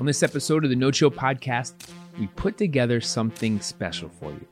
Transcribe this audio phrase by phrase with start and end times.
[0.00, 1.74] On this episode of the No Chill Podcast,
[2.18, 4.46] we put together something special for you.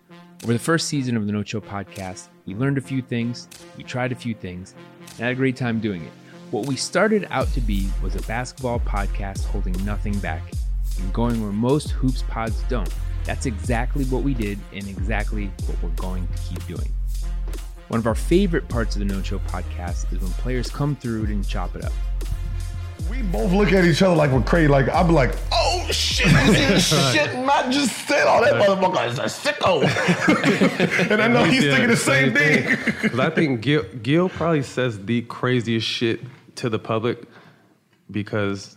[0.44, 3.82] Over the first season of the No Chill Podcast, we learned a few things, we
[3.82, 6.12] tried a few things, and had a great time doing it.
[6.50, 10.42] What we started out to be was a basketball podcast holding nothing back
[10.98, 12.94] and going where most hoops pods don't.
[13.24, 16.92] That's exactly what we did and exactly what we're going to keep doing.
[17.88, 21.24] One of our favorite parts of the No Chill podcast is when players come through
[21.24, 21.92] and chop it up.
[23.11, 24.69] We both look at each other like we're crazy.
[24.69, 26.28] Like I'm like, oh shit,
[26.81, 29.83] shit, Matt just said all that motherfucker is a sicko.
[31.11, 32.77] and I know he's thinking the same thing.
[33.03, 36.20] Because I think Gil, Gil probably says the craziest shit
[36.56, 37.23] to the public
[38.11, 38.77] because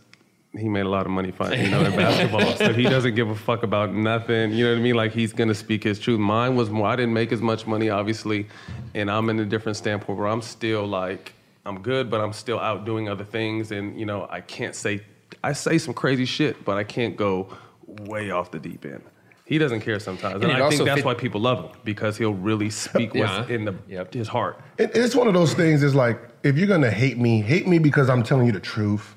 [0.58, 2.56] he made a lot of money fighting, you know, in basketball.
[2.56, 4.52] so he doesn't give a fuck about nothing.
[4.52, 4.96] You know what I mean?
[4.96, 6.20] Like he's gonna speak his truth.
[6.20, 6.88] Mine was more.
[6.88, 8.48] I didn't make as much money, obviously,
[8.94, 11.34] and I'm in a different standpoint where I'm still like
[11.66, 15.02] I'm good, but I'm still out doing other things, and you know I can't say
[15.44, 17.50] I say some crazy shit, but I can't go
[17.88, 19.03] way off the deep end.
[19.45, 21.72] He doesn't care sometimes, and, And I also think that's fit- why people love him
[21.84, 23.40] because he'll really speak Yeah.
[23.40, 24.14] what's in the Yep.
[24.14, 24.59] his heart.
[24.78, 25.84] It- it's one of those things.
[25.84, 29.16] Is like if you're gonna hate me, hate me because I'm telling you the truth.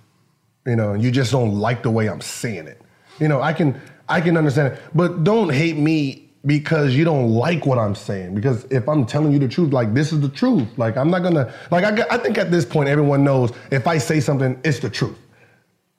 [0.67, 2.81] You know, and you just don't like the way I'm saying it.
[3.21, 7.31] You know, I can I can understand it, but don't hate me because you don't
[7.31, 8.35] like what I'm saying.
[8.35, 10.69] Because if I'm telling you the truth, like this is the truth.
[10.77, 13.99] Like I'm not gonna like I, I think at this point everyone knows if I
[13.99, 15.19] say something, it's the truth.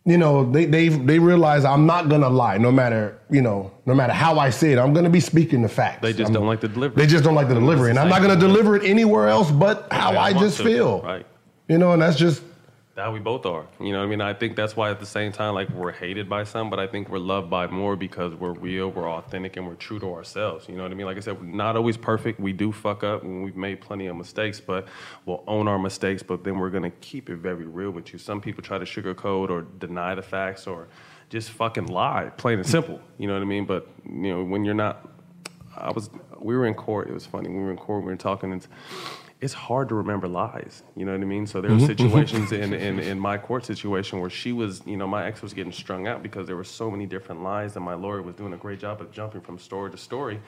[0.08, 3.96] You know, they they they realize I'm not gonna lie, no matter you know, no
[3.96, 4.78] matter how I say it.
[4.78, 6.02] I'm gonna be speaking the facts.
[6.02, 7.04] They just I'm- don't like the delivery.
[7.04, 9.88] They just don't like the delivery, and I'm not gonna deliver it anywhere else but
[9.92, 11.02] how Yeah, I want just to, feel.
[11.02, 11.26] Right.
[11.68, 12.44] You know, and that's just
[12.96, 13.66] That we both are.
[13.82, 14.22] You know I mean?
[14.22, 16.88] I think that's why at the same time, like we're hated by some, but I
[16.88, 20.70] think we're loved by more because we're real, we're authentic, and we're true to ourselves.
[20.70, 21.06] You know what I mean?
[21.06, 22.40] Like I said, we're not always perfect.
[22.40, 24.88] We do fuck up and we've made plenty of mistakes, but
[25.26, 28.18] we'll own our mistakes, but then we're gonna keep it very real with you.
[28.18, 30.88] Some people try to sugarcoat or deny the facts or
[31.30, 33.02] just fucking lie, plain and simple.
[33.18, 33.66] You know what I mean?
[33.66, 35.10] But you know, when you're not
[35.76, 37.10] I was we were in court.
[37.10, 37.50] It was funny.
[37.50, 38.04] We were in court.
[38.04, 38.54] We were talking.
[38.54, 38.66] And
[39.46, 40.84] it's hard to remember lies.
[40.96, 41.46] You know what I mean?
[41.48, 42.10] So there were mm-hmm, mm-hmm.
[42.10, 45.54] situations in, in in my court situation where she was, you know, my ex was
[45.54, 48.54] getting strung out because there were so many different lies, and my lawyer was doing
[48.54, 50.42] a great job of jumping from story to story.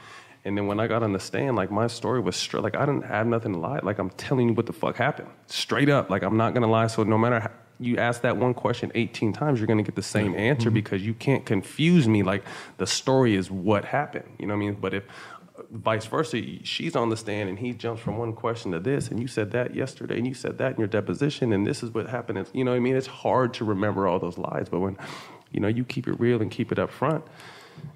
[0.43, 2.63] And then when I got on the stand, like my story was straight.
[2.63, 3.79] Like I didn't have nothing to lie.
[3.83, 6.09] Like I'm telling you what the fuck happened, straight up.
[6.09, 6.87] Like I'm not gonna lie.
[6.87, 10.01] So no matter how you ask that one question 18 times, you're gonna get the
[10.01, 10.39] same mm-hmm.
[10.39, 12.23] answer because you can't confuse me.
[12.23, 12.43] Like
[12.77, 14.25] the story is what happened.
[14.39, 14.77] You know what I mean?
[14.79, 15.03] But if
[15.71, 19.19] vice versa, she's on the stand and he jumps from one question to this, and
[19.19, 22.07] you said that yesterday, and you said that in your deposition, and this is what
[22.07, 22.39] happened.
[22.39, 22.95] It's, you know I mean?
[22.95, 24.97] It's hard to remember all those lies, but when
[25.51, 27.23] you know you keep it real and keep it up front,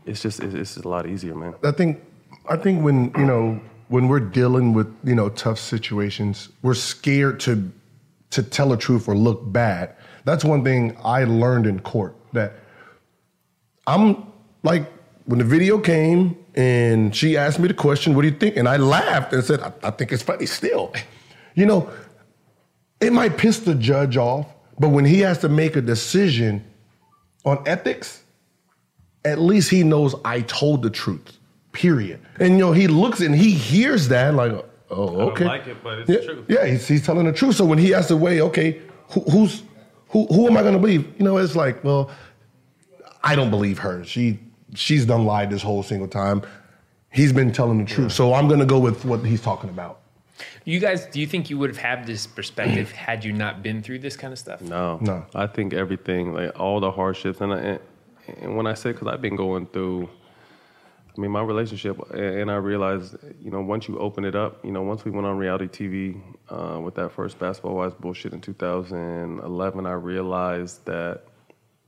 [0.05, 1.55] it's just it's, it's a lot easier, man.
[1.63, 2.01] I think
[2.49, 7.39] I think when you know when we're dealing with you know tough situations, we're scared
[7.41, 7.71] to
[8.31, 9.95] to tell the truth or look bad.
[10.23, 12.53] That's one thing I learned in court that
[13.87, 14.31] I'm
[14.63, 14.91] like
[15.25, 18.67] when the video came and she asked me the question, "What do you think?" and
[18.67, 20.93] I laughed and said, "I, I think it's funny still."
[21.55, 21.89] You know,
[22.99, 24.47] it might piss the judge off,
[24.79, 26.63] but when he has to make a decision
[27.45, 28.23] on ethics,
[29.25, 31.37] at least he knows I told the truth.
[31.71, 32.19] Period.
[32.39, 34.51] And you know, he looks and he hears that like,
[34.89, 35.45] oh, okay.
[35.45, 36.45] like it, but it's yeah, the truth.
[36.49, 37.55] Yeah, he's, he's telling the truth.
[37.55, 39.63] So when he has to weigh, okay, who, who's
[40.09, 40.25] who?
[40.27, 41.07] Who am I going to believe?
[41.17, 42.11] You know, it's like, well,
[43.23, 44.03] I don't believe her.
[44.03, 44.39] She
[44.73, 46.41] she's done lied this whole single time.
[47.11, 48.13] He's been telling the truth.
[48.13, 49.99] So I'm going to go with what he's talking about.
[50.63, 53.81] You guys, do you think you would have had this perspective had you not been
[53.81, 54.61] through this kind of stuff?
[54.61, 55.25] No, No.
[55.35, 57.79] I think everything, like all the hardships, and I, and,
[58.41, 60.09] and when I say, because I've been going through,
[61.15, 64.71] I mean, my relationship, and I realized, you know, once you open it up, you
[64.71, 68.39] know, once we went on reality TV uh, with that first Basketball Wives bullshit in
[68.39, 71.23] 2011, I realized that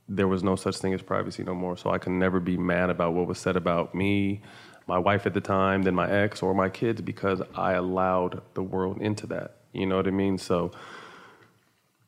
[0.07, 1.77] there was no such thing as privacy no more.
[1.77, 4.41] So I can never be mad about what was said about me,
[4.87, 8.63] my wife at the time, then my ex or my kids because I allowed the
[8.63, 9.57] world into that.
[9.71, 10.37] You know what I mean?
[10.37, 10.71] So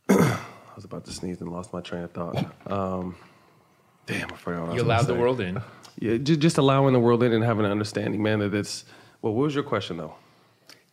[0.09, 0.37] I
[0.75, 2.37] was about to sneeze and lost my train of thought.
[2.69, 3.15] Um,
[4.05, 5.61] damn, I forgot what You allowed the world in.
[5.97, 8.39] Yeah, just, just allowing the world in and having an understanding, man.
[8.39, 8.83] That it's.
[9.21, 10.15] Well, what was your question though?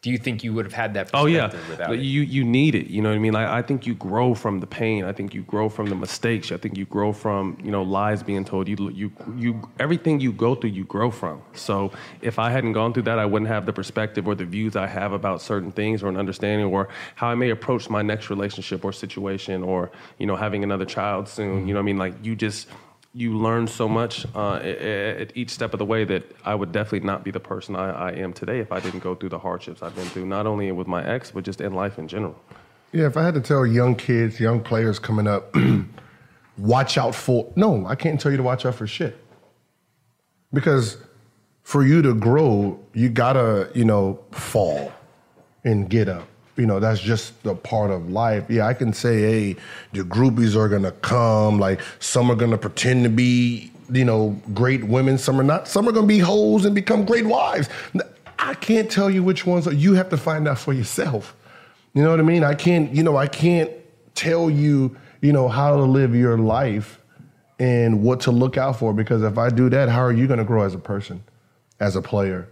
[0.02, 2.02] Do you think you would have had that Oh yeah, perspective without Like, it?
[2.02, 2.88] you you need it.
[2.88, 3.34] You know what I mean?
[3.34, 5.04] Like I think you grow from the pain.
[5.04, 6.50] I think you grow from the mistakes.
[6.50, 8.66] I think you grow from you know lies being told.
[8.66, 11.40] You you you everything you go through, you grow from.
[11.54, 14.74] So if I hadn't gone through that, I wouldn't have the perspective or the views
[14.74, 18.28] I have about certain things or an understanding or how I may approach my next
[18.28, 21.68] relationship or situation or you know having another child soon.
[21.68, 21.98] You know what I mean?
[21.98, 22.66] Like you just
[23.14, 27.06] you learn so much uh, at each step of the way that I would definitely
[27.06, 29.82] not be the person I, I am today if I didn't go through the hardships
[29.82, 32.40] I've been through, not only with my ex, but just in life in general.
[32.92, 35.54] Yeah, if I had to tell young kids, young players coming up,
[36.58, 37.52] watch out for.
[37.54, 39.18] No, I can't tell you to watch out for shit.
[40.52, 40.96] Because
[41.62, 44.92] for you to grow, you gotta, you know, fall
[45.64, 46.26] and get up.
[46.56, 48.44] You know, that's just the part of life.
[48.48, 49.56] Yeah, I can say, hey,
[49.92, 51.58] the groupies are gonna come.
[51.58, 55.16] Like some are gonna pretend to be, you know, great women.
[55.16, 55.66] Some are not.
[55.66, 57.68] Some are gonna be hoes and become great wives.
[58.38, 59.66] I can't tell you which ones.
[59.66, 61.34] Are, you have to find out for yourself.
[61.94, 62.42] You know what I mean?
[62.42, 63.70] I can't, you know, I can't
[64.14, 66.98] tell you, you know, how to live your life
[67.58, 70.44] and what to look out for because if I do that, how are you to
[70.44, 71.22] grow as a person,
[71.80, 72.48] as a player?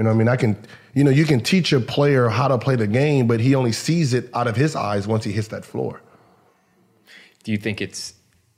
[0.00, 0.28] You know what I mean?
[0.28, 0.56] I can,
[0.94, 3.70] you know, you can teach a player how to play the game, but he only
[3.70, 6.00] sees it out of his eyes once he hits that floor.
[7.44, 8.14] Do you think it's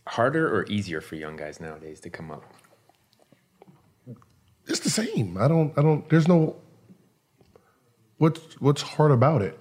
[0.06, 2.44] harder or easier for young guys nowadays to come up?
[4.69, 5.37] It's the same.
[5.37, 6.55] I don't, I don't, there's no,
[8.19, 9.59] what's, what's hard about it?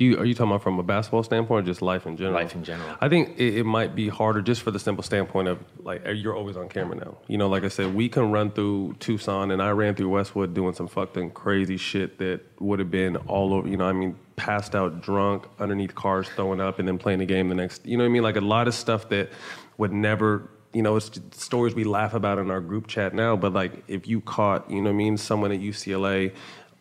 [0.00, 2.40] You, are you talking about from a basketball standpoint or just life in general?
[2.40, 2.96] Life in general.
[3.02, 6.12] I think it, it might be harder just for the simple standpoint of like eh,
[6.12, 7.18] you're always on camera now.
[7.28, 10.54] You know, like I said, we can run through Tucson and I ran through Westwood
[10.54, 14.16] doing some fucking crazy shit that would have been all over, you know, I mean,
[14.36, 17.98] passed out drunk underneath cars throwing up and then playing the game the next, you
[17.98, 18.22] know what I mean?
[18.22, 19.28] Like a lot of stuff that
[19.76, 23.34] would never you know, it's stories we laugh about in our group chat now.
[23.34, 26.32] But like, if you caught, you know, what I mean, someone at UCLA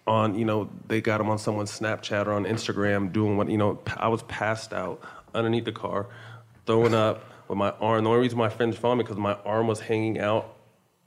[0.10, 3.58] on, you know, they got him on someone's Snapchat or on Instagram doing what, you
[3.58, 5.02] know, I was passed out
[5.36, 6.08] underneath the car,
[6.66, 8.04] throwing up with my arm.
[8.04, 10.56] The only reason my friends found me because my arm was hanging out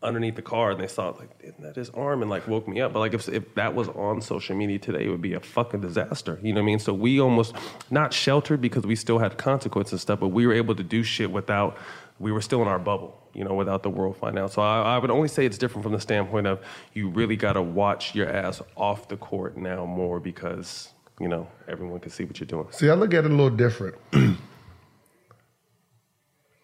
[0.02, 2.22] underneath the car, and they saw like, isn't that his arm?
[2.22, 2.92] And like woke me up.
[2.92, 5.80] But like, if if that was on social media today, it would be a fucking
[5.80, 6.38] disaster.
[6.42, 6.78] You know what I mean?
[6.78, 7.54] So we almost
[7.90, 11.02] not sheltered because we still had consequences and stuff, but we were able to do
[11.02, 11.76] shit without.
[12.22, 14.52] We were still in our bubble, you know, without the world finding out.
[14.52, 16.60] So I, I would only say it's different from the standpoint of
[16.94, 20.90] you really got to watch your ass off the court now more because
[21.20, 22.68] you know everyone can see what you're doing.
[22.70, 23.96] See, I look at it a little different.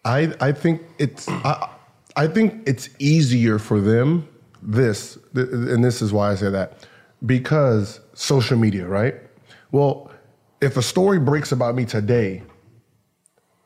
[0.05, 1.69] I I think it's I,
[2.15, 4.27] I think it's easier for them
[4.61, 6.87] this th- and this is why I say that
[7.25, 9.15] because social media, right?
[9.71, 10.11] Well,
[10.61, 12.43] if a story breaks about me today,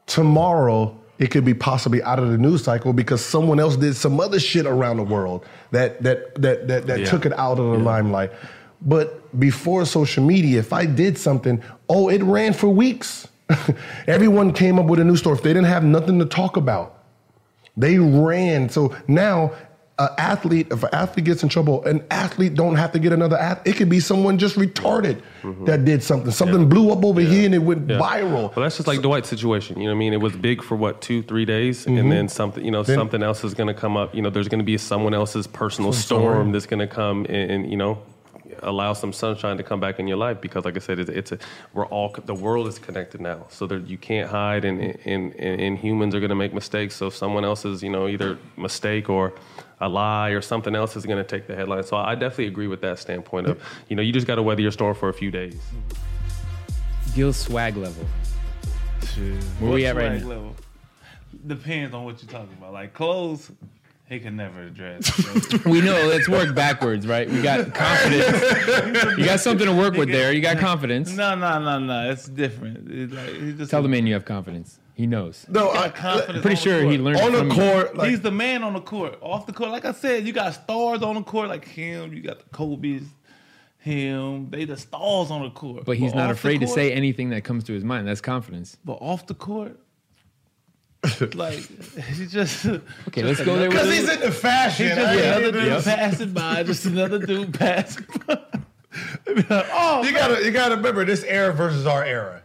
[0.05, 4.19] tomorrow it could be possibly out of the news cycle because someone else did some
[4.19, 7.05] other shit around the world that that that that, that Yeah.
[7.05, 8.31] took it out of the limelight.
[8.81, 13.27] But before social media, if I did something, oh, it ran for weeks.
[14.07, 15.37] Everyone came up with a new story.
[15.37, 17.03] If they didn't have nothing to talk about,
[17.77, 18.69] they ran.
[18.69, 19.51] So now,
[19.99, 23.37] an athlete, if an athlete gets in trouble, an athlete don't have to get another
[23.37, 23.75] athlete.
[23.75, 25.65] It could be someone just retarded mm-hmm.
[25.65, 26.31] that did something.
[26.31, 27.99] Something blew up over here and it went Yeah.
[27.99, 28.55] viral.
[28.55, 29.77] Well, that's just like Dwight's situation.
[29.79, 30.13] You know what I mean?
[30.13, 32.09] It was big for what two, three days, and mm-hmm.
[32.09, 32.65] then something.
[32.65, 34.15] You know, Then- something else is going to come up.
[34.15, 36.21] You know, there's going to be someone else's personal story.
[36.21, 38.01] storm that's going to come and, and you know
[38.61, 41.31] allow some sunshine to come back in your life because, like I said, it's, it's
[41.31, 41.39] a
[41.73, 45.61] we're all the world is connected now, so there, you can't hide, and, and, and,
[45.61, 46.95] and humans are going to make mistakes.
[46.95, 49.33] So if someone else's, you know, either mistake or
[49.83, 51.83] a lie or something else is going to take the headline.
[51.83, 54.61] So I definitely agree with that standpoint of, you know, you just got to weather
[54.61, 55.55] your storm for a few days.
[55.55, 57.15] Mm-hmm.
[57.15, 58.05] Gil swag level.
[59.59, 60.27] Where we at right now?
[60.27, 60.55] Level?
[61.45, 62.73] Depends on what you're talking about.
[62.73, 63.51] Like clothes,
[64.07, 65.11] he can never address.
[65.65, 66.07] We know.
[66.07, 67.29] Let's work backwards, right?
[67.29, 69.17] We got confidence.
[69.17, 70.31] You got something to work with there.
[70.31, 71.11] You got confidence.
[71.11, 72.11] no, no, no, no.
[72.11, 72.89] It's different.
[72.89, 74.79] It's like, he's just Tell the man you have confidence.
[74.95, 75.45] He knows.
[75.49, 78.21] No, Got I, confidence Pretty sure the he learned on from the court, like, He's
[78.21, 79.17] the man on the court.
[79.21, 82.13] Off the court, like I said, you got stars on the court like him.
[82.13, 83.03] You got the Kobe's,
[83.79, 84.49] him.
[84.51, 85.85] They the stars on the court.
[85.85, 88.07] But he's not off the afraid to say anything that comes to his mind.
[88.07, 88.77] That's confidence.
[88.85, 89.79] But off the court,
[91.33, 91.55] like
[92.13, 92.65] he just
[93.07, 93.95] Okay, let's go there because it.
[93.95, 94.85] he's into fashion.
[94.87, 95.83] He's just I- another dude Yep.
[95.83, 98.35] passing by, just another dude passing by.
[99.25, 102.42] Like, oh, you gotta you gotta remember this era versus our era.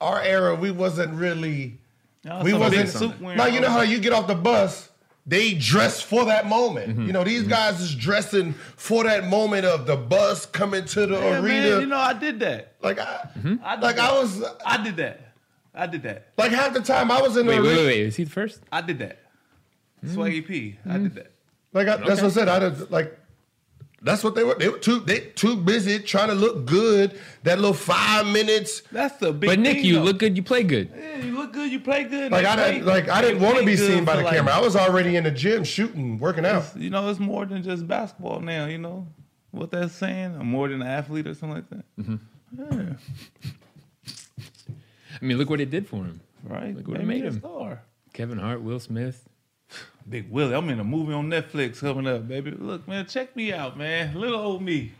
[0.00, 1.78] Our era, we wasn't really
[2.24, 2.88] Y'all we wasn't.
[2.88, 4.90] suit Now you know how you get off the bus.
[5.26, 6.90] They dress for that moment.
[6.90, 7.06] Mm-hmm.
[7.06, 7.50] You know, these mm-hmm.
[7.50, 11.70] guys is dressing for that moment of the bus coming to the Yeah, arena.
[11.70, 12.74] man, you know I did that.
[12.82, 13.56] like I, mm-hmm.
[13.62, 14.10] I did like that.
[14.10, 15.20] I was, I did that.
[15.74, 16.28] I did that.
[16.38, 17.80] like half the time I was in the Wait, wait, arena.
[17.80, 18.00] wait, wait.
[18.06, 18.62] Is he the first?
[18.72, 19.18] I did that.
[20.04, 20.18] Mm-hmm.
[20.18, 20.78] Swaggy P.
[20.88, 21.32] I did that.
[21.74, 22.48] Like I, that's what I said.
[22.48, 23.18] I did, like
[24.02, 24.54] that's what they were.
[24.54, 27.18] They were too they too busy trying to look good.
[27.42, 28.82] That little five minutes.
[28.92, 29.50] That's the big.
[29.50, 30.02] But Nick, thing, you though.
[30.02, 30.36] look good.
[30.36, 30.90] You play good.
[30.96, 31.70] Yeah, you look good.
[31.72, 32.30] You play good.
[32.30, 34.54] Like I play- didn't like I didn't want to be seen by the like, camera.
[34.54, 36.64] I was already in the gym shooting, working out.
[36.76, 38.66] You know, it's more than just basketball now.
[38.66, 39.06] You know
[39.50, 40.36] what that's saying?
[40.38, 41.84] I'm more than an athlete or something like that.
[42.00, 42.92] Mm-hmm.
[45.20, 46.20] I mean, look what it did for him.
[46.44, 46.74] Right?
[46.76, 47.40] Look what it Made made a him.
[47.40, 47.82] star.
[48.12, 49.27] Kevin Hart, Will Smith.
[50.08, 50.54] Big Willie.
[50.54, 52.50] I'm in a movie on Netflix coming up, baby.
[52.52, 54.14] Look, man, check me out, man.
[54.14, 54.92] Little old me.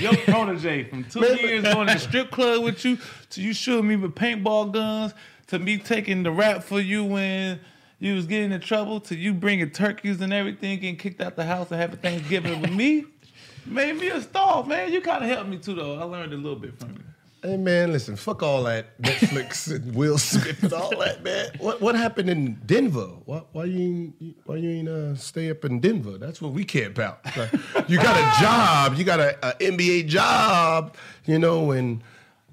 [0.00, 2.98] Your protege from two years going to the strip club with you
[3.30, 5.12] to you shooting me with paintball guns
[5.48, 7.60] to me taking the rap for you when
[7.98, 11.44] you was getting in trouble to you bringing turkeys and everything getting kicked out the
[11.44, 13.04] house and having Thanksgiving with me.
[13.66, 14.92] Made me a star, man.
[14.92, 15.98] You kind of helped me too, though.
[15.98, 17.04] I learned a little bit from you.
[17.44, 21.50] Hey man, listen, fuck all that Netflix and Will Smith and all that, man.
[21.58, 23.08] What what happened in Denver?
[23.26, 26.16] Why, why you ain't, why you ain't uh, stay up in Denver?
[26.16, 27.20] That's what we care about.
[27.36, 27.52] Like,
[27.86, 30.96] you got a job, you got a, a NBA job,
[31.26, 32.02] you know, and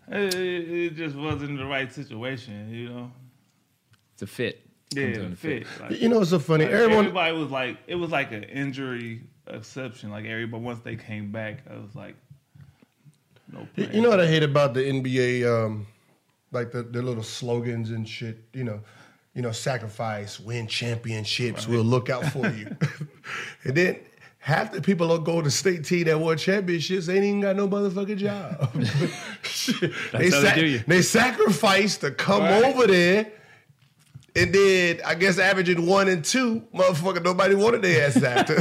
[0.10, 3.12] It, it, it just wasn't the right situation, you know.
[4.16, 4.68] It's a fit.
[4.94, 5.68] Yeah, Comes down to fit.
[5.80, 6.66] Like, you know it's so funny.
[6.66, 10.12] Like, Everyone, everybody was like, it was like an injury exception.
[10.12, 12.18] Like everybody, once they came back, I was like,
[13.52, 13.68] no.
[13.76, 15.86] You- You know what I hate about the NBA, um,
[16.52, 18.38] like the, little slogans and shit.
[18.54, 18.80] You know,
[19.34, 21.68] you know, sacrifice, win championships.
[21.68, 22.68] We'll look out for you.
[23.64, 24.00] and then
[24.40, 28.18] half the people on Golden State team that won championships ain't even got no motherfucking
[28.18, 28.74] job.
[30.12, 32.64] They, how they they sacrifice to come Right.
[32.64, 33.32] over there.
[34.36, 38.56] And then I guess averaging one and two, motherfucker, nobody wanted their ass after.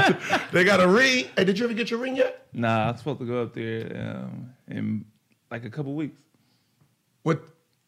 [0.52, 1.26] they got a ring.
[1.36, 2.48] Hey, did you ever get your ring yet?
[2.52, 5.04] Nah, I'm supposed to go up there um, in
[5.50, 6.20] like a couple weeks.
[7.22, 7.42] What?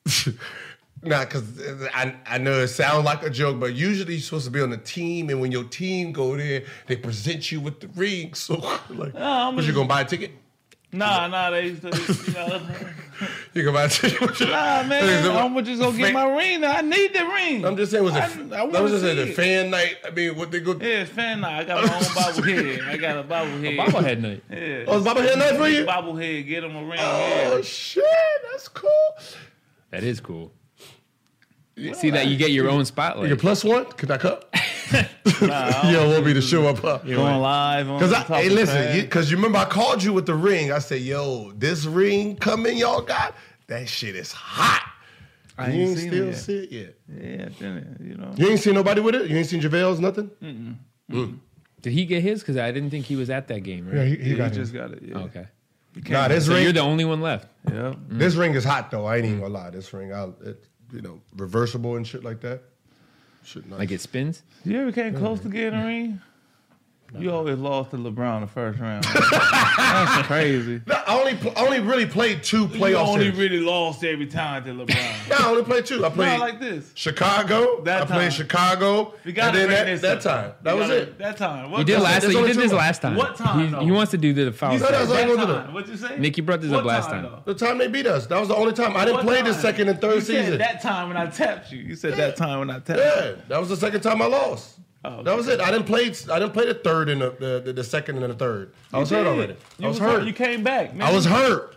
[1.03, 1.45] nah, because
[1.93, 4.71] I, I know it sounds like a joke, but usually you're supposed to be on
[4.71, 8.35] the team, and when your team go there, they present you with the ring.
[8.35, 8.55] So,
[8.91, 10.33] like, I'm was you gonna buy a ticket?
[10.93, 11.89] Nah, nah, they used to,
[12.27, 12.61] you know.
[13.55, 14.41] You gonna buy a ticket?
[14.41, 16.63] nah, man, I'm just gonna get my ring.
[16.63, 16.73] Now.
[16.73, 17.65] I need the ring.
[17.65, 18.19] I'm just saying, was it?
[18.53, 19.99] I, I, I was just saying, see the fan night.
[20.05, 20.73] I mean, what they go?
[20.73, 21.61] Yeah, it's fan night.
[21.61, 22.89] I got my own bobblehead.
[22.89, 23.77] I got a bobblehead.
[23.77, 24.43] Bobblehead night.
[24.51, 24.85] Yeah.
[24.89, 25.85] Oh, it's bobblehead night for you?
[25.85, 26.99] Bobblehead, get him a ring.
[27.01, 27.61] Oh yeah.
[27.61, 28.05] shit,
[28.51, 28.91] that's cool.
[29.91, 30.51] That is cool.
[31.95, 33.29] See that you get your own spotlight.
[33.29, 33.87] Your plus one?
[33.87, 34.49] Could I cut?
[35.41, 36.99] Nah, you don't want me to show up, huh?
[36.99, 40.35] Going live on Because I, hey, listen, because you, remember I called you with the
[40.35, 40.71] ring.
[40.71, 43.35] I said, "Yo, this ring coming, y'all got
[43.69, 44.87] that shit is hot."
[45.57, 46.37] I you ain't ain't seen still it yet.
[46.37, 46.95] see it yet.
[47.09, 48.01] Yeah, didn't?
[48.01, 48.33] You know.
[48.37, 49.31] You ain't seen nobody with it.
[49.31, 50.31] You ain't seen JaVale's nothing.
[51.11, 51.39] Mm.
[51.81, 52.41] Did he get his?
[52.41, 53.97] Because I didn't think he was at that game, right?
[53.97, 54.77] Yeah, he, he you got just it.
[54.79, 55.03] got it.
[55.03, 55.19] Yeah.
[55.19, 55.47] Okay.
[56.09, 57.49] Nah, this So ring, you're the only one left.
[57.71, 57.95] Yeah.
[58.09, 59.05] this ring is hot though.
[59.07, 59.71] I ain't even gonna lie.
[59.71, 62.63] This ring, I'll, it, you know, reversible and shit like that.
[63.45, 63.79] Shit, nice.
[63.79, 64.43] Like it spins.
[64.65, 66.21] You ever came close to getting a ring?
[67.19, 69.05] You always lost to LeBron in the first round.
[69.05, 70.81] That's crazy.
[70.87, 73.39] No, I only, pl- I only really played two You playoff only series.
[73.39, 74.89] really lost every time to LeBron.
[75.29, 76.05] yeah, I only played two.
[76.05, 76.91] I played Not like this.
[76.95, 77.83] Chicago.
[77.83, 78.33] That I played.
[78.33, 79.15] Chicago.
[79.25, 80.53] We got and then that, that time.
[80.63, 81.19] That was it.
[81.19, 81.71] That time.
[81.71, 82.03] What You did time?
[82.05, 82.23] last.
[82.23, 82.83] that's You only did two this months.
[82.87, 83.17] last time.
[83.17, 83.81] What time, He, though?
[83.81, 84.73] he wants to do the foul.
[84.73, 84.95] You said side.
[84.95, 85.75] that's all said I that wanted to time.
[85.75, 86.19] What'd you say?
[86.19, 87.43] Nick, you brought this What up last time, time.
[87.45, 87.53] though?
[87.53, 88.27] The time they beat us.
[88.27, 88.97] That was the only time.
[88.97, 89.61] I didn't What play the time?
[89.61, 90.47] second and third you season.
[90.53, 91.79] Said that time when I tapped you.
[91.81, 93.05] You said that time when I tapped you.
[93.05, 94.79] Yeah, that was the second time I lost.
[95.05, 95.61] Oh, That was it.
[95.61, 96.07] I didn't play.
[96.31, 98.73] I didn't play the third and the the, the, the second and the third.
[98.93, 99.57] I was You hurt already.
[99.79, 100.25] You I was hurt.
[100.25, 101.07] You came back, man.
[101.09, 101.75] I was hurt.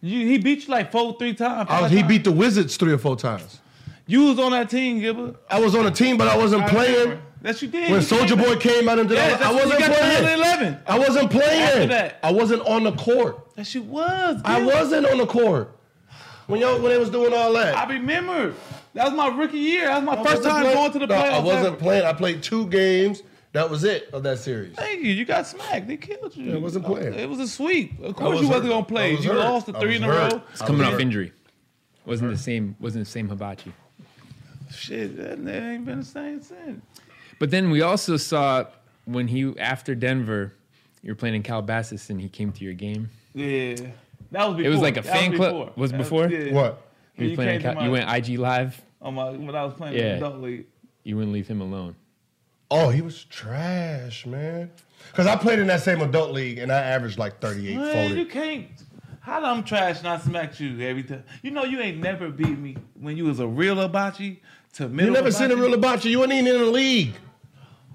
[0.00, 1.68] You, he beat you like four, three times.
[1.70, 2.08] I was, five he times.
[2.08, 3.60] beat the Wizards three or four times.
[4.08, 5.36] You was on that team, Gibber.
[5.48, 6.98] I was on a team, but I wasn't I playing.
[7.00, 7.22] remember.
[7.42, 7.90] That you did.
[7.90, 10.38] When Soulja Boy came out and did Yeah, all that, I wasn't got to playing.
[10.38, 10.78] 11.
[10.86, 11.62] I wasn't playing.
[11.62, 12.18] After that.
[12.22, 13.54] I wasn't on the court.
[13.56, 14.40] That shit was.
[14.44, 15.76] I wasn't on the court
[16.46, 17.76] when y'all when they was doing all that.
[17.76, 18.54] I remember.
[18.94, 19.86] That was my rookie year.
[19.86, 21.32] That was my I first time playing- going to the No, playoffs.
[21.32, 21.76] I wasn't ever.
[21.76, 22.04] playing.
[22.04, 23.22] I played two games.
[23.52, 24.74] That was it of that series.
[24.76, 25.12] Thank you.
[25.12, 25.86] You got smacked.
[25.86, 26.54] They killed you.
[26.54, 27.14] I wasn't playing.
[27.14, 28.00] It was a sweep.
[28.02, 28.70] Of course was you wasn't hurt.
[28.70, 29.14] gonna play.
[29.16, 29.38] Was You hurt.
[29.40, 30.32] lost the three in a hurt.
[30.32, 30.42] row.
[30.52, 31.32] It's coming I off injury.
[32.06, 32.76] Wasn't the same.
[32.80, 33.72] Wasn't the same hibachi.
[34.74, 36.82] Shit, that, that ain't been the same since.
[37.38, 38.64] But then we also saw
[39.04, 40.54] when he after Denver,
[41.02, 43.10] you were playing in Calabasas and he came to your game.
[43.34, 43.74] Yeah,
[44.30, 44.62] that was before.
[44.62, 45.72] It was like a That fan club- before.
[45.76, 46.28] was That before?
[46.28, 46.52] yeah.
[46.54, 46.82] What?
[47.16, 48.80] You, You playing in came to Cal- you went IG live.
[49.00, 50.14] On my when I was playing Yeah.
[50.14, 50.66] in the adult league.
[51.04, 51.96] You wouldn't leave him alone.
[52.70, 54.70] Oh, he was trash, man.
[55.10, 58.20] Because I played in that same adult league and I averaged like 38, Man, 40.
[58.20, 58.66] you can't.
[59.20, 61.24] How I'm trash and I smacked you every time?
[61.42, 64.40] You know you ain't never beat me when you was a real Hibachi
[64.74, 64.90] to middle.
[64.90, 65.14] You middle.
[65.14, 66.08] never seen a real Hibachi.
[66.08, 67.12] You weren't even in the league.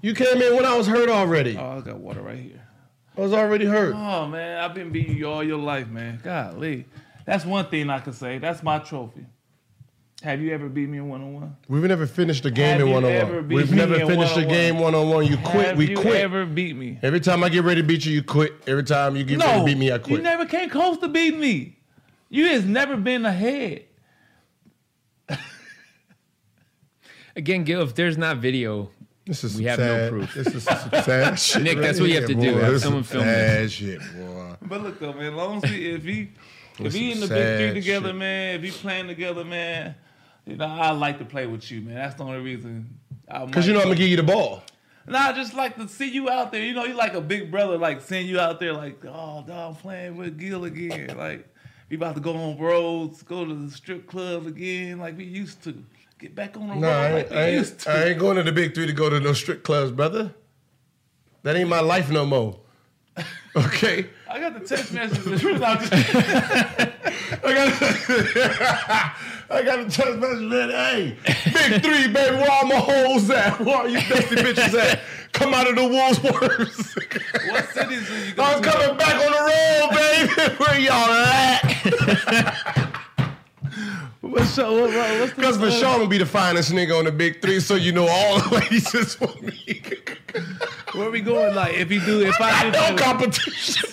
[0.00, 1.56] You came in when I was hurt already.
[1.56, 2.62] Oh, I got water right here.
[3.16, 3.94] I was already hurt.
[3.96, 6.20] Oh man, I've been beating you all your life, man.
[6.22, 6.86] Golly,
[7.28, 8.38] that's one thing I can say.
[8.38, 9.26] That's my trophy.
[10.22, 11.56] Have you ever beat me in one on one?
[11.68, 13.48] We've never finished a game Have in you one on ever one.
[13.48, 14.48] beat We've me never in finished a one-on-one?
[14.54, 15.26] game one on one.
[15.26, 15.66] You quit.
[15.66, 16.16] Have we you quit.
[16.16, 16.98] ever beat me?
[17.02, 18.52] Every time I get ready to beat you, you quit.
[18.66, 20.16] Every time you get ready No, to beat me, I quit.
[20.16, 21.76] you never came close to beating me.
[22.30, 23.84] You has never been ahead.
[27.36, 28.90] Again, Gil, if there's not video,
[29.24, 30.12] this is we have sad.
[30.12, 30.34] no proof.
[30.34, 31.62] This is some sad shit.
[31.62, 32.58] Nick, that's what you have to here, do.
[32.58, 32.60] boy.
[32.64, 34.56] Have This is someone some film sad shit, boy.
[34.62, 36.30] But look though, man, long as we, if he
[36.86, 38.16] if he in the big three together, shit.
[38.16, 39.94] man, if he playing together, man,
[40.46, 41.94] you know, I like to play with you, man.
[41.96, 42.98] That's the only reason.
[43.26, 44.62] Because you know I'm gonna give you the ball.
[45.06, 46.62] Nah, I just like to see you out there.
[46.62, 49.50] You know, you like a big brother, like seeing you out there, like, oh, dog,
[49.50, 51.16] I'm playing with Gil again.
[51.16, 51.48] Like,
[51.88, 55.62] we about to go on roads, go to the strip club again, like we used
[55.64, 55.82] to.
[56.18, 57.90] Get back on the No, road I like we I, used ain't, to.
[57.92, 60.34] I ain't going to the big three to go to no strip clubs, brother.
[61.44, 62.58] That ain't my life no more.
[63.56, 64.06] Okay.
[64.30, 65.42] I got the text messages.
[65.62, 65.92] I'm just-
[67.44, 67.82] I got,
[69.50, 70.70] I got a text message, man.
[70.70, 72.36] Hey, big three, baby.
[72.36, 73.58] Where all my hoes at?
[73.60, 75.00] Where are you dusty bitches at?
[75.32, 77.50] Come out of the Woolsworths.
[77.52, 80.54] what cities are you going I'm coming back on the road, baby.
[80.58, 82.98] Where y'all at?
[84.20, 87.12] What's, what, what, what's the Because for sure I'm be the finest nigga on the
[87.12, 89.82] big three, so you know all the ladies just want me.
[90.92, 91.54] Where we going?
[91.54, 93.87] Like, if you do, if I no do, competition.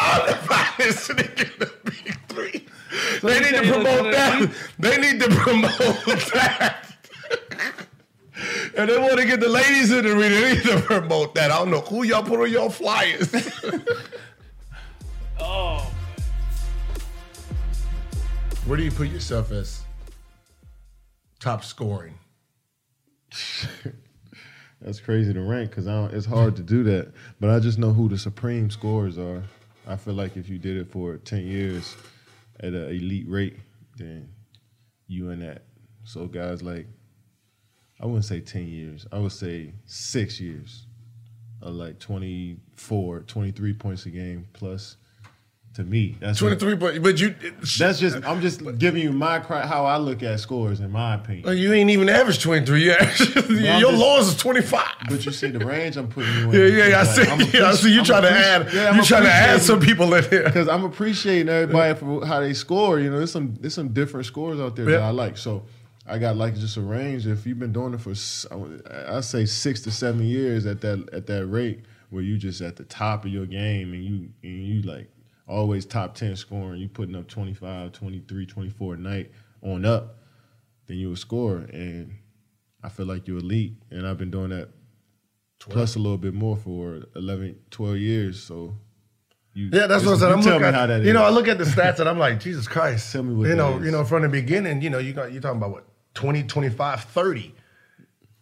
[0.00, 2.66] I'm the finest nigga in the big three.
[3.22, 4.50] they you need to promote that.
[4.78, 6.84] They need to promote that.
[8.76, 10.40] And they want to get the ladies in the arena.
[10.40, 11.50] They need to promote that.
[11.50, 13.34] I don't know who y'all put on your flyers.
[15.40, 15.90] oh,
[18.66, 19.82] Where do you put yourself as
[21.40, 22.14] top scoring?
[24.80, 27.12] That's crazy to rank because it's hard to do that.
[27.40, 29.42] But I just know who the supreme scorers are.
[29.86, 31.96] I feel like if you did it for ten years
[32.60, 33.56] at an elite rate,
[33.96, 34.28] then
[35.06, 35.62] you in that.
[36.04, 36.86] So guys like,
[38.00, 39.06] I wouldn't say ten years.
[39.10, 40.86] I would say six years,
[41.60, 44.96] of like 24, 23 points a game plus.
[45.78, 47.36] To me, that's what- 23, but, but you
[47.78, 51.44] that's just I'm just giving you my how I look at scores in my opinion.
[51.44, 52.82] Well, you ain't even average 23.
[52.82, 54.84] You average, your just- lowest is 25.
[55.08, 56.52] But you see the range I'm putting you in.
[56.52, 57.00] yeah, yeah, yeah.
[57.00, 57.22] I see.
[57.58, 58.72] Yeah, I see you trying to add.
[58.74, 60.42] Yeah, I'm you trying to add some people in here.
[60.42, 62.98] because I'm appreciating everybody for how they score.
[62.98, 65.36] You know, there's some there's some different scores out there that I like.
[65.38, 65.62] So
[66.08, 67.24] I got like just a range.
[67.28, 68.14] If you've been doing it for
[69.08, 72.74] I say six to seven years at that at that rate, where you just at
[72.74, 75.08] the top of your game and you and you like
[75.48, 79.30] always top 10 scoring, you putting up 25, 23, 24 a night
[79.62, 80.18] on up,
[80.86, 81.56] then you will score.
[81.56, 82.14] And
[82.82, 83.74] I feel like you're elite.
[83.90, 84.68] And I've been doing that
[85.58, 88.42] plus a little bit more for 11, 12 years.
[88.42, 88.76] So
[89.54, 90.32] you, Yeah, that's what I said.
[90.32, 91.06] I'm tell looking at, how that is.
[91.06, 93.12] You know, I look at the stats and I'm like, Jesus Christ.
[93.12, 93.84] Tell me what you know, is.
[93.84, 97.04] you know, from the beginning, you know, you got you talking about what 20, 25,
[97.04, 97.54] 30.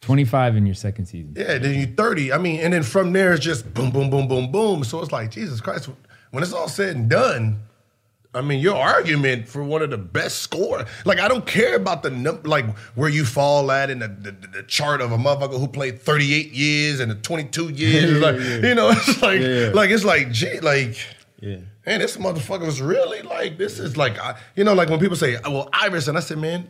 [0.03, 1.35] 25 in your second season.
[1.37, 2.33] Yeah, then you 30.
[2.33, 4.85] I mean, and then from there it's just boom, boom, boom, boom, boom.
[4.85, 5.88] So it's like, Jesus Christ,
[6.31, 7.61] when it's all said and done,
[8.35, 12.03] I mean, your argument for one of the best score, like I don't care about
[12.03, 15.59] the num- like where you fall at in the, the, the chart of a motherfucker
[15.59, 18.12] who played 38 years and the 22 years.
[18.12, 18.69] Yeah, like, yeah.
[18.69, 19.71] You know, it's like, Yeah.
[19.73, 20.99] like it's like, gee, like,
[21.41, 21.61] Yeah.
[21.87, 25.17] man, this motherfucker was really like, this is like, I, you know, like when people
[25.17, 26.69] say, oh, well, Iverson, I said, man,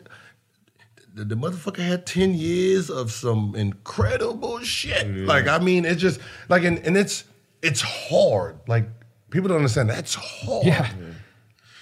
[1.14, 5.09] the, the motherfucker had 10 years of some incredible shit.
[5.27, 7.25] Like, I mean, it's just like, and, and it's,
[7.62, 8.59] it's hard.
[8.69, 8.88] Like,
[9.31, 10.67] people don't understand that's hard.
[10.67, 10.91] Yeah.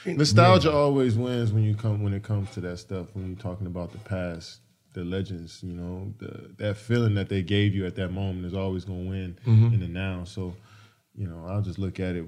[0.06, 3.14] Nostalgia always wins when you come when it comes to that stuff.
[3.14, 4.60] When you're talking about the past,
[4.92, 8.54] the legends, you know, the, that feeling that they gave you at that moment is
[8.54, 9.74] always going to win mm-hmm.
[9.74, 10.24] in the now.
[10.24, 10.54] So,
[11.14, 12.26] you know, I'll just look at it.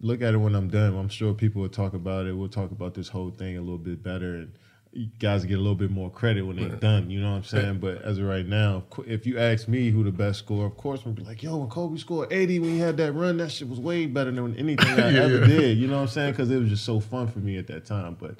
[0.00, 0.96] Look at it when I'm done.
[0.96, 2.32] I'm sure people will talk about it.
[2.32, 4.52] We'll talk about this whole thing a little bit better, and
[4.96, 7.10] you guys get a little bit more credit when they're done.
[7.10, 7.78] You know what I'm saying?
[7.80, 11.00] But as of right now, if you ask me who the best scorer, of course,
[11.04, 13.68] I'm be like, yo, when Kobe scored 80 when he had that run, that shit
[13.68, 15.46] was way better than anything I Yeah, ever yeah.
[15.46, 15.78] did.
[15.78, 16.30] You know what I'm saying?
[16.32, 18.16] Because it was just so fun for me at that time.
[18.20, 18.36] But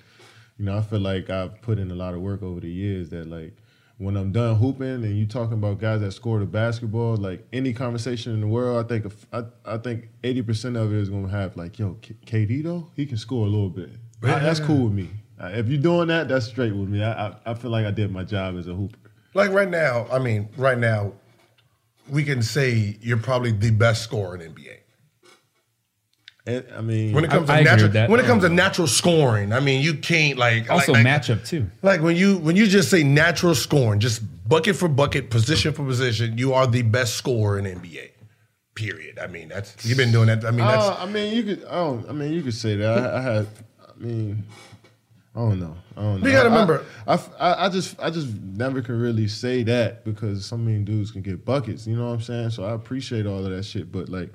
[0.56, 3.10] you know, I feel like I've put in a lot of work over the years
[3.10, 3.56] that like
[3.98, 7.72] when I'm done hooping and you talking about guys that score the basketball, like any
[7.72, 11.56] conversation in the world, I think I, I think 80% of it is gonna have
[11.56, 12.14] like, yo, K-
[12.46, 13.90] KD though, he can score a little bit.
[14.22, 15.10] I- that's cool with me.
[15.40, 17.02] Uh, if you're doing that, that's straight with me.
[17.02, 18.98] I, I I feel like I did my job as a hooper.
[19.34, 21.12] Like right now, I mean, right now,
[22.08, 24.76] we can say you're probably the best scorer in NBA.
[26.46, 28.10] And, I mean, When it comes I to agree natural, that.
[28.10, 31.46] when it comes to natural scoring, I mean, you can't like Also like, like, matchup
[31.46, 31.70] too.
[31.82, 35.84] Like when you when you just say natural scoring, just bucket for bucket, position for
[35.84, 38.10] position, you are the best scorer in NBA.
[38.74, 39.18] Period.
[39.18, 40.44] I mean, that's you've been doing that.
[40.44, 41.64] I mean, that's Uh, I mean, you could.
[41.64, 42.08] I don't.
[42.08, 42.98] I mean, you could say that.
[42.98, 43.46] I, I had.
[43.88, 44.44] I mean,
[45.36, 45.76] I don't know.
[45.96, 46.26] I don't know.
[46.28, 50.46] You gotta remember- I, I, I just, I just never can really say that because
[50.46, 51.86] so many dudes can get buckets.
[51.88, 52.50] You know what I'm saying?
[52.50, 54.32] So I appreciate all of that shit, but like,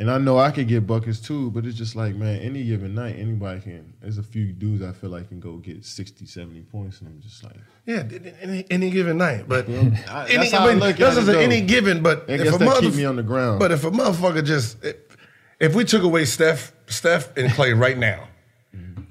[0.00, 1.50] and I know I could get buckets too.
[1.52, 3.94] But it's just like, man, any given night, anybody can.
[4.00, 7.20] There's a few dudes I feel like can go get 60, 70 points, and I'm
[7.20, 8.02] just like, yeah,
[8.40, 9.48] any, any given night.
[9.48, 12.02] But I- any, that's how I look at it, any given.
[12.02, 13.58] But I if a that keep me on the ground.
[13.60, 14.96] But if a motherfucker just if,
[15.60, 18.28] if we took away Steph, Steph and Clay right now,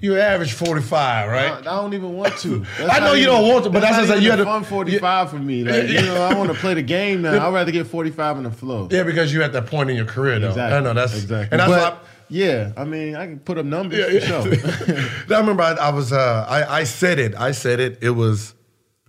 [0.00, 1.52] you average forty five, right?
[1.52, 2.64] I don't even want to.
[2.78, 4.44] I know not you even- don't want to, but that's not just like you had
[4.44, 5.64] fun 45 for me.
[5.68, 7.32] Like, you know, I want to play the game now.
[7.48, 8.88] I'd rather get 45 in the flow.
[8.90, 10.48] Yeah, because you're at that point in your career, though.
[10.48, 10.76] Exactly.
[10.76, 11.48] I know that's exactly.
[11.50, 12.08] and that's but, why.
[12.28, 14.62] yeah, I mean, I can put up numbers Yeah, for yeah.
[15.26, 15.36] sure.
[15.36, 17.34] I remember I, I was uh, I, I said it.
[17.34, 17.98] I said it.
[18.02, 18.54] It was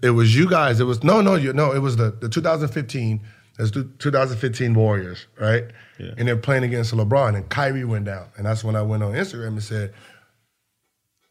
[0.02, 0.80] it was you guys.
[0.80, 1.71] It was no no you no.
[1.71, 3.21] It was the the 2015.
[3.60, 5.65] It's the 2015 Warriors, right?
[5.99, 6.13] Yeah.
[6.17, 9.12] And they're playing against LeBron, and Kyrie went down, and that's when I went on
[9.12, 9.93] Instagram and said,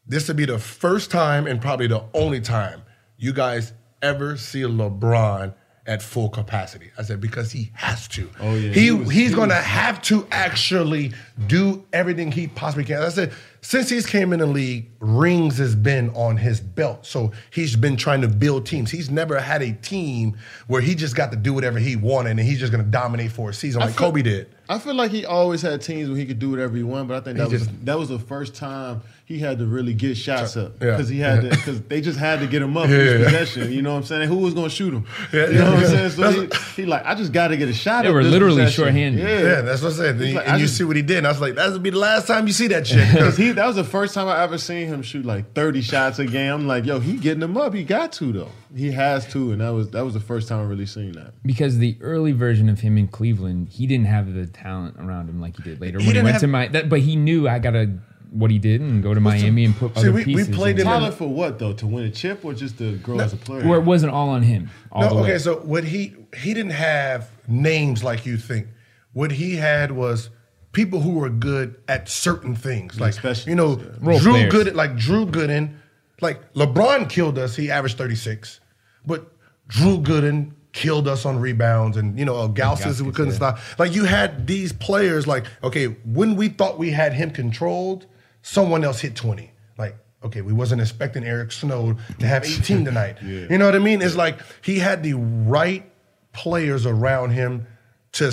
[0.09, 2.81] "This would be the first time and probably the only time
[3.17, 5.53] you guys ever see LeBron."
[5.87, 8.29] At full capacity, I said because he has to.
[8.39, 8.71] Oh, yeah.
[8.73, 11.13] he, He was- he's he gonna was- have to actually
[11.47, 13.01] do everything he possibly can.
[13.01, 17.07] I said, since he's came in the league, rings has been on his belt.
[17.07, 18.91] So he's been trying to build teams.
[18.91, 22.39] He's never had a team where he just got to do whatever he wanted and
[22.41, 24.45] he's just gonna dominate for a season like feel- Kobe did.
[24.69, 27.17] I feel like he always had teams where he could do whatever he wanted, but
[27.17, 29.93] I think that He was just- that was the first time he had to really
[29.93, 30.89] get shots up Yeah.
[30.91, 33.25] because he had to because they just had to get him up in Yeah, his
[33.25, 33.71] possession.
[33.71, 34.27] You know what I'm saying?
[34.27, 35.05] Who was going to shoot him?
[35.31, 36.09] Yeah, you know what I'm saying?
[36.09, 38.01] So he, he like, I just got to get a shot.
[38.01, 38.83] They up were this literally possession.
[38.85, 39.21] shorthanded.
[39.23, 40.15] Yeah, Yeah, that's what I said.
[40.19, 41.19] And, like, and I you just- see what he did.
[41.19, 43.07] And I was like, that'll be the last time you see that shit.
[43.13, 46.17] Because he that was the first time I ever seen him shoot like 30 shots
[46.17, 46.51] a game.
[46.51, 47.75] I'm like, yo, he getting them up.
[47.75, 48.49] He got to though.
[48.75, 51.33] He has to, and that was that was the first time I really seen that.
[51.43, 55.39] Because the early version of him in Cleveland, he didn't have the talent around him
[55.39, 56.67] like he did later He when he went have- to my.
[56.67, 57.91] That, but he knew I gotta
[58.31, 60.81] what he did and go to Miami and put See, other we- we played in.
[60.85, 61.73] him Talent for what though?
[61.73, 63.67] To win a chip or just to grow as a player?
[63.67, 64.69] where it wasn't all on him.
[64.91, 65.29] All the No, way.
[65.29, 68.67] okay, so what he he didn't have names like you think.
[69.13, 70.29] What he had was
[70.73, 73.85] people who were good at certain things, like specialists, you know, yeah.
[73.99, 74.51] Role Drew players.
[74.51, 75.73] Good, like Drew Gooden,
[76.21, 77.55] like LeBron killed us.
[77.55, 78.59] He averaged thirty six,
[79.05, 79.31] but
[79.67, 83.57] Drew Gooden killed us on rebounds, and you know, uh, Gauskas we couldn't stop.
[83.79, 88.05] Like you had these players, like okay, when we thought we had him controlled,
[88.41, 89.95] someone else hit twenty, like.
[90.21, 93.21] Okay, we wasn't expecting Eric Snow to have 18 tonight.
[93.21, 94.01] You know what I mean?
[94.01, 95.89] It's like he had the right
[96.33, 97.65] players around him
[98.11, 98.29] to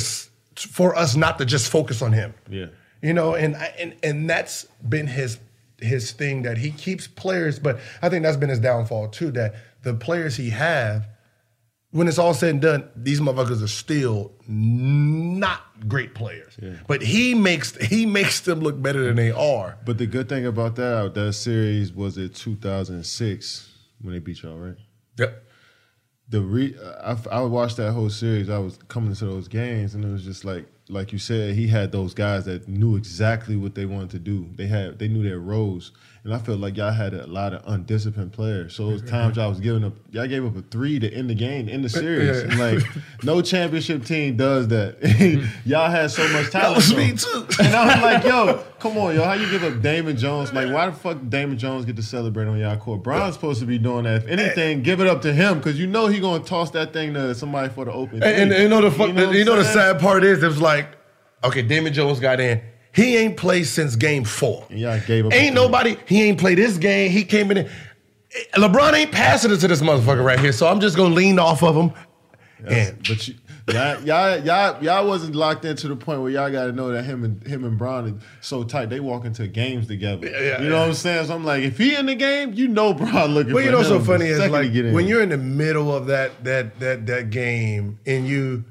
[0.56, 2.34] for us not to just focus on him.
[2.50, 2.66] Yeah.
[3.02, 5.38] You know, and and and that's been his
[5.78, 9.30] his thing that he keeps players, but I think that's been his downfall too.
[9.30, 11.06] That the players he have,
[11.96, 16.56] when it's all said and done, these motherfuckers are still not great players.
[16.86, 19.78] But he makes he makes them look better than they are.
[19.84, 24.58] But the good thing about that that series was it 2006 when they beat y'all,
[24.58, 24.76] right?
[25.18, 25.42] Yep.
[26.28, 28.50] The re I, I watched that whole series.
[28.50, 31.66] I was coming to those games, and it was just like like you said, he
[31.66, 34.48] had those guys that knew exactly what they wanted to do.
[34.54, 35.92] They had they knew their roles,
[36.26, 38.74] and I felt like y'all had a lot of undisciplined players.
[38.74, 41.30] So it was times y'all was giving up, y'all gave up a three to end
[41.30, 42.42] the game, end the series.
[42.42, 42.82] And like
[43.22, 44.96] no championship team does that.
[45.16, 45.68] Mm-hmm.
[45.68, 46.52] y'all had so much talent.
[46.52, 47.46] That was me too.
[47.64, 50.52] And I was like, yo, come on, yo, how you give up Damon Jones?
[50.52, 53.02] Like, why the fuck Damon Jones get to celebrate on y'all court?
[53.02, 54.24] Bron's supposed to be doing that.
[54.24, 57.14] If anything, give it up to him because you know he gonna toss that thing
[57.14, 58.22] to somebody for the open.
[58.22, 58.62] And, and three.
[58.62, 60.88] you know the fuck, you know, I'm the sad part is it was like,
[61.42, 62.60] okay, Damon Jones got in.
[62.96, 64.66] He ain't played since game four.
[64.70, 65.98] Yeah, gave up Ain't nobody.
[66.06, 67.10] He ain't played this game.
[67.10, 67.58] He came in.
[67.58, 67.68] Eh,
[68.54, 70.50] LeBron ain't passing it to this motherfucker right here.
[70.50, 71.92] So I'm just gonna lean off of him.
[72.66, 73.34] And But you,
[73.68, 77.02] y'all, y'all, y'all, y'all wasn't locked into the point where y'all got to know that
[77.04, 78.88] him and him and Bron are so tight.
[78.88, 80.26] They walk into games together.
[80.26, 81.26] yeah, yeah, you know what I'm saying?
[81.26, 83.52] So I'm like, if he in the game, you know Bron looking.
[83.52, 86.44] But you know what's so funny is like when you're in the middle of that
[86.44, 88.64] that that that game and you,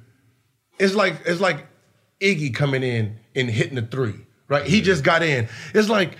[0.79, 1.67] it's like it's like
[2.25, 4.15] Iggy coming in and hitting the three,
[4.47, 4.65] right?
[4.65, 5.47] He just got in.
[5.73, 6.17] It's like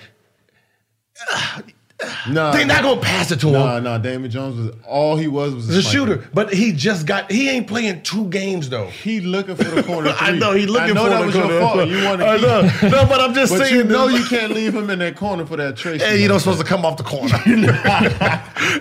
[2.30, 3.54] Nah, they're not gonna pass it to him.
[3.54, 3.98] Nah, nah.
[3.98, 7.32] Damon Jones was all he was was He's a shooter, but he just got.
[7.32, 8.88] He ain't playing two games though.
[8.88, 10.14] He looking for the corner.
[10.20, 10.40] I three.
[10.40, 11.54] know he looking I know for that the was corner.
[11.54, 11.88] your fault.
[11.88, 12.82] You want to I keep.
[12.84, 12.90] know.
[13.02, 13.76] No, but I'm just But saying.
[13.76, 16.02] you know you can't leave him in that corner for that trace.
[16.04, 17.38] Hey, you don't supposed to come off the corner.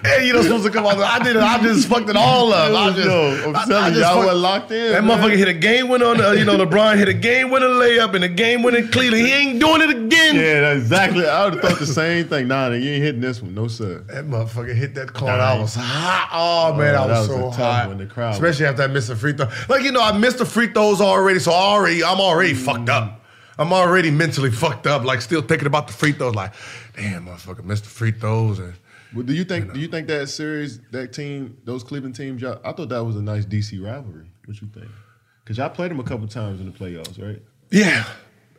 [0.05, 0.97] hey, you don't supposed to come off.
[0.97, 1.37] The, I did.
[1.37, 1.43] it.
[1.43, 2.73] I just fucked it all up.
[2.75, 4.93] I just, Yo, I'm I- I telling you, just y'all fucked- were locked in.
[4.93, 5.19] That man.
[5.21, 6.17] motherfucker hit a game winner on.
[6.19, 9.25] The, you know, LeBron hit a game winner layup and a game winner in Cleveland.
[9.25, 10.35] He ain't doing it again.
[10.37, 11.27] Yeah, exactly.
[11.29, 12.49] I would have thought the same thing.
[12.49, 13.55] Nah, you ain't hitting this one.
[13.55, 14.01] No, sir.
[14.09, 15.37] That motherfucker hit that corner.
[15.37, 16.29] Nah, I was hot.
[16.33, 17.89] Oh man, Oh, I was, was so hot.
[17.89, 18.35] one, the crowd.
[18.35, 19.49] Especially after I missed a free throw.
[19.69, 22.89] Like you know, I missed the free throws already, so I already I'm already fucked
[22.89, 23.21] up.
[23.57, 25.05] I'm already mentally fucked up.
[25.05, 26.35] Like still thinking about the free throws.
[26.35, 26.53] Like,
[26.97, 28.75] damn, motherfucker missed the free throws and.
[29.15, 29.73] Well, do you think?
[29.73, 32.43] Do you think that series, that team, those Cleveland teams?
[32.43, 34.27] Y'all, I thought that was a nice DC rivalry.
[34.47, 34.89] What you think?
[35.45, 37.41] Because y'all played them a couple times in the playoffs, right?
[37.71, 38.05] Yeah.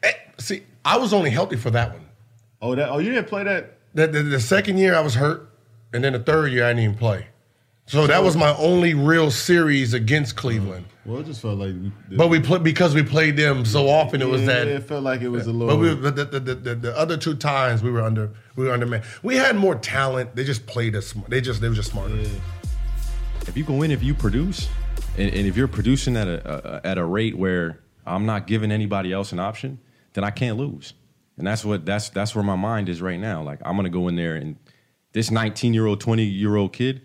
[0.04, 2.06] Eh, See, I was only healthy for that one.
[2.62, 2.88] Oh, that.
[2.90, 3.75] Oh, you didn't play that.
[3.96, 5.50] The, the, the second year I was hurt,
[5.94, 7.28] and then the third year I didn't even play.
[7.88, 10.86] So that was my only real series against Cleveland.
[10.88, 11.74] Uh, well, it just felt like.
[12.10, 14.22] The, But we played because we played them so often.
[14.22, 15.78] It was yeah, that It felt like it was a But little.
[15.78, 18.74] we, but the, the, the, the, the other two times we were under we were
[18.74, 19.04] under man.
[19.22, 20.36] We had more talent.
[20.36, 21.14] They just played us.
[21.30, 22.16] They just they were just smarter.
[23.48, 24.68] if you can win, if you produce,
[25.18, 28.72] and, and if you're producing at a, a at a rate where I'm not giving
[28.72, 29.80] anybody else an option,
[30.14, 30.94] then I can't lose.
[31.38, 33.44] And that's what that's that's where my mind is right now.
[33.44, 34.56] Like I'm gonna go in there and
[35.12, 37.02] this 19 year old, 20 year old kid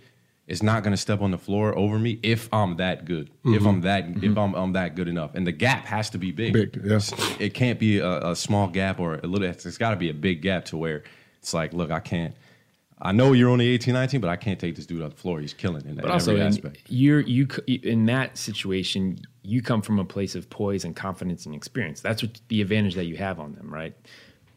[0.47, 3.31] is not gonna step on the floor over me if I'm that good.
[3.45, 3.81] If I'm mm-hmm.
[3.83, 4.39] that if mm-hmm.
[4.39, 5.35] I'm, I'm that good enough.
[5.35, 6.53] And the gap has to be big.
[6.53, 7.13] Big, yes.
[7.39, 9.49] It can't be a, a small gap or a little.
[9.49, 11.05] It's, it's got to be a big gap to where
[11.41, 12.35] it's like, look, I can't.
[13.03, 15.41] I know you're only 18, 19, but I can't take this dude off the floor.
[15.41, 16.83] He's killing in, But in also, every in, aspect.
[16.89, 21.55] you're you in that situation, you come from a place of poise and confidence and
[21.55, 22.01] experience.
[22.01, 23.95] That's what the advantage that you have on them, right?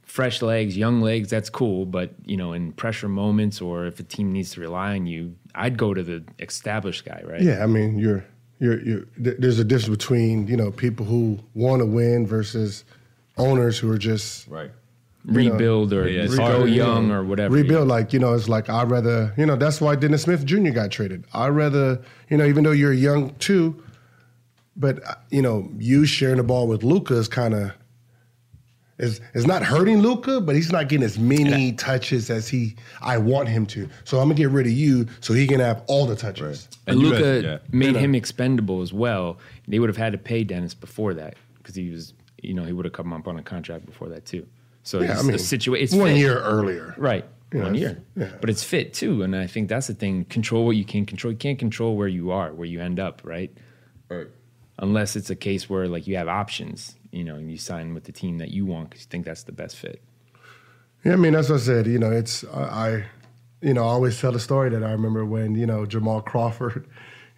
[0.03, 1.85] Fresh legs, young legs, that's cool.
[1.85, 5.35] But you know, in pressure moments or if a team needs to rely on you,
[5.55, 7.41] I'd go to the established guy, right?
[7.41, 8.25] Yeah, I mean you're
[8.59, 9.05] you're you're.
[9.23, 12.83] th- There's a difference between you know people who want to win versus
[13.37, 14.71] owners who are just Right.
[15.25, 17.55] Rebuild or Yeah, it's go young or whatever.
[17.55, 17.87] rebuild.
[17.87, 20.71] Like you know, it's like I'd rather you know that's why Dennis Smith Jr.
[20.71, 21.23] got traded.
[21.33, 23.81] I'd rather you know even though you're young too,
[24.75, 27.71] but uh, you know you sharing the ball with Luka is kind of
[28.99, 33.17] is is not hurting Luka, but he's not getting as many touches as he I
[33.17, 33.89] want him to.
[34.03, 36.67] So I'm gonna get rid of you so he can have all the touches.
[36.87, 37.57] And And Luka yeah.
[37.71, 39.39] made him expendable as well.
[39.67, 42.73] They would have had to pay Dennis before that because he was, you know, he
[42.73, 44.45] would have come up on a contract before that too.
[44.83, 45.97] So Yeah, it's I mean, a situation.
[45.99, 46.17] One fit.
[46.17, 46.93] year earlier.
[46.97, 47.25] right?
[47.53, 48.29] Yeah, one year, yeah.
[48.41, 50.25] but it's fit too, and I think that's the thing.
[50.25, 51.31] Control what you can control.
[51.31, 53.55] You can't control where you are, where you end up, right?
[54.09, 54.25] Right.
[54.83, 58.03] Unless it's a case where like you have options, you know, and you sign with
[58.03, 60.01] the team that you want because you think that's the best fit.
[61.05, 61.87] Yeah, I mean that's what I said.
[61.87, 63.05] You know, it's I,
[63.61, 66.85] you know, I always tell the story that I remember when you know Jamal Crawford,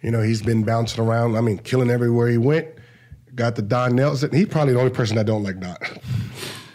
[0.02, 1.36] you know, he's been bouncing around.
[1.36, 2.66] I mean, killing everywhere he went.
[3.36, 4.32] Got the Don Nelson.
[4.32, 5.76] He's probably the only person that don't like Don.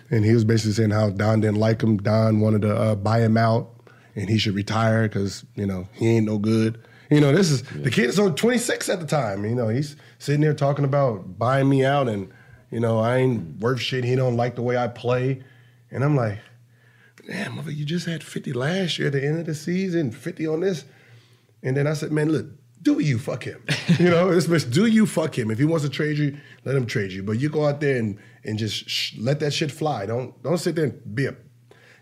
[0.09, 1.97] And he was basically saying how Don didn't like him.
[1.97, 3.73] Don wanted to uh, buy him out,
[4.15, 6.81] and he should retire because you know he ain't no good.
[7.09, 9.43] You know, this is the kid is only 26 at the time.
[9.43, 12.31] You know, he's sitting there talking about buying me out, and
[12.69, 14.03] you know I ain't worth shit.
[14.03, 15.43] He don't like the way I play,
[15.89, 16.37] and I'm like,
[17.27, 20.47] damn, mother, you just had 50 last year at the end of the season, 50
[20.47, 20.85] on this.
[21.63, 22.47] And then I said, man, look,
[22.81, 23.63] do you fuck him?
[23.99, 25.49] you know, this bitch, do you fuck him?
[25.49, 27.23] If he wants to trade you, let him trade you.
[27.23, 30.05] But you go out there and and just sh- let that shit fly.
[30.05, 31.35] Don't don't sit there and be a,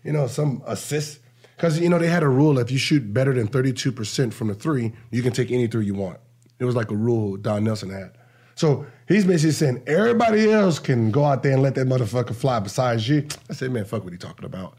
[0.04, 1.20] you know, some assist.
[1.56, 4.48] Because you know they had a rule: if you shoot better than 32 percent from
[4.48, 6.18] the three, you can take any three you want.
[6.60, 8.12] It was like a rule Don Nelson had.
[8.54, 12.60] So he's basically saying everybody else can go out there and let that motherfucker fly
[12.60, 13.26] besides you.
[13.48, 14.76] I said, man, fuck what he talking about.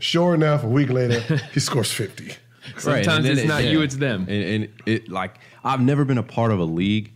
[0.00, 1.20] Sure enough, a week later,
[1.52, 2.34] he scores 50.
[2.76, 4.26] Sometimes and then it's it- not you, it's them.
[4.28, 7.12] And, and it like I've never been a part of a league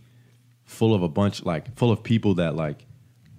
[0.65, 2.85] full of a bunch like full of people that like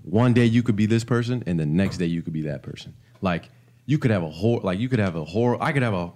[0.02, 2.62] one day you could be this person and the next day you could be that
[2.62, 2.94] person.
[3.20, 3.50] Like
[3.86, 5.56] you could have a whole like you could have a horror.
[5.60, 6.12] I could have a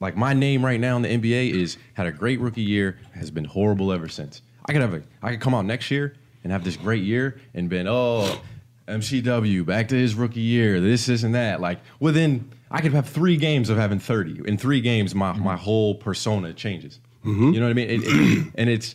[0.00, 3.30] like my name right now in the NBA is had a great rookie year has
[3.30, 4.42] been horrible ever since.
[4.66, 7.40] I could have a I could come out next year and have this great year
[7.54, 8.40] and been oh
[8.88, 13.08] MCW back to his rookie year this this and that like within I could have
[13.08, 17.00] three games of having thirty in three games my my whole persona changes.
[17.24, 17.52] Mm-hmm.
[17.52, 17.90] You know what I mean?
[17.90, 18.94] It- it- and it's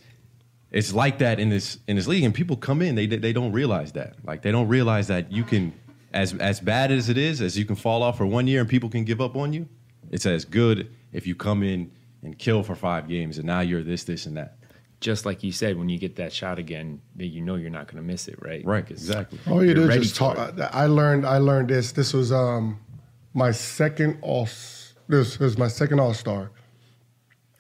[0.71, 3.51] it's like that in this in this league and people come in they they don't
[3.51, 5.71] realize that like they don't realize that you can
[6.13, 8.69] as as bad as it is as you can fall off for one year and
[8.69, 9.67] people can give up on you
[10.11, 11.91] it's as good if you come in
[12.23, 14.57] and kill for five games and now you're this this and that
[14.99, 17.87] Just like you said, when you get that shot again, that you know you're not
[17.87, 18.65] going to miss it, right?
[18.65, 19.39] Right, exactly.
[19.47, 20.37] All you you're do is just talk.
[20.37, 20.59] it.
[20.59, 21.25] I I learned.
[21.25, 21.91] I learned this.
[21.91, 22.79] This was um,
[23.33, 24.47] my second all
[25.07, 26.51] This is my second All Star.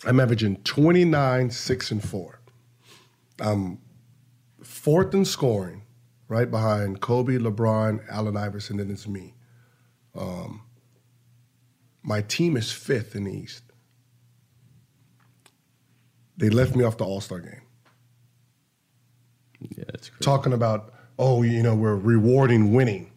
[0.05, 2.39] I'm averaging 29, 6, and 4.
[3.39, 3.79] I'm
[4.63, 5.83] fourth in scoring,
[6.27, 9.33] right behind Kobe, LeBron, Allen Iverson, and then it's me.
[10.15, 10.61] Um,
[12.05, 13.63] my team is fifth in the East.
[16.37, 17.61] They left me off the All Star game.
[19.59, 20.23] Yeah, it's crazy.
[20.23, 23.11] Talking about, oh, you know, we're rewarding winning.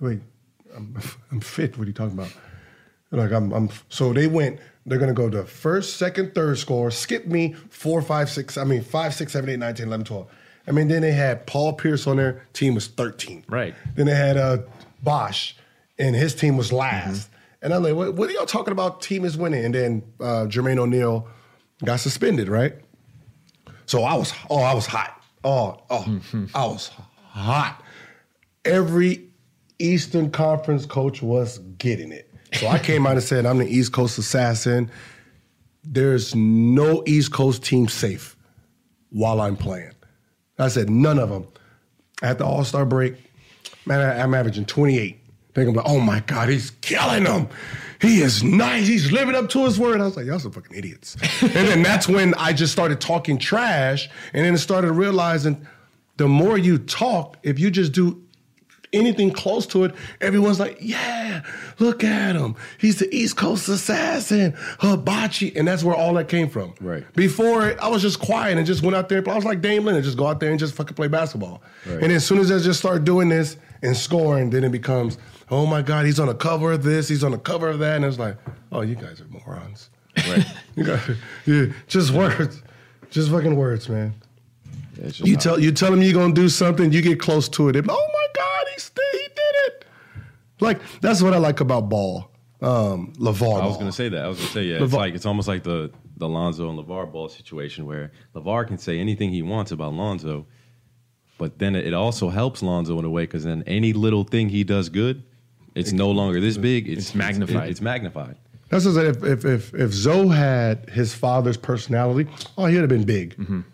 [0.00, 0.20] Wait,
[0.76, 0.96] I'm,
[1.32, 1.76] I'm fit.
[1.78, 2.32] What are you talking about?
[3.10, 3.70] Like I'm, I'm.
[3.88, 4.60] So they went.
[4.84, 6.90] They're gonna go to first, second, third score.
[6.90, 8.56] Skip me four, five, six.
[8.56, 10.26] I mean five, six, seven, eight, nine, 10, 11, 12.
[10.68, 13.44] I mean then they had Paul Pierce on their team was 13.
[13.48, 13.74] Right.
[13.94, 14.58] Then they had uh,
[15.02, 15.56] Bosh,
[15.98, 17.30] and his team was last.
[17.62, 19.00] And I'm like, what, what are y'all talking about?
[19.00, 19.64] Team is winning.
[19.64, 21.26] And then uh, Jermaine O'Neal
[21.84, 22.74] got suspended, right?
[23.86, 25.22] So I was, oh, I was hot.
[25.44, 26.20] Oh, oh,
[26.54, 26.90] I was
[27.30, 27.82] hot.
[28.64, 29.28] Every
[29.78, 32.32] Eastern Conference coach was getting it.
[32.54, 34.90] So I came out and said, I'm the East Coast assassin.
[35.84, 38.36] There's no East Coast team safe
[39.10, 39.92] while I'm playing.
[40.58, 41.46] I said, none of them.
[42.22, 43.14] At the All Star break,
[43.84, 45.20] man, I'm averaging 28.
[45.56, 47.48] Thinking about, oh my God, he's killing them.
[47.98, 48.86] He is nice.
[48.86, 50.02] He's living up to his word.
[50.02, 51.16] I was like, y'all some fucking idiots.
[51.40, 55.66] and then that's when I just started talking trash and then I started realizing
[56.18, 58.22] the more you talk, if you just do
[58.92, 61.42] anything close to it, everyone's like, yeah,
[61.78, 62.54] look at him.
[62.76, 65.56] He's the East Coast assassin, hibachi.
[65.56, 66.74] And that's where all that came from.
[66.82, 67.02] Right.
[67.14, 69.22] Before it, I was just quiet and just went out there.
[69.22, 71.62] But I was like Dame Lillard, just go out there and just fucking play basketball.
[71.86, 72.02] Right.
[72.02, 75.16] And as soon as I just start doing this and scoring, then it becomes,
[75.50, 77.96] oh my God, he's on the cover of this, he's on the cover of that.
[77.96, 78.36] And it's like,
[78.72, 79.90] oh, you guys are morons.
[80.28, 80.44] Right.
[80.76, 81.10] You guys,
[81.46, 82.62] yeah, just words.
[83.10, 84.12] Just fucking words, man.
[85.00, 87.76] Yeah, You tell you tell him you're gonna do something, you get close to it.
[87.76, 89.84] and, oh my God, he st- he did it.
[90.60, 92.30] Like that's what I like about ball.
[92.60, 93.62] Um, LaVar.
[93.62, 94.22] I was gonna say that.
[94.24, 94.82] I was gonna say yeah.
[94.82, 98.76] It's like it's almost like the the Lonzo and LaVar ball situation where LaVar can
[98.78, 100.46] say anything he wants about Lonzo,
[101.38, 104.64] but then it also helps Lonzo in a way because then any little thing he
[104.64, 105.22] does good,
[105.76, 106.88] it's no longer this big.
[106.88, 107.70] It's, It's magnified.
[107.70, 108.36] It's, magnified.
[108.68, 113.04] That's just if if if if Zo had his father's personality, oh, he'd have been
[113.04, 113.36] big.
[113.36, 113.54] Mm-hmm.
[113.54, 113.64] Right,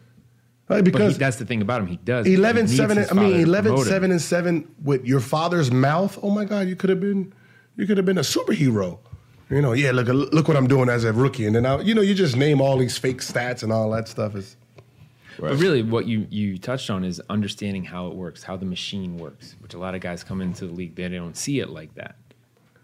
[0.69, 1.87] But he, because that's the thing about him.
[1.87, 2.27] He does.
[2.27, 3.93] 11, he 7, I mean father to 11 promote him.
[3.93, 6.19] 7 and 7 with your father's mouth.
[6.23, 7.33] Oh my god, you could have been
[7.77, 8.99] you could have been a superhero.
[9.49, 11.95] You know, yeah, look look what I'm doing as a rookie and then now you
[11.95, 14.57] know you just name all these fake stats and all that stuff is
[15.38, 19.18] But really, what you you touched on is understanding how it works, how the machine
[19.18, 21.95] works, which a lot of guys come into the league they don't see it like
[21.95, 22.16] that.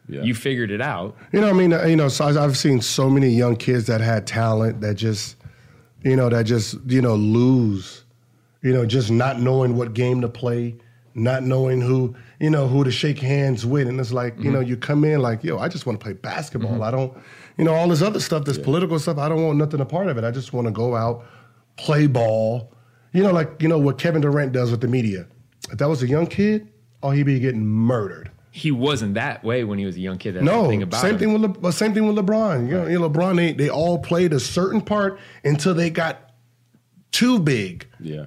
[0.09, 0.23] Yeah.
[0.23, 1.17] You figured it out.
[1.33, 3.87] You know, I mean, uh, you know, so I- I've seen so many young kids
[3.87, 5.37] that had talent that just,
[6.03, 8.05] you know, that just, you know, lose,
[8.63, 10.77] you know, just not knowing what game to play,
[11.15, 13.87] not knowing who, you know, who to shake hands with.
[13.87, 16.15] And it's like, you know, you come in like, yo, I just want to play
[16.15, 16.83] basketball.
[16.83, 17.13] I don't,
[17.59, 20.07] you know, all this other stuff, this political stuff, I don't want nothing a part
[20.09, 20.25] of it.
[20.25, 21.27] I just want to go out,
[21.79, 22.73] play ball.
[23.13, 25.27] You know, like, you know, what Kevin Durant does with the media.
[25.71, 26.69] If that was a young kid,
[27.03, 28.31] oh, he'd be getting murdered.
[28.51, 30.35] He wasn't that way when he was a young kid.
[30.35, 31.19] That's No, the thing about same him.
[31.19, 32.69] thing with Le- same thing with LeBron.
[32.69, 36.33] You know, you know, LeBron they they all played a certain part until they got
[37.13, 38.25] too big, Yeah.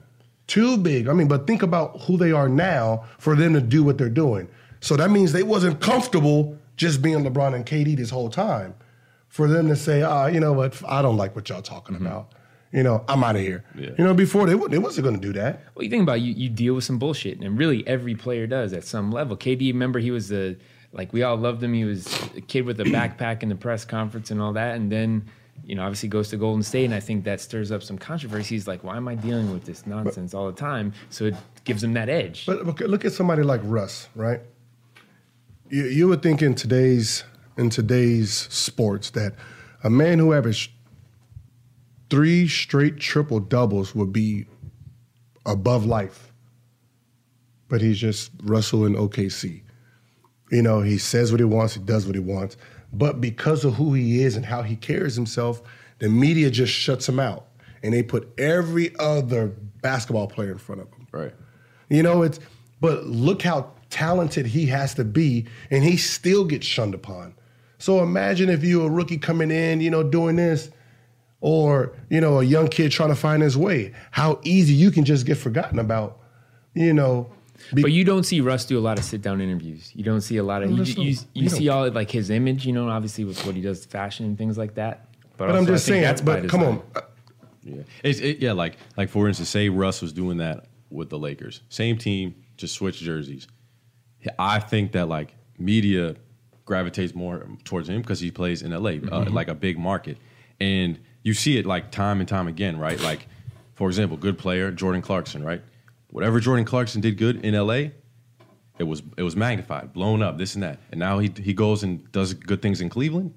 [0.48, 1.08] too big.
[1.08, 4.10] I mean, but think about who they are now for them to do what they're
[4.10, 4.48] doing.
[4.80, 8.74] So that means they wasn't comfortable just being LeBron and KD this whole time.
[9.28, 12.34] For them to say, ah, you know what, I don't like what y'all talking about.
[12.72, 13.66] You know, I'm out of here.
[13.78, 13.90] Yeah.
[13.98, 15.62] You know, before they, they wasn't going to do that.
[15.76, 18.48] Well, you think about it, you, you deal with some bullshit, and really every player
[18.48, 19.36] does at some level.
[19.36, 20.58] KD, remember he was the
[20.94, 21.74] like we all loved him.
[21.74, 24.92] He was a kid with a backpack in the press conference and all that, and
[24.92, 25.30] then
[25.66, 28.56] you know obviously goes to Golden State, and I think that stirs up some controversy.
[28.56, 30.94] He's like, why am I dealing with this nonsense all the time?
[31.10, 32.46] So it gives him that edge.
[32.46, 34.40] But look, look at somebody like Russ, right?
[35.70, 37.26] You, you would think in today's
[37.58, 39.36] in today's sports that
[39.84, 40.72] a man who averaged
[42.12, 44.46] three straight triple doubles would be
[45.46, 46.32] above life,
[47.70, 49.64] but he's just Russell in OKC.
[50.52, 52.58] You know, he says what he wants, he does what he wants,
[52.92, 55.64] but because of who he is and how he carries himself,
[56.00, 57.48] the media just shuts him out,
[57.82, 59.48] and they put every other
[59.82, 61.08] basketball player in front of him.
[61.12, 61.34] Right.
[61.90, 62.40] You know, it's
[62.82, 67.36] but look how talented he has to be, and he still gets shunned upon.
[67.78, 70.72] So imagine if you're a rookie coming in, you know, doing this,
[71.42, 73.94] or you know, a young kid trying to find his way.
[74.12, 76.20] How easy you can just get forgotten about.
[76.74, 77.30] You know,
[77.74, 79.92] be- But you don't see Russ do a lot of sit down interviews.
[79.94, 82.10] You don't see a lot of you, you, don't- you you see don't- all like
[82.10, 85.08] his image, you know, obviously with what he does, fashion and things like that.
[85.38, 86.02] but I'm also I just saying.
[86.04, 86.82] that's But come on,
[87.64, 87.82] Yeah.
[88.04, 91.62] It's, it, yeah, like like for instance, say Russ was doing that with the Lakers,
[91.70, 93.48] same team, just switch jerseys.
[94.40, 96.16] I think that like media
[96.66, 99.34] gravitates more towards him because he plays in LA, uh, Mm-hmm.
[99.34, 100.18] like a big market,
[100.60, 103.00] and you see it like time and time again, right?
[103.00, 103.28] Like,
[103.76, 105.62] for example, good player Jordan Clarkson, right?
[106.10, 107.90] Whatever Jordan Clarkson did good in LA,
[108.80, 111.84] it was it was magnified, blown up, this and that, and now he he goes
[111.84, 113.34] and does good things in Cleveland.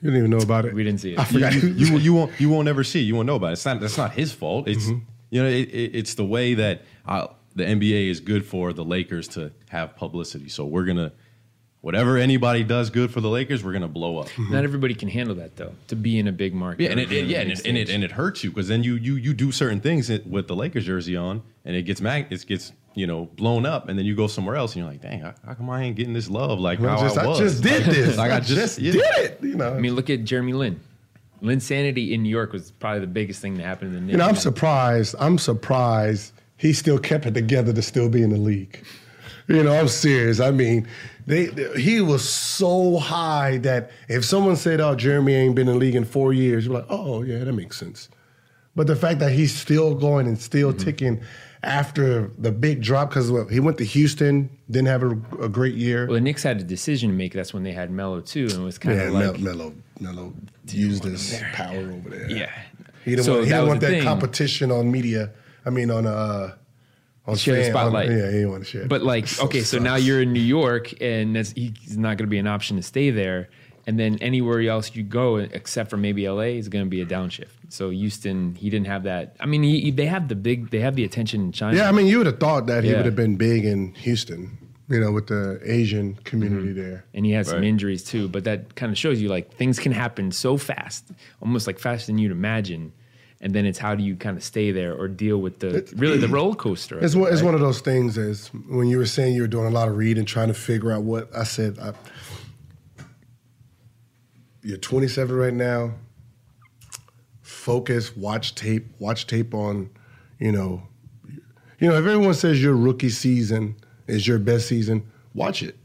[0.00, 0.74] You didn't even know about it.
[0.74, 1.18] We didn't see it.
[1.18, 1.54] I You, forgot.
[1.54, 3.00] you, you, you won't you won't ever see.
[3.00, 3.04] it.
[3.04, 3.52] You won't know about it.
[3.54, 4.68] It's not that's not his fault.
[4.68, 8.72] It's you know it, it, it's the way that uh, the NBA is good for
[8.72, 10.48] the Lakers to have publicity.
[10.48, 11.12] So we're gonna
[11.84, 14.28] whatever anybody does good for the Lakers, we're gonna blow up.
[14.38, 15.72] Not everybody can handle that though.
[15.88, 16.84] To be in a big market.
[16.84, 18.82] Yeah, and it, it- yeah, and it, and it and it hurts you because then
[18.82, 22.26] you you you do certain things with the Lakers jersey on, and it gets mag
[22.30, 25.02] it gets you know blown up, and then you go somewhere else, and you're like,
[25.02, 27.38] dang, how, how come I ain't getting this love like I how just, I I
[27.38, 28.16] just did this.
[28.16, 28.92] Like, I I just- just yeah.
[28.92, 29.38] did it.
[29.42, 29.74] You know.
[29.74, 30.80] I mean, look at Jeremy Lin.
[31.42, 34.12] Linsanity in New York was probably the biggest thing that happened in the Knicks.
[34.12, 35.14] You know, I'm surprised.
[35.18, 38.82] I'm surprised he still kept it together to still be in the league.
[39.46, 40.40] You know, I'm serious.
[40.40, 40.88] I mean,
[41.26, 45.74] they, they- he was so high that if someone said, "Oh, Jeremy ain't been in
[45.74, 48.08] the league in four years," you're like, "Oh, yeah, that makes sense."
[48.76, 50.84] But the fact that he's still going and still Mm-hmm.
[50.84, 51.20] ticking
[51.62, 55.10] after the big drop because well, he went to Houston, didn't have a,
[55.44, 56.06] a great year.
[56.06, 57.32] Well, the Knicks had a decision to make.
[57.32, 59.74] That's when they had Melo too, and it was kind yeah, of Mel- like, Melo,
[60.00, 60.32] Melo
[60.68, 62.30] used his power over there.
[62.30, 62.50] yeah.
[63.04, 65.30] He didn't So want, he that didn't want that competition on media.
[65.66, 66.54] I mean, on uh,
[67.26, 68.10] on Share the fan- on- spotlight.
[68.10, 68.86] yeah, he didn't want to share.
[68.86, 72.30] But like, okay, so now you're in New York, and that's, he's not going to
[72.30, 73.48] be an option to stay there.
[73.86, 77.06] And then anywhere else you go, except for maybe LA, is going to be a
[77.06, 77.48] downshift.
[77.68, 79.36] So Houston, he didn't have that.
[79.40, 81.76] I mean, he, they have the big, they have the attention in China.
[81.76, 84.58] yeah, I mean, you would have thought that he would have been big in Houston.
[84.86, 86.78] You know, with the Asian community mm-hmm.
[86.78, 87.06] there.
[87.14, 88.28] and he has some injuries too.
[88.28, 91.10] But that kind of shows you like things can happen so fast,
[91.40, 92.92] almost like faster than you'd imagine.
[93.40, 96.18] And then it's how do you kind of stay there or deal with the really
[96.18, 96.98] the roller coaster?
[96.98, 98.16] It's it, one, it's one of those things.
[98.16, 100.92] Is when you were saying you were doing a lot of reading, trying to figure
[100.92, 101.78] out what I said.
[101.78, 101.92] I,
[104.62, 105.92] you're 27 right now.
[107.42, 109.90] Focus, watch tape, watch tape on,
[110.38, 110.82] you know,
[111.78, 111.94] you know.
[111.94, 113.76] If everyone says your rookie season
[114.06, 115.76] is your best season, watch it.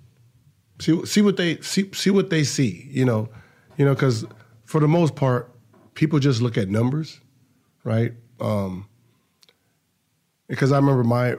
[0.80, 2.88] See, see what they see, see what they see.
[2.90, 3.30] You know,
[3.78, 4.26] you know, because
[4.64, 5.52] for the most part,
[5.94, 7.20] people just look at numbers,
[7.90, 8.14] right?
[8.40, 8.88] Um,
[10.48, 11.38] because I remember my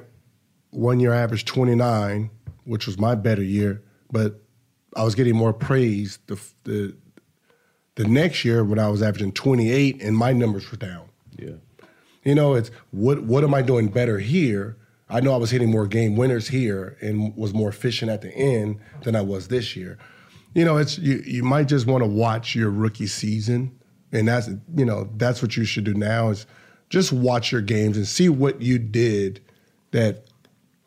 [0.70, 2.28] one year average 29,
[2.64, 4.42] which was my better year, but
[4.96, 6.96] I was getting more praise the the
[7.94, 11.08] the next year when I was averaging 28 and my numbers were down.
[11.38, 11.56] Yeah.
[12.24, 14.76] You know, it's what what am I doing better here?
[15.08, 18.32] I know I was hitting more game winners here and was more efficient at the
[18.34, 19.98] end than I was this year.
[20.54, 23.79] You know, it's you you might just want to watch your rookie season
[24.12, 26.46] and that's you know, that's what you should do now is
[26.88, 29.40] just watch your games and see what you did
[29.92, 30.26] that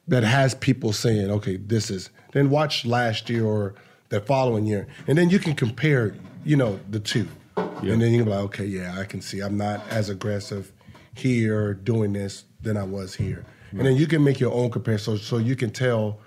[0.07, 3.75] that has people saying, okay, this is then watch last year or
[4.09, 4.87] the following year.
[5.07, 7.27] And then you can compare, you know, the two.
[7.55, 10.71] And then you can be like, okay, yeah, I can see I'm not as aggressive
[11.13, 13.45] here doing this than I was here.
[13.67, 13.77] Mm-hmm.
[13.79, 16.19] And then you can make your own comparison so, so you can tell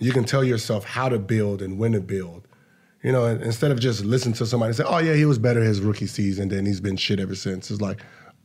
[0.00, 2.46] you can tell yourself how to build and when to build.
[3.04, 5.82] You know, instead of just listening to somebody say, "Oh yeah, he was better his
[5.82, 8.00] rookie season, then he's been shit ever since." It's like,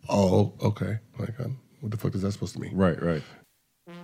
[0.10, 1.00] "Oh, okay.
[1.18, 3.24] Like, um, what the fuck is that supposed to mean?" Right, right.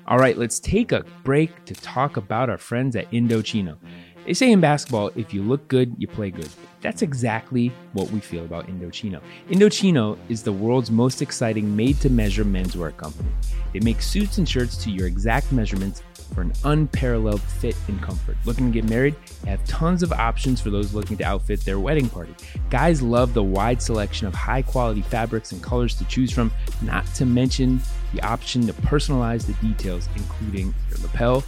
[0.07, 3.77] All right, let's take a break to talk about our friends at Indochino.
[4.25, 6.49] They say in basketball, if you look good, you play good.
[6.81, 9.19] That's exactly what we feel about Indochino.
[9.49, 13.29] Indochino is the world's most exciting made to measure menswear company.
[13.73, 16.01] They make suits and shirts to your exact measurements
[16.33, 18.37] for an unparalleled fit and comfort.
[18.45, 19.15] Looking to get married?
[19.43, 22.35] They have tons of options for those looking to outfit their wedding party.
[22.69, 26.51] Guys love the wide selection of high quality fabrics and colors to choose from,
[26.81, 27.81] not to mention
[28.13, 31.43] the option to personalize the details, including your lapel,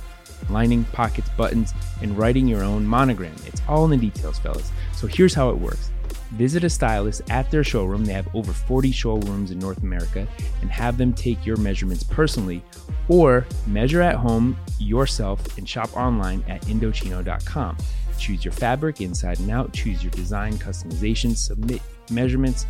[0.49, 3.35] lining, pockets, buttons, and writing your own monogram.
[3.45, 4.71] It's all in the details, fellas.
[4.93, 5.91] So here's how it works.
[6.31, 8.05] Visit a stylist at their showroom.
[8.05, 10.27] They have over 40 showrooms in North America
[10.61, 12.61] and have them take your measurements personally
[13.07, 17.77] or measure at home yourself and shop online at Indochino.com.
[18.17, 22.65] Choose your fabric inside and out, choose your design customization, submit measurements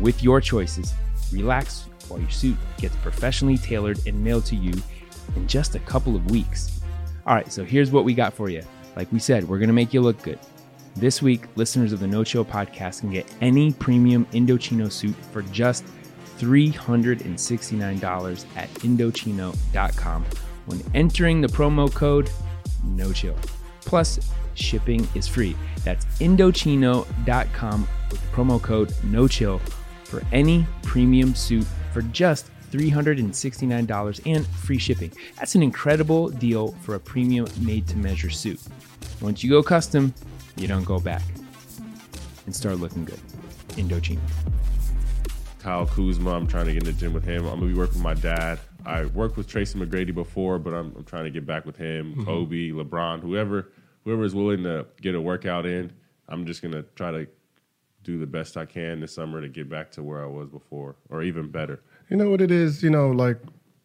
[0.00, 0.92] with your choices.
[1.32, 4.72] Relax while your suit gets professionally tailored and mailed to you
[5.36, 6.80] in just a couple of weeks.
[7.26, 8.62] All right, so here's what we got for you.
[8.96, 10.38] Like we said, we're to make you look good.
[10.98, 15.42] This week, listeners of the No Chill podcast can get any premium Indochino suit for
[15.42, 15.84] just
[16.38, 20.24] $369 at Indochino.com
[20.66, 22.28] when entering the promo code
[22.82, 23.36] No Chill.
[23.82, 24.18] Plus,
[24.54, 25.56] shipping is free.
[25.84, 29.60] That's Indochino.com with the promo code No Chill
[30.02, 35.12] for any premium suit for just $369 and free shipping.
[35.36, 38.58] That's an incredible deal for a premium made to measure suit.
[39.20, 40.12] Once you go custom,
[40.58, 41.22] you don't go back
[42.46, 43.20] and start looking good.
[43.76, 44.20] Indochino.
[45.60, 46.30] Kyle Kuzma.
[46.30, 47.44] I'm trying to get in the gym with him.
[47.46, 48.58] I'm gonna be working with my dad.
[48.86, 52.12] I worked with Tracy McGrady before, but I'm, I'm trying to get back with him,
[52.12, 52.24] mm-hmm.
[52.24, 53.70] Kobe, LeBron, whoever
[54.04, 55.92] whoever is willing to get a workout in.
[56.28, 57.26] I'm just gonna try to
[58.02, 60.96] do the best I can this summer to get back to where I was before,
[61.10, 61.82] or even better.
[62.08, 63.38] You know what it is, you know, like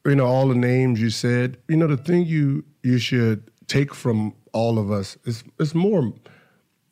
[0.05, 3.93] you know, all the names you said, you know, the thing you you should take
[3.93, 6.13] from all of us is it's more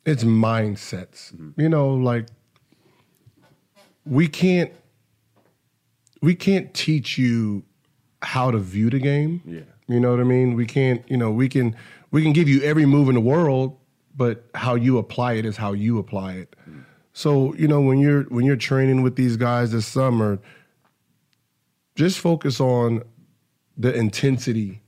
[0.04, 1.32] it's mindsets.
[1.32, 1.60] Mm-hmm.
[1.60, 2.26] You know, like
[4.04, 4.72] we can't
[6.20, 7.64] we can't teach you
[8.22, 9.42] how to view the game.
[9.44, 9.60] Yeah.
[9.88, 10.54] You know what I mean?
[10.54, 11.76] We can't, you know, we can
[12.10, 13.76] we can give you every move in the world,
[14.16, 16.56] but how you apply it is how you apply it.
[16.68, 16.84] Mm.
[17.12, 20.38] So, you know, when you're when you're training with these guys this summer,
[21.94, 23.02] just focus on
[23.76, 24.80] the intensity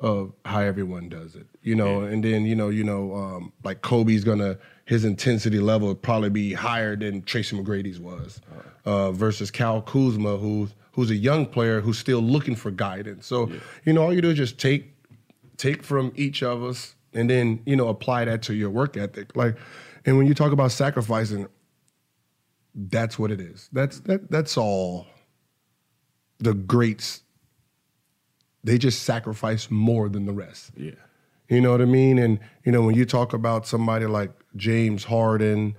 [0.00, 1.46] of how everyone does it.
[1.62, 5.88] You know, and then, you know, you know, um, like Kobe's gonna his intensity level
[5.88, 8.40] would probably be higher than Tracy McGrady's was.
[8.84, 13.26] Uh, versus Kyle Kuzma, who's who's a young player who's still looking for guidance.
[13.26, 13.50] So,
[13.84, 14.92] you know, all you do is just take
[15.56, 19.36] take from each of us and then you know apply that to your work ethic
[19.36, 19.56] like
[20.04, 21.46] and when you talk about sacrificing
[22.74, 25.06] that's what it is that's that that's all
[26.38, 27.22] the greats
[28.64, 30.92] they just sacrifice more than the rest Yeah.
[31.48, 32.18] You know what I mean?
[32.18, 35.76] And you know, when you talk about somebody like James Harden,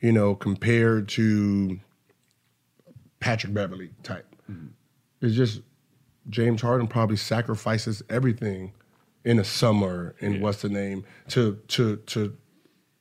[0.00, 1.78] you know, compared to
[3.20, 4.68] Patrick Beverley type, mm-hmm.
[5.20, 5.62] it's just
[6.28, 8.72] James Harden probably sacrifices everything
[9.24, 12.36] in the summer and what's the name to to to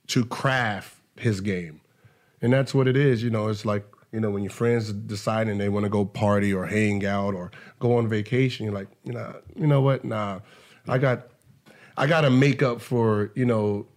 [0.08, 1.82] to craft his game.
[2.42, 5.48] And that's what it is, you know, it's like, you know, when your friends decide
[5.48, 8.90] and they want to go party or hang out or go on vacation, you're like,
[9.04, 10.04] you know, you know what?
[10.04, 10.40] Nah.
[10.88, 11.28] I got
[11.98, 13.88] I got to make up for, you know,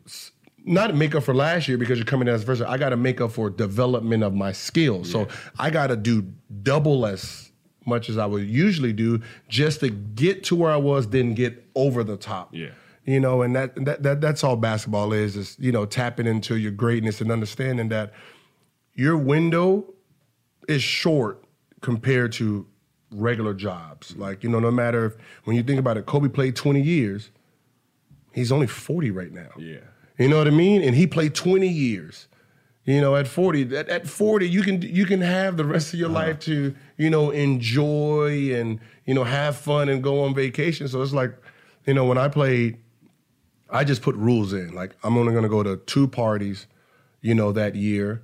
[0.64, 2.62] not make up for last year because you're coming in as first.
[2.62, 5.10] I got to make up for development of my skills.
[5.10, 5.28] So
[5.58, 6.26] I got to do
[6.62, 7.50] double as
[7.86, 11.68] much as I would usually do just to get to where I was, then get
[11.74, 12.54] over the top.
[12.54, 12.70] Yeah.
[13.04, 16.56] You know, and that, that that that's all basketball is is you know tapping into
[16.56, 18.14] your greatness and understanding that
[18.94, 19.92] your window
[20.68, 21.44] is short
[21.82, 22.66] compared to
[23.10, 24.16] regular jobs.
[24.16, 27.30] Like you know, no matter if when you think about it, Kobe played 20 years.
[28.34, 29.50] He's only 40 right now.
[29.56, 29.78] Yeah.
[30.18, 30.82] You know what I mean?
[30.82, 32.26] And he played 20 years.
[32.84, 35.98] You know, at 40, at, at 40, you can you can have the rest of
[35.98, 40.86] your life to, you know, enjoy and, you know, have fun and go on vacation.
[40.88, 41.34] So it's like,
[41.86, 42.76] you know, when I played,
[43.70, 44.74] I just put rules in.
[44.74, 46.66] Like I'm only gonna go to two parties,
[47.22, 48.22] you know, that year.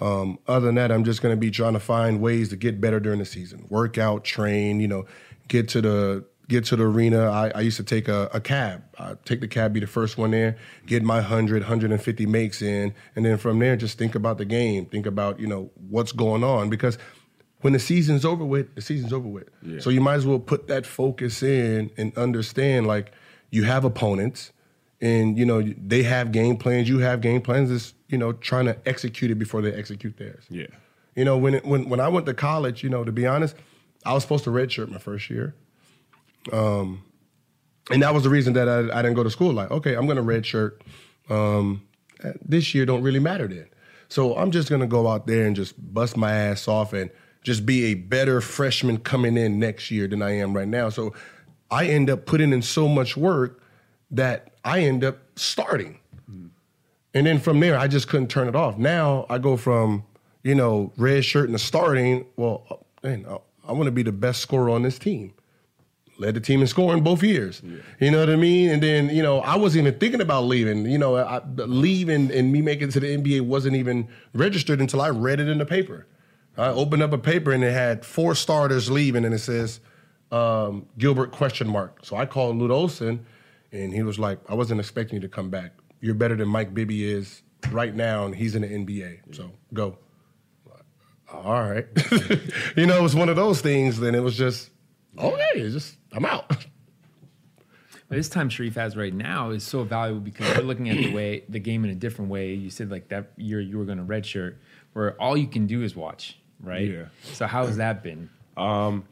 [0.00, 2.98] Um, other than that, I'm just gonna be trying to find ways to get better
[2.98, 3.66] during the season.
[3.68, 5.06] Work out, train, you know,
[5.46, 7.30] get to the get to the arena.
[7.30, 8.82] I, I used to take a, a cab.
[8.98, 12.92] I take the cab, be the first one there, get my 100, 150 makes in,
[13.16, 14.84] and then from there, just think about the game.
[14.86, 16.68] Think about, you know, what's going on.
[16.68, 16.98] Because
[17.60, 19.48] when the season's over with, the season's over with.
[19.80, 23.12] So you might as well put that focus in and understand, like,
[23.50, 24.52] you have opponents
[25.00, 27.70] and, you know, they have game plans, you have game plans.
[27.70, 30.44] It's, you know, trying to execute it before they execute theirs.
[30.50, 30.66] Yeah.
[31.14, 33.56] You know, when it, when when I went to college, you know, to be honest,
[34.04, 35.54] I was supposed to redshirt my first year,
[36.52, 37.02] um,
[37.90, 39.52] and that was the reason that I, I didn't go to school.
[39.52, 40.80] Like, okay, I'm going to redshirt.
[41.28, 41.86] Um,
[42.22, 43.68] uh, this year don't really matter then,
[44.08, 47.10] so I'm just going to go out there and just bust my ass off and
[47.42, 50.90] just be a better freshman coming in next year than I am right now.
[50.90, 51.14] So
[51.70, 53.62] I end up putting in so much work
[54.10, 56.00] that I end up starting.
[57.14, 58.78] And then from there, I just couldn't turn it off.
[58.78, 60.04] Now I go from,
[60.42, 62.26] you know, red shirt and starting.
[62.36, 63.38] Well, uh, man, I,
[63.68, 65.32] I want to be the best scorer on this team.
[66.20, 67.62] Led the team in scoring both years.
[67.98, 68.68] You know what I mean?
[68.68, 70.84] And then, you know, I wasn't even thinking about leaving.
[70.84, 75.00] You know, I, leaving and me making it to the NBA wasn't even registered until
[75.00, 76.06] I read it in the paper.
[76.58, 79.80] I opened up a paper and it had four starters leaving, and it says
[80.30, 82.04] um, Gilbert question mark.
[82.04, 83.24] So I called Lute Olson,
[83.72, 85.72] and he was like, "I wasn't expecting you to come back.
[86.02, 89.34] You're better than Mike Bibby is right now, and he's in the NBA.
[89.34, 89.96] So go."
[91.32, 91.86] All right,
[92.76, 94.00] you know, it was one of those things.
[94.00, 94.70] Then it was just
[95.16, 95.44] okay.
[95.54, 96.48] It's just I'm out.
[98.08, 101.14] But this time Shareef has right now is so valuable because we're looking at the
[101.14, 102.52] way the game in a different way.
[102.54, 104.56] You said like that year you were going to redshirt,
[104.94, 106.90] where all you can do is watch, right?
[106.90, 107.04] Yeah.
[107.22, 108.28] So how has that been?
[108.56, 109.04] Um,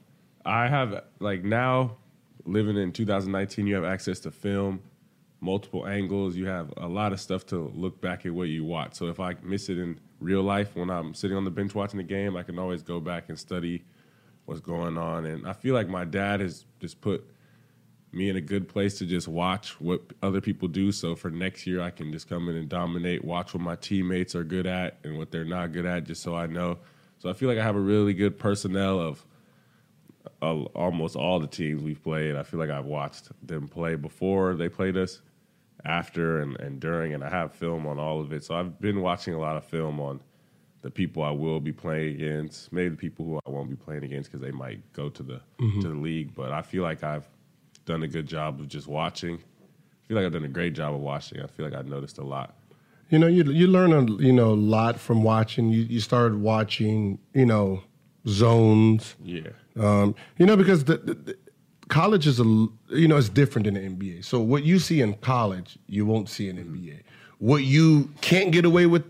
[0.45, 1.97] I have like now
[2.45, 4.81] living in 2019, you have access to film,
[5.41, 6.35] multiple angles.
[6.35, 8.95] You have a lot of stuff to look back at what you watch.
[8.95, 11.99] So if I miss it in real life when I'm sitting on the bench watching
[11.99, 13.85] the game, I can always go back and study
[14.49, 15.27] what's going on.
[15.27, 17.25] And I feel like my dad has just put
[18.13, 20.91] me in a good place to just watch what other people do.
[20.91, 24.35] So for next year, I can just come in and dominate, watch what my teammates
[24.35, 26.79] are good at and what they're not good at, just so I know.
[27.19, 29.27] So I feel like I have a really good personnel of
[30.41, 32.35] uh, almost all the teams we've played.
[32.35, 35.21] I feel like I've watched them play before they played us,
[35.85, 38.45] after, and, and during, and I have film on all of it.
[38.45, 40.21] So I've been watching a lot of film on
[40.83, 44.05] the people I will be playing against, maybe the people who I won't be playing
[44.05, 45.81] against because they might go to the Mm-hmm.
[45.81, 46.35] to the league.
[46.35, 47.27] But I feel like I've
[47.85, 49.37] done a good job of just watching.
[49.37, 51.41] I feel like I've done a great job of watching.
[51.43, 52.55] I feel like I've noticed a lot.
[53.11, 55.71] You know, you you learn a you know a lot from watching.
[55.71, 57.83] You you started watching, you know,
[58.27, 59.17] zones.
[59.25, 59.49] Yeah.
[59.79, 61.39] Um, you know, because the, the, the
[61.89, 64.25] college is a you know it's different than the NBA.
[64.25, 67.01] So what you see in college, you won't see in NBA.
[67.39, 69.05] What you can't get away with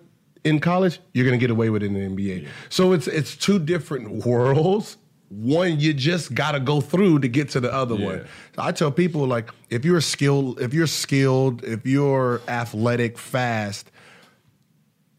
[0.45, 2.49] in college, you're gonna get away with it in the NBA.
[2.69, 4.97] So it's it's two different worlds.
[5.29, 8.27] One you just gotta go through to get to the other one.
[8.57, 13.91] So I tell people like if you're skilled, if you're skilled, if you're athletic, fast,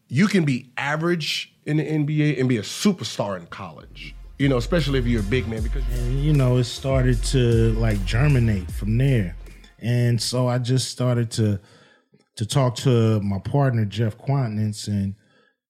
[0.08, 4.14] you can be average in the NBA and be a superstar in college.
[4.38, 7.72] You know, especially if you're a big man because and you know it started to
[7.74, 9.36] like germinate from there
[9.80, 11.58] and so i just started to
[12.40, 15.14] to talk to my partner jeff Kwatinetz and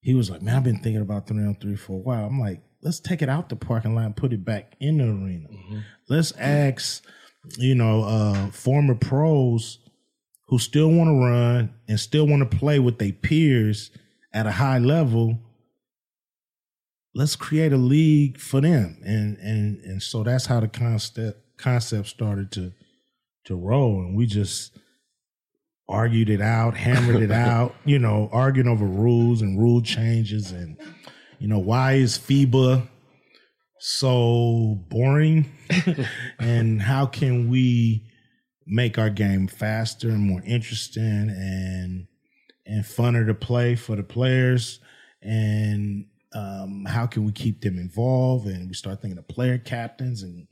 [0.01, 2.27] he was like man i've been thinking about three on three for a while.
[2.27, 5.05] I'm like let's take it out the parking lot and put it back in the
[5.05, 5.49] arena.
[6.09, 7.05] Let's ask
[7.59, 9.81] you know uh former pros
[10.47, 13.91] who still want to run and still want to play with their peers
[14.33, 15.39] at a high level
[17.15, 18.99] let's create a league for them.
[19.05, 22.73] And and and so that's how the concept concept started to
[23.47, 24.01] to roll.
[24.01, 24.77] And we just
[25.91, 30.77] argued it out hammered it out you know arguing over rules and rule changes and
[31.39, 32.87] you know why is FIBA
[33.81, 35.51] so boring?
[36.39, 38.05] And how can we
[38.67, 42.07] make our game faster and more interesting and
[42.67, 44.81] and funner to play for the players?
[45.23, 48.47] And um, how can we keep them involved?
[48.47, 50.47] And we start thinking of player captains and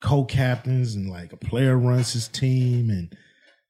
[0.00, 3.16] co-captains and like a player runs his team and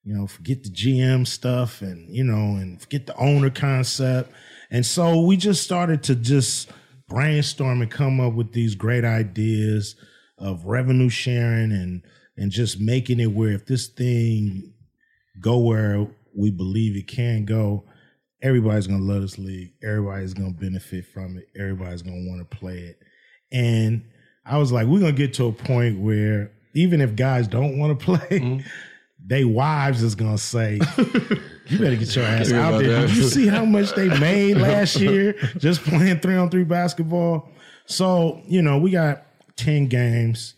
[0.05, 4.31] you know forget the gm stuff and you know and forget the owner concept
[4.71, 6.71] and so we just started to just
[7.09, 9.97] brainstorm and come up with these great ideas
[10.39, 12.03] of revenue sharing and
[12.37, 14.73] and just making it where if this thing
[15.41, 17.85] go where we believe it can go
[18.45, 19.73] everybody's gonna love this league.
[19.83, 21.49] Everybody's gonna benefit from it.
[21.59, 22.99] Everybody's gonna want to play it.
[23.51, 24.05] And
[24.45, 27.99] I was like, we're gonna get to a point where even if guys don't want
[27.99, 28.67] to play, mm-hmm.
[29.27, 33.47] They wives is gonna say, "You better get your ass out there." Did you see
[33.47, 37.49] how much they made last year just playing three on three basketball?
[37.87, 39.25] So you know, we got
[39.57, 40.55] ten games.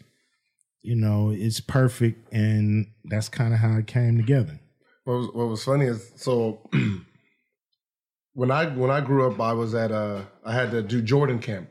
[0.83, 4.61] You know, it's perfect, and that's kind of how it came together.
[5.05, 6.61] What was, what was funny is so
[8.37, 11.39] when I when I grew up, I was at uh I had to do Jordan
[11.39, 11.69] camp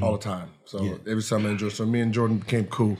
[0.00, 0.50] all the time.
[0.64, 1.76] So every summer in Jordan.
[1.76, 2.96] So me and Jordan became cool.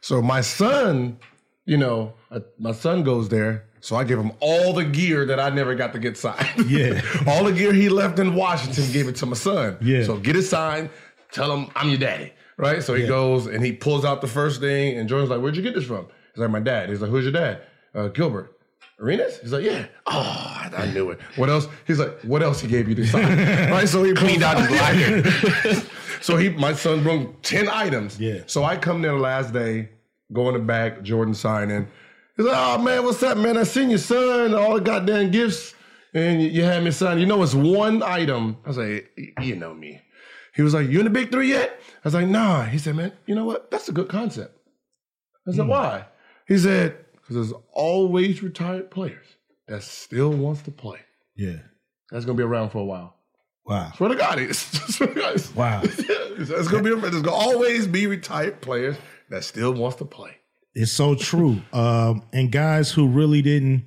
[0.00, 1.18] So my son,
[1.66, 3.64] you know, uh, my son goes there.
[3.80, 6.46] So I give him all the gear that I never got to get signed.
[6.68, 7.00] Yeah.
[7.26, 9.76] all the gear he left in Washington, gave it to my son.
[9.80, 10.04] Yeah.
[10.04, 10.88] So get it signed.
[11.32, 12.32] Tell him I'm your daddy.
[12.56, 12.82] Right.
[12.82, 13.08] So he Yeah.
[13.08, 15.84] goes and he pulls out the first thing, and Jordan's like, "Where'd you get this
[15.84, 17.62] from?" He's like, "My dad." He's like, "Who's your dad?"
[17.94, 18.56] Uh, Gilbert.
[19.00, 19.38] Arenas?
[19.40, 19.86] He's like, yeah.
[20.06, 21.18] Oh, I, knew it.
[21.34, 21.66] What else?
[21.88, 23.36] He's like, what else he gave you to sign?
[23.70, 23.88] right?
[23.88, 24.70] So he cleaned out his
[25.74, 25.86] locker.
[26.20, 28.20] so he, my son brought 10 items.
[28.20, 28.42] Yeah.
[28.46, 29.88] So I come there the last day,
[30.32, 31.88] go in the back, Jordan signing.
[32.36, 33.56] He's like, oh man, what's up, man?
[33.58, 35.74] I seen your son, all the goddamn gifts,
[36.14, 37.18] and you, you had me sign.
[37.18, 38.56] You know, it's one item.
[38.64, 39.10] I was like,
[39.40, 40.00] you know me.
[40.54, 41.78] He was like, you in the big three yet?
[41.96, 42.64] I was like, nah.
[42.64, 43.70] He said, man, you know what?
[43.70, 44.56] That's a good concept.
[45.48, 45.68] I said, hmm.
[45.68, 46.06] why?
[46.46, 49.26] He said, because there's always retired players
[49.68, 50.98] that still wants to play.
[51.36, 51.58] Yeah.
[52.10, 53.16] That's gonna be around for a while.
[53.64, 53.92] Wow.
[53.96, 54.58] Swear to God, it is.
[54.94, 55.82] Swear to God, it's- Wow.
[56.34, 56.94] It's gonna be.
[56.98, 58.96] There's gonna always be retired players
[59.28, 60.36] that still wants to play.
[60.74, 61.60] It's so true.
[61.72, 63.84] Um, and guys who really didn't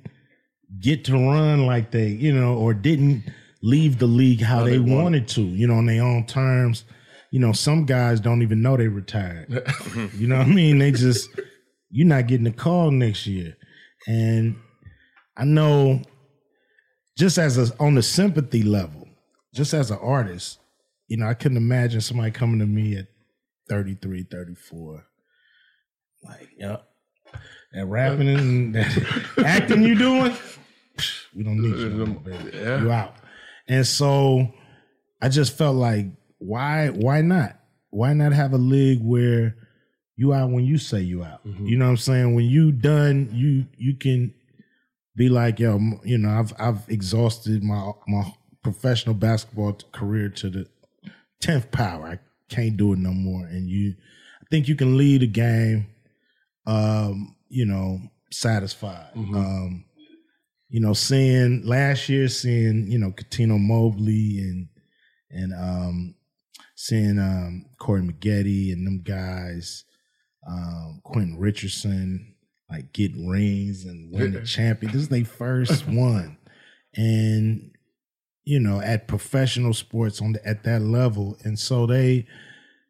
[0.80, 3.24] get to run like they, you know, or didn't
[3.62, 6.84] leave the league how, they, wanted to, you know, on their own terms.
[7.30, 9.48] You know, some guys don't even know they retired.
[10.14, 10.78] you know what I mean?
[10.78, 11.28] They just,
[11.90, 13.56] you're not getting a call next year.
[14.06, 14.56] And
[15.36, 16.02] I know
[17.16, 19.08] just as a, on the sympathy level,
[19.54, 20.58] just as an artist,
[21.08, 23.06] you know, I couldn't imagine somebody coming to me at
[23.68, 25.04] 33, 34
[26.28, 26.88] like, yep.
[27.72, 30.34] That rapping and that acting you doing,
[31.34, 32.56] we don't need you, no more, baby.
[32.56, 33.16] You out.
[33.68, 34.54] And so
[35.20, 36.06] I just felt like,
[36.38, 37.58] why, why not?
[37.90, 39.56] Why not have a league where
[40.16, 41.46] you out when you say you out.
[41.46, 41.66] Mm-hmm.
[41.66, 42.34] You know what I'm saying?
[42.34, 44.34] When you done, you you can
[45.14, 50.66] be like, yo, you know, I've I've exhausted my my professional basketball career to the
[51.40, 52.06] tenth power.
[52.06, 52.18] I
[52.48, 53.44] can't do it no more.
[53.44, 53.94] And you,
[54.40, 55.86] I think you can lead a game,
[56.66, 58.00] um, you know,
[58.30, 59.10] satisfied.
[59.14, 59.84] Um,
[60.68, 64.68] you know, seeing last year, seeing you know Cuttino Mobley and
[65.30, 66.14] and um,
[66.74, 69.84] seeing um, Corey Maggette and them guys,
[70.48, 72.34] um, Quentin Richardson,
[72.70, 74.92] like get rings and win the champion.
[74.92, 76.36] This is their first one,
[76.94, 77.70] and
[78.44, 82.26] you know, at professional sports on the, at that level, and so they,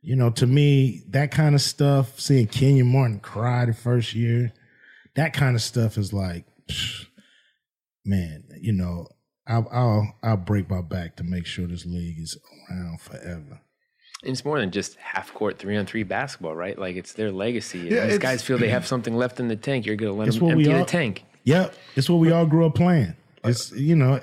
[0.07, 2.21] you know, to me, that kind of stuff.
[2.21, 4.53] Seeing Kenyon Martin cry the first year,
[5.17, 7.07] that kind of stuff is like, psh,
[8.05, 9.09] man, you know,
[9.49, 12.39] I'll, I'll I'll break my back to make sure this league is
[12.71, 13.61] around forever.
[14.23, 16.79] And it's more than just half court three on three basketball, right?
[16.79, 17.81] Like it's their legacy.
[17.81, 19.87] Yeah, these guys feel they have something left in the tank.
[19.87, 21.25] You're going to let them empty the tank.
[21.43, 23.17] Yep, it's what we all grew up playing.
[23.43, 24.21] It's you know,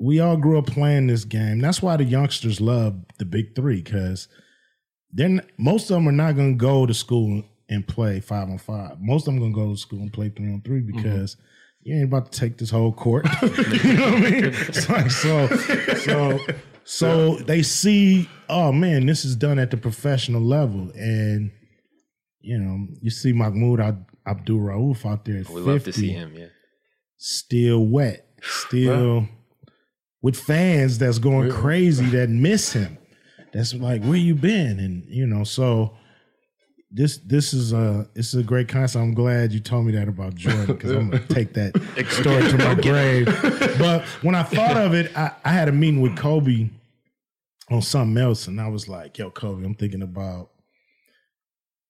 [0.00, 1.60] we all grew up playing this game.
[1.60, 4.28] That's why the youngsters love the big three because
[5.12, 8.58] then most of them are not going to go to school and play five on
[8.58, 8.98] five.
[8.98, 10.96] Most of them going to go to school and play three on three mm-hmm.
[10.96, 11.36] because
[11.82, 13.26] you ain't about to take this whole court.
[13.42, 14.44] you know what I mean?
[14.68, 15.46] It's like so,
[15.96, 16.38] so,
[16.84, 21.50] so they see, oh man, this is done at the professional level, and
[22.40, 23.80] you know, you see Mahmoud
[24.26, 26.32] Abdul Rauf out there at We 50, love to see him.
[26.34, 26.46] Yeah.
[27.18, 29.28] still wet, still
[30.22, 32.98] with fans that's going crazy that miss him.
[33.52, 34.78] That's like, where you been?
[34.78, 35.96] And you know, so
[36.90, 39.02] this this is a it's a great concept.
[39.02, 41.76] I'm glad you told me that about Jordan because I'm gonna take that
[42.08, 43.26] story to my grave.
[43.78, 46.70] But when I thought of it, I, I had a meeting with Kobe
[47.70, 50.50] on something else, and I was like, "Yo, Kobe, I'm thinking about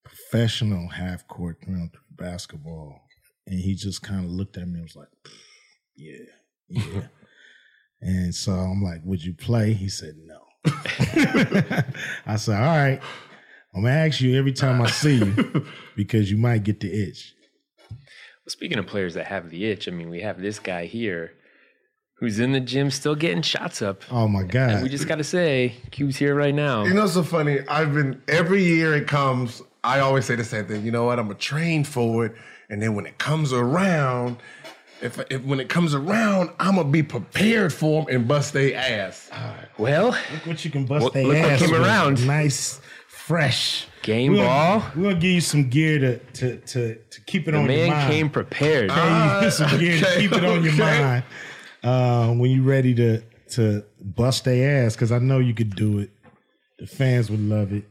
[0.04, 3.00] professional half court three on three basketball,"
[3.46, 5.08] and he just kind of looked at me and was like,
[5.96, 6.24] "Yeah,
[6.68, 7.02] yeah."
[8.01, 10.40] And so I'm like, "Would you play?" He said, "No."
[12.26, 13.01] I said, "All right."
[13.74, 15.64] I'm gonna ask you every time I see you
[15.96, 17.34] because you might get the itch.
[17.88, 17.98] Well,
[18.48, 21.30] speaking of players that have the itch, I mean, we have this guy here
[22.18, 24.03] who's in the gym still getting shots up.
[24.11, 24.82] Oh my And god!
[24.82, 26.82] we just got to say, Q's here right now.
[26.84, 27.61] You know, so funny.
[27.68, 29.62] I've been every year it comes.
[29.84, 30.84] I always say the same thing.
[30.84, 31.20] You know what?
[31.20, 32.32] I'm gonna train for it,
[32.70, 34.38] and then when it comes around,
[35.03, 38.76] if, if when it comes around, I'm gonna be prepared for them and bust their
[38.76, 39.30] ass.
[39.78, 42.26] well, Look what you can bust Look- their look what came around.
[42.26, 44.78] Nice, fresh Game We're ball.
[44.80, 47.64] gonna- We're gonna give you some gear to to to, to keep it the on
[47.70, 47.90] your mind.
[47.90, 48.90] man came prepared.
[48.90, 51.24] Hey, you some gear to keep it on your mind
[51.82, 55.98] uh, when you ready to to bust their ass because I know you could do
[55.98, 56.11] it.
[56.78, 57.84] The fans would love it.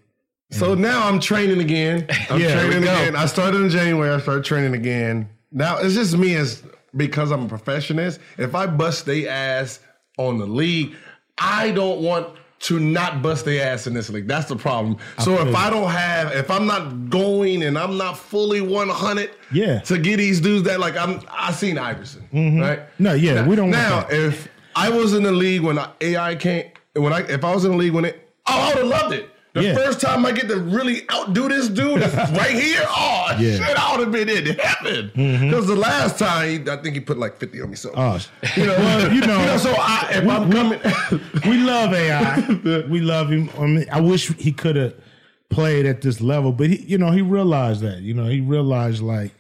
[0.51, 2.07] So now I'm training again.
[2.30, 2.91] I'm Yeah, training go.
[2.91, 3.16] again.
[3.16, 4.10] I started in January.
[4.12, 5.30] I started training again.
[5.51, 6.64] Now it's just me as
[6.95, 8.19] because I'm a perfectionist.
[8.37, 9.79] If I bust their ass
[10.17, 10.95] on the league,
[11.37, 12.27] I don't want
[12.61, 14.27] to not bust their ass in this league.
[14.27, 14.97] That's the problem.
[15.19, 19.31] So feel if I don't have, if I'm not going and I'm not fully 100,
[19.53, 19.79] Yeah.
[19.81, 22.79] to get these dudes that like I'm, I seen Iverson, right?
[22.79, 23.03] Mm-hmm.
[23.03, 26.35] No, yeah, we don't want Now, if I was in the league when I- AI
[26.35, 26.65] came,
[26.95, 29.13] when I if I was in the league when it, oh, I would have loved
[29.15, 29.29] it.
[29.60, 29.76] The Yeah.
[29.76, 32.82] first time I get to really outdo this dude is right here.
[32.88, 33.57] Oh Yeah.
[33.57, 33.64] Mm-hmm.
[33.66, 35.12] shit, I would have been in heaven.
[35.49, 37.76] Because the last time he, I think he put like fifty on me.
[37.76, 38.20] So Oh,
[38.55, 40.80] you know, well, you know, so I, if I'm coming,
[41.49, 42.84] we love AI.
[42.89, 43.49] we love him.
[43.57, 44.93] I mean, I wish he could have
[45.49, 47.99] played at this level, but he, you know, he realized that.
[48.01, 49.32] You know, he realized like,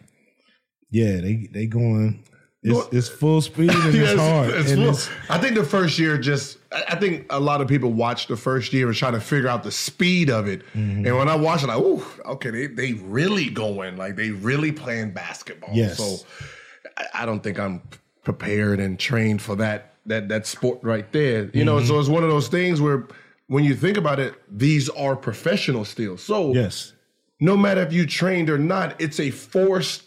[0.91, 2.23] yeah, they they going.
[2.61, 4.49] It's, it's full speed and Yeah, it's hard.
[4.49, 6.57] it's and it's, I think the first year just.
[6.71, 9.63] I think a lot of people watch the first year and try to figure out
[9.63, 10.61] the speed of it.
[10.75, 11.07] Mm-hmm.
[11.07, 14.71] And when I watch it, like, ooh, okay, they they really going like they really
[14.71, 15.71] playing basketball.
[15.73, 15.97] Yes.
[15.97, 16.25] So
[16.97, 17.81] I, I don't think I'm
[18.23, 21.49] prepared and trained for that that that sport right there.
[21.53, 21.87] You know, Mm-hmm.
[21.87, 23.07] so it's one of those things where
[23.47, 26.17] when you think about it, these are professional still.
[26.17, 26.93] So yes,
[27.39, 30.03] no matter if you trained or not, it's a forced.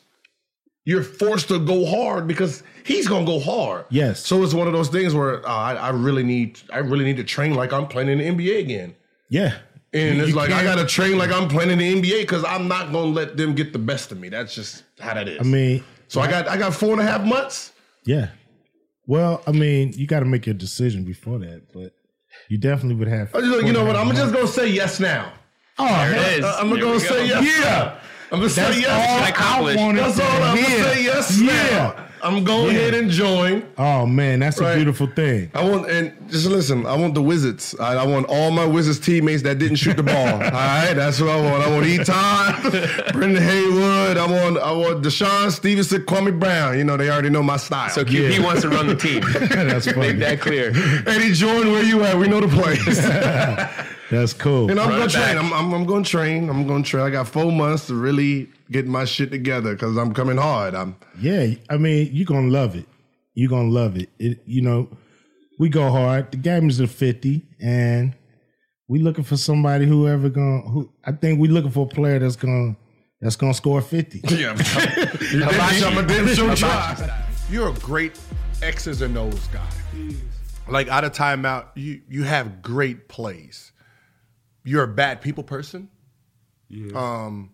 [0.85, 3.85] You're forced to go hard because he's gonna go hard.
[3.91, 4.27] Yes.
[4.27, 7.17] So it's one of those things where uh, I, I really need, I really need
[7.19, 8.95] to train like I'm playing in the NBA again.
[9.29, 9.55] yeah.
[9.95, 12.23] And You- it's you like I can't- gotta train like I'm playing in the NBA
[12.23, 14.29] because I'm not gonna let them get the best of me.
[14.31, 15.39] That's just how that is.
[15.39, 17.73] I mean, so I got, I got four and a half months.
[18.07, 18.29] yeah.
[19.07, 21.93] Well, I mean, you got to make your decision before that, but
[22.49, 23.35] you definitely would have.
[23.35, 23.97] I just- you know what?
[23.97, 25.33] I'm just gonna say yes now.
[25.79, 26.45] Oh, There it hell, is.
[26.45, 27.59] Uh, I'm There gonna we say yes.
[27.65, 27.99] Yeah.
[28.33, 28.89] I'm gonna say yes.
[29.39, 30.85] all I wanted That's to all I'm gonna hear.
[30.85, 31.53] say yes Yeah.
[31.53, 31.95] now.
[32.25, 33.65] I'm going ahead and join.
[33.77, 34.73] Oh man, that's Right.
[34.73, 35.51] a beautiful thing.
[35.55, 36.87] I want and just listen.
[36.87, 37.75] I want the Wizards.
[37.81, 40.29] I, I want all my Wizards teammates that didn't shoot the ball.
[40.35, 41.65] all right, that's what I want.
[41.65, 44.17] I want Etan, Brendan Haywood.
[44.17, 46.79] I want I want DeShawn Stevenson, Kwame Brown.
[46.79, 47.91] You know they already know my style.
[47.91, 49.21] So QP wants to run the team.
[49.51, 50.09] That's funny.
[50.13, 50.71] Make that clear.
[51.09, 52.17] Eddie Jordan, where you at?
[52.17, 52.99] We know the place.
[54.13, 54.71] That's cool.
[54.71, 55.39] And I'm Run gonna train.
[55.39, 56.51] I'm, I'm, I'm gonna train.
[56.51, 57.03] I'm gonna train.
[57.03, 60.75] I got four months to really get my shit together because I'm coming hard.
[60.75, 62.87] I'm Yeah, I mean, you're gonna love it.
[63.33, 64.11] You're gonna love it.
[64.19, 64.43] it.
[64.45, 64.91] You know,
[65.59, 66.31] we go hard.
[66.31, 68.15] The game is a 50, and
[68.87, 72.19] we looking for somebody who ever gonna who I think we looking for a player
[72.19, 72.77] that's gonna
[73.23, 74.21] that's gonna score 50.
[74.29, 74.51] yeah.
[74.51, 77.25] I'm a damn sure try.
[77.49, 78.21] You're a great
[78.61, 79.67] X's and O's guy.
[80.69, 83.72] Like out of timeout, you you have great plays.
[84.65, 85.89] You're a bad people person.
[86.97, 87.51] Um,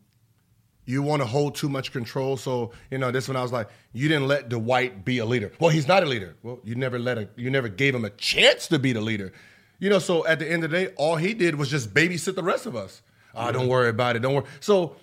[0.85, 2.37] you want to hold too much control.
[2.37, 5.53] So you know this when I was like, you didn't let Dwight be a leader.
[5.61, 6.37] Well, he's not a leader.
[6.43, 9.33] Well, you never let a you never gave him a chance to be the leader.
[9.79, 12.35] You know, so at the end of the day, all he did was just babysit
[12.35, 13.03] the rest of us.
[13.35, 14.21] Ah, don't worry about it.
[14.21, 14.47] Don't worry.
[14.61, 14.97] So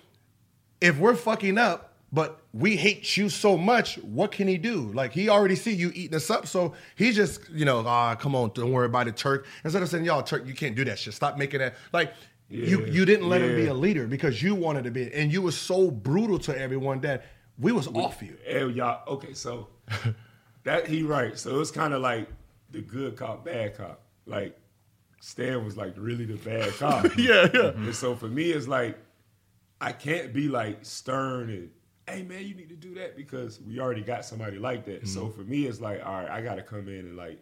[0.80, 4.92] if we're fucking up, but we hate you so much, what can he do?
[4.92, 8.34] Like he already see you eating us up, so he just, you know, ah, come
[8.34, 9.46] on, don't worry about it, Turk.
[9.64, 11.14] Instead of saying, y'all, Turk, you can't do that shit.
[11.14, 11.74] Stop making that.
[11.92, 12.12] Like
[12.48, 15.42] you, you didn't let him be a leader because you wanted to be, and you
[15.42, 17.24] were so brutal to everyone that
[17.58, 18.36] we was off you.
[18.44, 19.02] Hey, y'all.
[19.08, 19.68] Okay, so
[20.64, 21.36] that he right.
[21.38, 22.28] So it's kind of like
[22.70, 24.02] the good cop, bad cop.
[24.26, 24.56] Like
[25.20, 27.16] Stan was like really the bad cop.
[27.16, 27.70] Yeah, yeah.
[27.70, 28.96] And so for me, it's like
[29.80, 31.70] I can't be like stern and
[32.08, 35.06] hey man, you need to do that because we already got somebody like that.
[35.08, 35.36] So Mm-hmm.
[35.40, 37.40] for me, it's like all right, I got to come in and like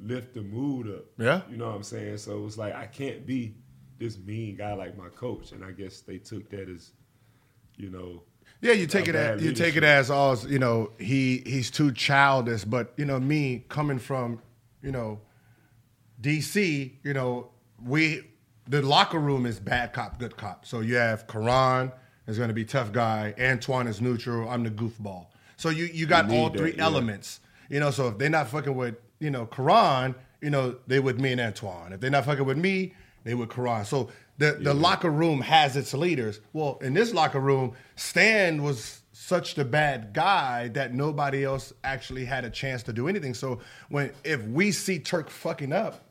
[0.00, 1.04] lift the mood up.
[1.18, 1.42] Yeah.
[1.50, 2.18] you know what I'm saying.
[2.18, 3.54] So it's like I can't be
[3.98, 6.92] this mean guy like my coach, and I guess they took that as
[7.76, 8.22] you know.
[8.60, 10.92] Yeah, you take it as you take it as all you know.
[10.98, 14.40] He he's too childish, but you know me coming from
[14.82, 15.20] you know
[16.20, 16.92] DC.
[17.02, 17.50] You know
[17.84, 18.28] we
[18.68, 20.64] the locker room is bad cop, good cop.
[20.64, 21.92] So you have Caron
[22.32, 23.34] is going to be tough guy.
[23.40, 24.48] Antoine is neutral.
[24.48, 25.26] I'm the goofball.
[25.56, 26.84] So you you got You all that, three yeah.
[26.84, 27.40] elements.
[27.68, 31.20] You know, so if they're not fucking with you know Caron, you know they with
[31.20, 31.92] me and Antoine.
[31.92, 33.84] If they're not fucking with me, they with Caron.
[33.84, 36.40] So the the locker room has its leaders.
[36.52, 42.24] Well, in this locker room, Stan was such the bad guy that nobody else actually
[42.24, 43.34] had a chance to do anything.
[43.34, 46.02] So when if we see Turk fucking up,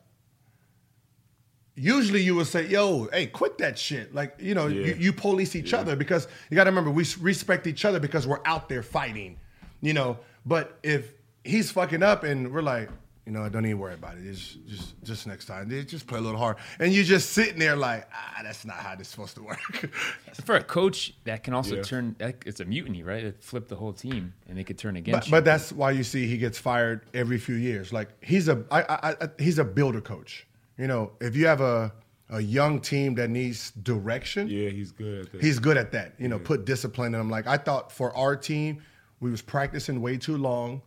[1.74, 4.94] usually you would say, "Yo, hey, quit that shit." Like you know, you, Yeah.
[4.94, 8.40] you police each other because you got to remember we respect each other because we're
[8.44, 9.38] out there fighting.
[9.80, 11.12] You know, but if
[11.44, 12.88] he's fucking up and we're like,
[13.26, 14.24] you know, I don't even worry about it.
[14.26, 17.58] It's just just next time, Just- just play a little hard, and you're just sitting
[17.58, 19.58] there like, ah, that's not how this is supposed to work.
[20.44, 21.82] For a coach, that can also Yeah.
[21.82, 22.14] turn.
[22.18, 23.22] that- It's a mutiny, right?
[23.24, 25.42] It flipped the whole team, and they could turn But, against but you.
[25.42, 27.92] that's why you see he gets fired every few years.
[27.92, 30.46] Like he's a I, I, I, he's a builder coach.
[30.78, 31.92] You know, if you have a
[32.30, 35.26] a young team that needs direction, Yeah, he's good.
[35.26, 35.42] At that.
[35.42, 36.14] he's good at that.
[36.18, 37.28] You know, put discipline in him.
[37.30, 38.82] Like I thought for our team,
[39.20, 40.80] we was practicing way too long.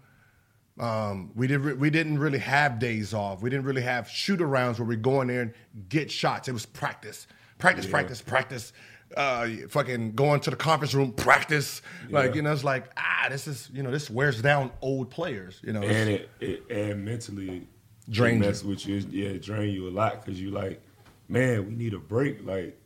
[0.80, 3.42] Um, we did re- we didn't really have days off.
[3.42, 5.54] We didn't really have shoot arounds where we go in there and
[5.88, 6.48] get shots.
[6.50, 7.28] It was practice,
[7.60, 8.74] practice, practice, practice.
[9.16, 11.82] Uh, fucking going to the conference room, practice.
[12.10, 15.62] Like you know, it's like ah, this is you know this wears down old players.
[15.64, 17.68] You know, and it, it and mentally
[18.10, 18.97] Drains it mess with you.
[19.10, 20.82] Yeah, drain you a lot because you like,
[21.28, 22.45] man, we need a break.
[22.45, 22.80] Like,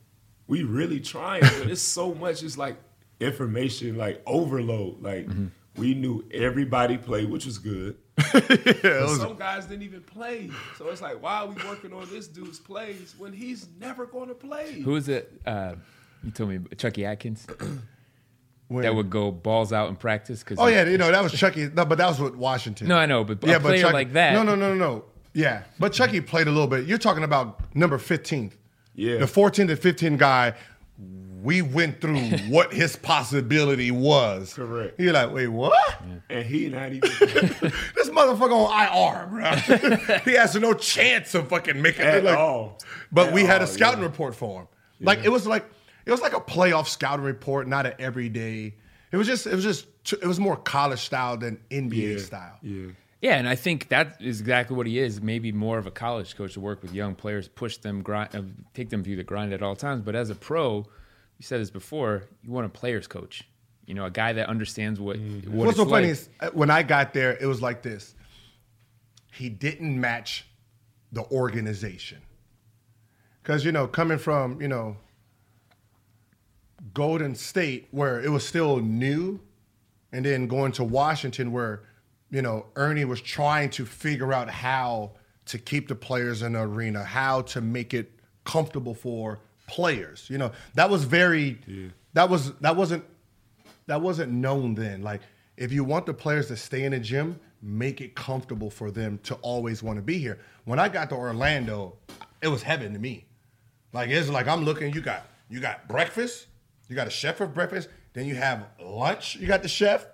[0.47, 2.41] we really trying, but it's so much.
[2.43, 2.77] It's like
[3.19, 5.01] information, like overload.
[5.01, 5.27] Like,
[5.75, 7.97] we knew everybody played, which was good.
[8.31, 12.27] But some guys didn't even play, so it's like, why are we working on this
[12.27, 14.81] dude's plays when he's never going to play?
[14.81, 15.31] Who is it?
[15.45, 15.75] Uh,
[16.23, 17.47] you told me Chucky Atkins
[18.69, 20.43] When- that would go balls out in practice.
[20.43, 21.69] Cause Oh yeah, you know that was Chucky.
[21.73, 22.87] No, but that was with Washington.
[22.87, 25.05] No, I know, but a player Chucky- like that- No, no, no, no, no.
[25.33, 26.27] Yeah, but Chucky mm.
[26.27, 26.85] played a little bit.
[26.85, 28.53] You're talking about number 15th.
[28.95, 29.17] Yeah.
[29.17, 30.53] The 14 to 15 guy.
[31.41, 34.53] We went through what his possibility was.
[34.53, 34.99] Correct.
[34.99, 35.73] You're like, wait, what?
[36.29, 40.17] and he not even This motherfucker on IR, bro.
[40.25, 42.23] he has no chance of fucking making at it.
[42.25, 42.79] Like, all.
[43.11, 44.07] But At we had a scouting yeah.
[44.07, 44.67] report for him.
[44.99, 45.65] Like it was like
[46.09, 48.73] it was like a playoff scouting report, not an everyday.
[49.11, 52.17] It was just it was just it was more college style than NBA Yeah.
[52.23, 52.57] style.
[52.61, 52.87] Yeah.
[53.21, 55.21] Yeah, and I think that is exactly what he is.
[55.21, 58.43] Maybe more of a college coach to work with young players, push them, grind, uh,
[58.73, 60.01] take them through the grind at all times.
[60.01, 60.77] But as a pro,
[61.37, 63.43] you said this before, you want a players coach.
[63.85, 65.91] You know, a guy that understands what what What's it's so like.
[65.91, 68.15] funny is uh, when I got there, it was like this.
[69.33, 70.45] He didn't match
[71.11, 72.19] the organization.
[73.43, 74.95] Because, you know, coming from, you know,
[76.93, 79.39] Golden State, where it was still new,
[80.11, 81.83] and then going to Washington where,
[82.31, 85.11] you know, Ernie was trying to figure out how
[85.45, 88.11] to keep the players in the arena, how to make it
[88.43, 90.27] comfortable for players.
[90.29, 91.59] You know, that was very
[92.13, 93.03] that was that wasn't
[93.87, 95.01] that wasn't known then.
[95.01, 95.21] Like
[95.57, 99.19] if you want the players to stay in the gym, make it comfortable for them
[99.23, 100.39] to always want to be here.
[100.65, 101.95] When I got to Orlando,
[102.41, 103.25] it was heaven to me.
[103.93, 104.93] Like it's like I'm looking.
[104.93, 106.47] You got you got breakfast.
[106.89, 107.87] You got a chef for breakfast.
[108.13, 109.35] Then you have lunch.
[109.35, 110.05] You got the chef.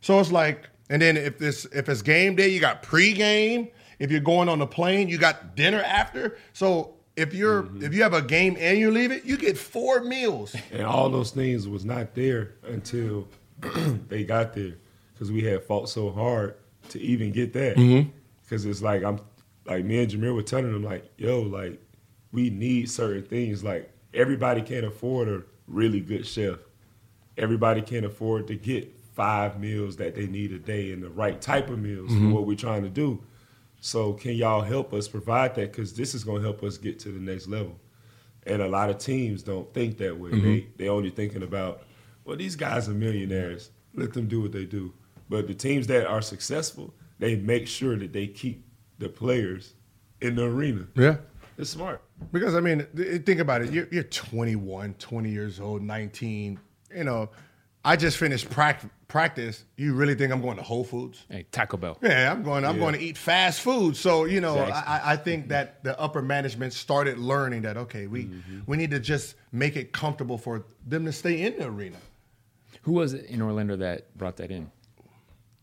[0.00, 3.70] So it's like, and then if this if it's game day, you got pregame.
[3.98, 6.36] If you're going on the plane, you got dinner after.
[6.52, 7.84] So if you're mm-hmm.
[7.84, 10.54] if you have a game and you leave it, you get four meals.
[10.72, 13.28] And all those things was not there until
[14.08, 14.74] they got there,
[15.12, 16.56] because we had fought so hard
[16.90, 17.76] to even get that.
[17.76, 18.10] Mm-hmm.
[18.42, 19.20] Because it's like I'm,
[19.64, 21.80] like me and Jameer were telling them like, yo, like
[22.32, 23.62] we need certain things.
[23.62, 26.58] Like everybody can't afford a really good chef.
[27.36, 31.40] Everybody can't afford to get five meals that they need a day and the right
[31.40, 32.32] type of meals for mm-hmm.
[32.32, 33.22] what we're trying to do.
[33.80, 35.72] So can y'all help us provide that?
[35.72, 37.78] Because this is going to help us get to the next level.
[38.46, 40.30] And a lot of teams don't think that way.
[40.30, 40.42] Mm-hmm.
[40.42, 41.82] They they only thinking about,
[42.24, 43.70] well, these guys are millionaires.
[43.94, 44.92] Let them do what they do.
[45.28, 48.66] But the teams that are successful, they make sure that they keep
[48.98, 49.74] the players
[50.20, 50.86] in the arena.
[50.94, 51.16] Yeah.
[51.56, 52.02] It's smart.
[52.32, 52.86] Because I mean,
[53.24, 53.72] think about it.
[53.72, 56.58] You're, you're 21, 20 years old, 19.
[56.94, 57.30] You know,
[57.84, 59.64] I just finished prac- practice.
[59.76, 61.24] You really think I'm going to Whole Foods?
[61.28, 61.98] Hey, Taco Bell.
[62.02, 62.64] Yeah, I'm going.
[62.64, 62.80] I'm Yeah.
[62.80, 63.96] going to eat fast food.
[63.96, 64.92] So you know, Exactly.
[64.92, 68.60] I, I think that the upper management started learning that okay, we mm-hmm.
[68.66, 71.98] we need to just make it comfortable for them to stay in the arena.
[72.82, 74.70] Who was it in Orlando that brought that in?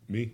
[0.07, 0.33] Me.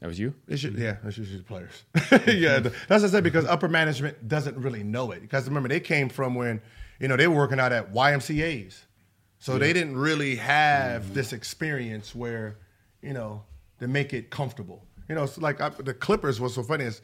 [0.00, 0.34] That was you.
[0.48, 1.82] It should, yeah, it's usually the players.
[1.94, 2.30] Mm-hmm.
[2.42, 5.20] yeah, th- that's what I said because upper management doesn't really know it.
[5.22, 6.60] Because remember, they came from when
[7.00, 8.84] you know they were working out at YMCA's,
[9.38, 12.58] so they didn't really have this experience where
[13.02, 13.42] you know
[13.80, 14.84] to make it comfortable.
[15.08, 16.40] You know, it's like I, the Clippers.
[16.40, 17.00] What's so funny is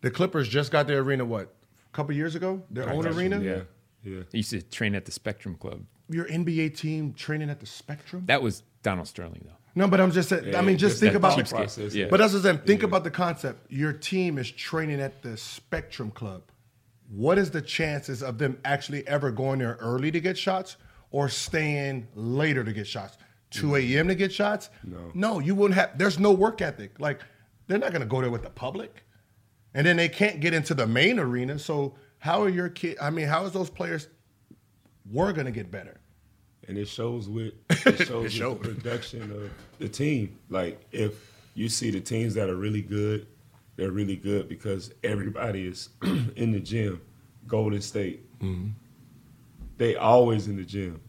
[0.00, 1.54] the Clippers just got their arena what
[1.92, 3.40] a couple years ago, their own arena.
[3.40, 3.60] Yeah.
[4.04, 4.20] Yeah.
[4.30, 5.84] They used to train at the Spectrum Club.
[6.08, 8.24] Your NBA team training at the Spectrum.
[8.26, 9.57] That was Donald Sterling, though.
[9.78, 10.56] No, but I'm just saying.
[10.56, 11.94] I mean, just just think about the process.
[11.94, 12.08] Yeah.
[12.10, 12.66] But that's what I'm saying.
[12.66, 13.70] Think about the concept.
[13.70, 16.42] Your team is training at the Spectrum Club.
[17.08, 20.76] What is the chances of them actually ever going there early to get shots
[21.12, 23.18] or staying later to get shots?
[23.50, 24.08] 2 a.m.
[24.08, 24.68] to get shots?
[24.82, 25.12] No.
[25.14, 25.96] No, you wouldn't have.
[25.96, 26.98] There's no work ethic.
[26.98, 27.20] Like,
[27.68, 29.04] they're not going to go there with the public.
[29.74, 31.56] And then they can't get into the main arena.
[31.60, 32.98] So, how are your kids?
[33.00, 34.08] I mean, how is those players
[35.08, 36.00] were going to get better?
[36.68, 38.62] And it shows with it shows with showed.
[38.62, 40.38] the production of the team.
[40.48, 41.14] Like if
[41.54, 43.26] you see the teams that are really good,
[43.76, 45.88] they're really good because everybody is
[46.36, 47.00] in the gym.
[47.46, 48.68] Golden State, mm-hmm.
[49.78, 51.00] they always in the gym.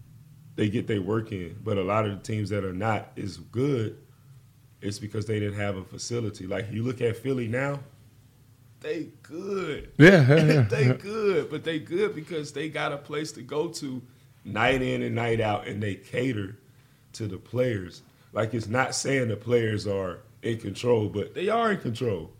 [0.55, 3.37] They get their work in, but a lot of the teams that are not as
[3.37, 3.97] good,
[4.81, 6.47] it's because they didn't have a facility.
[6.47, 7.79] Like you look at Philly now,
[8.79, 9.91] they good.
[9.97, 10.61] Yeah, yeah, yeah.
[10.69, 14.01] they good, but they good because they got a place to go to
[14.45, 16.57] night in and night out, and they cater
[17.13, 18.01] to the players.
[18.33, 22.31] Like it's not saying the players are in control, but they are in control.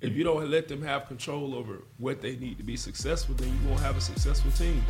[0.00, 3.48] If you don't let them have control over what they need to be successful, then
[3.48, 4.82] you won't have a successful team.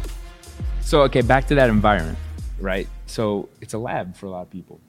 [0.80, 2.18] So, okay, back to that environment,
[2.58, 2.88] right?
[3.06, 4.80] So, it's a lab for a lot of people.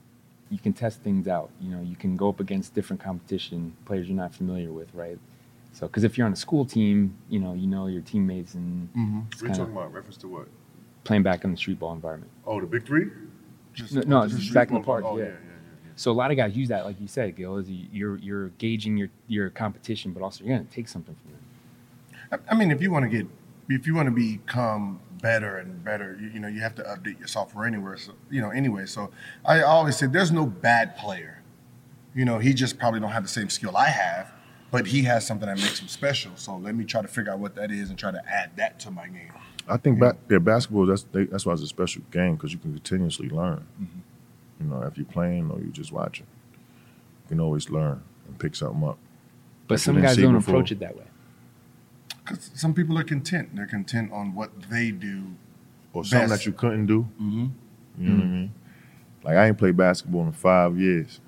[0.50, 1.50] You can test things out.
[1.60, 5.18] You know, you can go up against different competition, players you're not familiar with, right?
[5.72, 8.88] So, because if you're on a school team, you know, you know your teammates and
[8.94, 9.20] mm-hmm.
[9.30, 9.92] it's What are you talking about?
[9.92, 10.48] Reference to what?
[11.04, 12.30] Playing back in the street ball environment.
[12.46, 13.06] Oh, the big three?
[13.92, 15.04] No, no, Just just back in the park.
[15.06, 15.24] Oh, yeah.
[15.24, 17.88] yeah, yeah, So a lot of guys use that, like you said, Gil, is you-
[17.92, 21.40] you're you're gauging your your competition, but also you're gonna take something from them.
[22.48, 23.26] I I mean, if you want to get,
[23.68, 27.18] if you want to become better and better, you, you know, you have to update
[27.18, 27.96] your software anywhere.
[27.96, 28.86] So, you know, anyway.
[28.86, 29.10] So
[29.44, 31.42] I always say there's no bad player.
[32.14, 34.32] You know, he just probably don't have the same skill I have,
[34.70, 36.32] but he has something that makes him special.
[36.36, 38.78] So let me try to figure out what that is and try to add that
[38.80, 39.32] to my game.
[39.68, 40.86] I think ba- yeah, basketball.
[40.86, 43.66] That's they, that's why it's a special game because you can continuously learn.
[43.80, 43.98] Mm-hmm.
[44.60, 48.54] You know, if you're playing or you're just watching, you can always learn and pick
[48.54, 48.98] something up.
[49.66, 50.54] But some guys don't before.
[50.54, 51.04] approach it that way.
[52.24, 53.54] Because some people are content.
[53.54, 55.34] They're content on what they do.
[55.92, 57.02] or something that you couldn't do.
[57.20, 57.46] Mm-hmm.
[57.98, 58.32] You know what I mm.
[58.32, 58.54] mean?
[59.22, 61.20] Like I ain't played basketball in five years.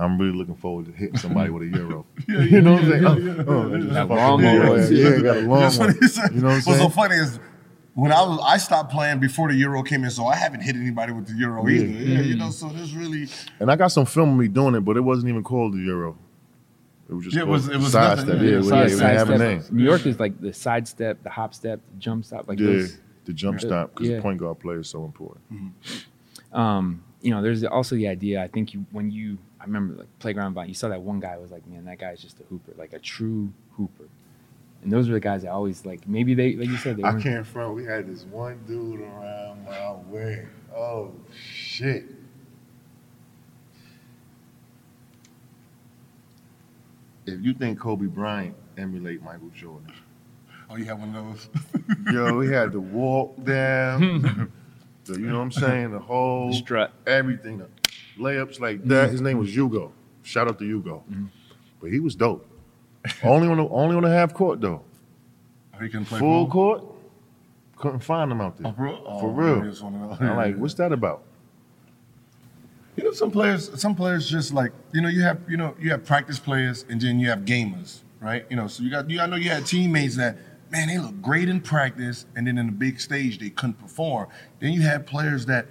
[0.00, 2.06] I'm really looking forward to hitting somebody with a euro.
[2.28, 3.04] you know what I'm saying?
[3.04, 5.88] Oh, oh, I just That fucking long one Yeah, got a long That's one.
[5.88, 6.32] what.
[6.34, 6.78] You know what I'm saying?
[6.78, 7.40] What's so funny is
[7.94, 10.76] when I was I stopped playing before the Euro came in, so I haven't hit
[10.76, 11.80] anybody with the Euro Yeah.
[11.82, 11.86] either.
[12.04, 13.26] Yeah, you know, so there's really
[13.58, 15.78] And I got some film of me doing it, but it wasn't even called the
[15.78, 16.16] euro.
[17.10, 18.26] It was just Yeah, it called was- it was sidestep.
[18.28, 18.54] nothing, Yeah, yeah.
[18.54, 19.62] it was- Side- yeah, it didn't have a name.
[19.72, 22.98] New York is like the sidestep, the hop step, the jump stop, like Yeah, those.
[23.24, 24.16] the jump stop because Yeah.
[24.16, 25.42] the point guard play is so important.
[26.52, 28.40] Um, you know, there's also the idea.
[28.42, 31.36] I think you when you I remember like playground vine, you saw that one guy
[31.36, 34.08] was like, man, that guy's just a hooper, like a true hooper.
[34.82, 37.10] And those were the guys that always like maybe they like you said they I
[37.10, 37.74] weren't can't front.
[37.74, 40.46] We had this one dude around my way.
[40.74, 42.04] Oh shit.
[47.26, 49.92] If you think Kobe Bryant emulate Michael Jordan,
[50.70, 51.48] Oh, you have one of those.
[52.12, 54.52] yo, we had to walk down.
[55.06, 55.92] the, you know what I'm saying?
[55.92, 56.92] The whole strut.
[57.06, 57.68] everything, the
[58.18, 59.04] layups like that.
[59.04, 59.12] Mm-hmm.
[59.12, 59.92] His name was Hugo.
[60.22, 61.02] Shout out to Hugo.
[61.10, 61.26] Mm-hmm.
[61.80, 62.46] But he was dope.
[63.22, 64.82] only on the only on the half court though.
[65.74, 66.50] Oh, he can play Full ball?
[66.50, 66.84] court,
[67.76, 68.74] couldn't find him out there.
[68.78, 69.28] Oh, oh for real?
[69.28, 69.56] For Oh, real.
[69.56, 70.20] maybe it's one of those.
[70.28, 71.22] I'm like, what's that about?
[72.96, 75.90] You know, some players, some players just like you know, you have you know, you
[75.90, 78.44] have practice players, and then you have gamers, right?
[78.50, 79.20] You know, so you got you.
[79.20, 80.36] I know you had teammates that
[80.70, 84.28] man, they look great in practice, and then in the big stage they couldn't perform.
[84.58, 85.66] Then you have players that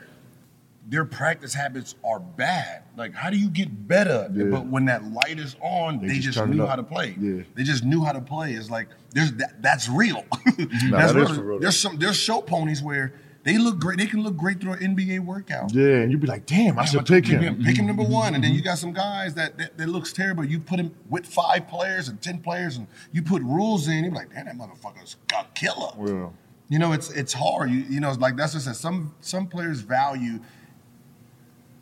[0.90, 2.84] their practice habits are bad.
[2.96, 4.30] Like, how do you get better?
[4.34, 4.46] Yeah.
[4.46, 7.16] But when that light is on, They they, just just, knew how to play.
[7.20, 7.44] Yeah.
[7.56, 8.54] They just knew how to play.
[8.54, 10.24] It's like there's that, that's real.
[10.58, 11.42] Nah, that's that is real.
[11.42, 11.60] real.
[11.60, 13.14] There's some there's show ponies where
[13.44, 13.98] they look great.
[13.98, 15.74] They can look great through an NBA workout.
[15.74, 17.64] Yeah, and you'd be like, damn, I Yeah, should pick pick him.
[17.64, 18.12] Pick him number mm-hmm.
[18.12, 18.58] one, and then mm-hmm.
[18.58, 20.44] you got some guys that, that that looks terrible.
[20.44, 24.04] You put him with five players and ten players, and you put rules in.
[24.04, 25.92] You're like, damn, that motherfucker's a killer.
[25.96, 26.34] Well,
[26.70, 27.72] You know, it's it's hard.
[27.72, 28.76] You you know, it's like that's what I said.
[28.76, 30.40] Some some players value.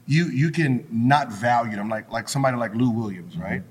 [0.07, 3.43] You you can not value them like like somebody like Lou Williams, mm-hmm.
[3.43, 3.63] right?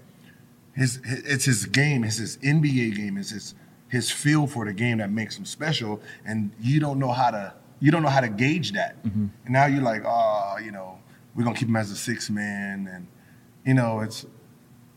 [0.74, 3.55] His, his it's his game, it's his NBA game, it's his
[3.89, 7.55] his feel for the game that makes him special, and you don't know how to
[7.80, 9.01] you don't know how to gauge that.
[9.05, 9.26] Mm-hmm.
[9.45, 10.99] And now you're like, oh, you know,
[11.35, 13.07] we're gonna keep him as a six man, and
[13.64, 14.26] you know, it's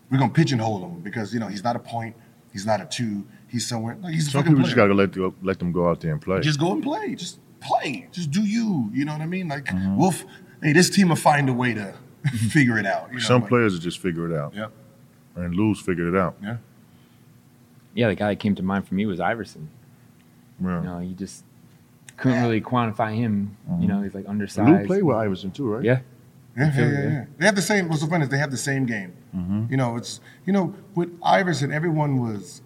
[0.09, 2.15] we're gonna pigeonhole him because you know he's not a point,
[2.51, 3.95] he's not a two, he's somewhere.
[4.01, 4.65] Like, he's some people player.
[4.65, 6.39] just gotta let go, let them go out there and play.
[6.39, 7.13] Just go and play.
[7.13, 8.07] Just play.
[8.11, 8.89] Just do you.
[8.91, 9.47] You know what I mean?
[9.47, 9.97] Like, Mm-hmm.
[9.97, 10.13] we'll.
[10.57, 11.81] F- hey, this team will find a way to
[12.25, 12.47] mm-hmm.
[12.47, 13.09] figure it out.
[13.09, 13.23] You know?
[13.23, 14.53] some like- players will just figure it out.
[14.53, 14.71] Yep.
[15.35, 16.35] And Lou's figured it out.
[16.41, 16.57] Yeah.
[17.93, 19.69] Yeah, the guy that came to mind for me was Iverson.
[20.61, 20.81] Yeah.
[20.81, 21.43] You know, you just
[22.17, 23.57] couldn't really quantify him.
[23.67, 23.87] You mm-hmm.
[23.87, 24.81] know, he's like undersized.
[24.81, 25.83] Lou played with Iverson too, right?
[25.83, 25.99] Yeah.
[26.57, 27.09] Yeah, yeah, yeah, yeah.
[27.09, 27.25] yeah.
[27.37, 27.87] They have the same.
[27.87, 29.13] What's so funny is they have the same game.
[29.35, 29.65] Mm-hmm.
[29.69, 32.61] You know, it's you know with Iverson, everyone was,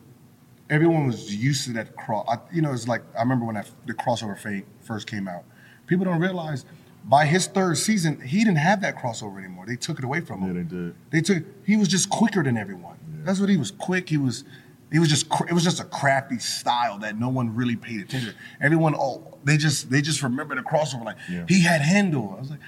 [0.69, 2.25] everyone was used to that cross.
[2.29, 5.43] I, you know, it's like I remember when that, the crossover fade first came out.
[5.87, 6.63] People don't realize
[7.03, 9.65] by his third season he didn't have that crossover anymore.
[9.67, 10.47] They took it away from him.
[10.55, 10.95] Yeah, they did.
[11.09, 11.43] They took.
[11.65, 12.97] He was just quicker than everyone.
[13.13, 13.21] Yeah.
[13.25, 13.71] That's what he was.
[13.71, 14.09] Quick.
[14.09, 14.43] He was.
[14.91, 15.25] He was just.
[15.49, 18.35] It was just a crafty style that no one really paid attention.
[18.61, 18.93] Everyone.
[18.95, 19.89] Oh, they just.
[19.89, 21.03] They just remember the crossover.
[21.05, 21.45] Like Yeah.
[21.47, 22.33] he had handle.
[22.37, 22.59] I was like,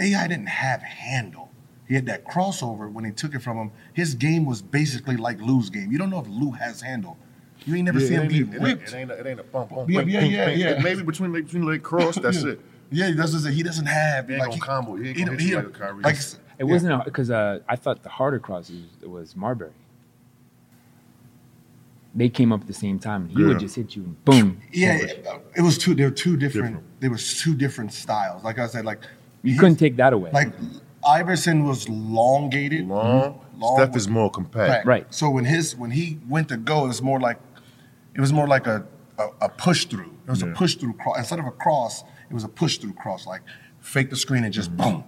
[0.00, 1.50] AI didn't have handle.
[1.86, 3.72] He had that crossover when they took it from him.
[3.92, 5.90] His game was basically like Lou's game.
[5.90, 7.18] You don't know if Lou has handle.
[7.66, 8.88] You ain't never Yeah, seen him be ripped.
[8.88, 9.70] it, ain't a, it ain't a bump.
[9.70, 10.80] bump, Yeah, yeah, yeah, yeah.
[10.82, 12.60] Maybe between leg, between leg cross, that's it.
[12.90, 13.52] Yeah, that's just it.
[13.52, 14.96] He doesn't have He ain't like gonna combo.
[14.96, 16.02] He ain't gonna hit he- you like a Kyrie.
[16.02, 16.64] like- It yeah.
[16.64, 19.70] wasn't because uh, I thought the harder crosses was Marbury.
[22.14, 23.28] They came up at the same time.
[23.28, 23.48] He Yeah.
[23.48, 24.60] would just hit you and boom.
[24.72, 25.26] Yeah, it,
[25.56, 25.94] it was two.
[25.94, 26.66] They're two different.
[26.74, 27.00] Different.
[27.00, 28.42] There was two different styles.
[28.42, 28.98] Like I said, like
[29.42, 30.30] You couldn't take that away.
[30.32, 30.52] Like
[31.08, 32.88] Iverson was elongated.
[32.88, 33.40] Long.
[33.56, 34.86] Long Steph with- is more compact.
[34.86, 35.02] Right.
[35.02, 35.14] Right.
[35.14, 37.38] So when his when he went to go, it was more like
[38.14, 38.84] it was more like a
[39.18, 40.12] a, a push through.
[40.26, 40.48] It was Yeah.
[40.48, 42.02] a push through cross instead of a cross.
[42.30, 43.26] It was a push through cross.
[43.26, 43.42] Like
[43.80, 44.90] fake the screen and just mm-hmm.
[44.90, 45.04] boom.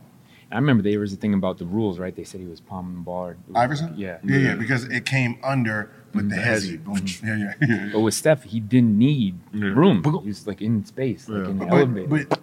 [0.50, 2.14] I remember there was a thing about the rules, right?
[2.14, 3.28] They said he was palming the ball.
[3.28, 3.94] It was- Iverson.
[3.96, 4.18] Yeah.
[4.22, 4.54] Yeah, yeah.
[4.54, 6.44] Because it came under with the mm-hmm.
[6.44, 6.84] hezzy.
[6.84, 6.96] Boom.
[6.96, 7.26] Mm-hmm.
[7.26, 7.90] Yeah, yeah, yeah.
[7.92, 10.04] But with Steph, he didn't need room.
[10.04, 12.26] He was like in space, like in the But, elevator.
[12.26, 12.40] but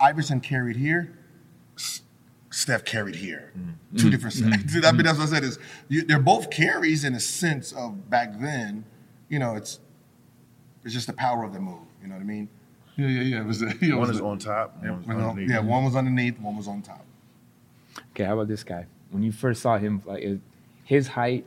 [0.00, 1.16] Iverson carried here.
[2.52, 3.52] Steph carried here.
[3.96, 4.76] Two different sides.
[4.84, 5.44] I mean, that's what I said.
[5.44, 5.58] Is
[5.88, 8.84] you, they're both carries in a sense of back then.
[9.28, 9.78] You know, it's
[10.84, 11.86] it's just the power of the move.
[12.02, 12.48] You know what I mean?
[13.00, 13.40] Yeah, yeah, yeah.
[13.40, 14.76] It was, it One was is on top.
[14.82, 15.50] yeah, one on- underneath.
[15.50, 17.04] yeah, one was underneath, one was on top.
[18.10, 18.86] okay, how about this guy?
[19.10, 20.24] When you first saw him, like
[20.84, 21.44] his height,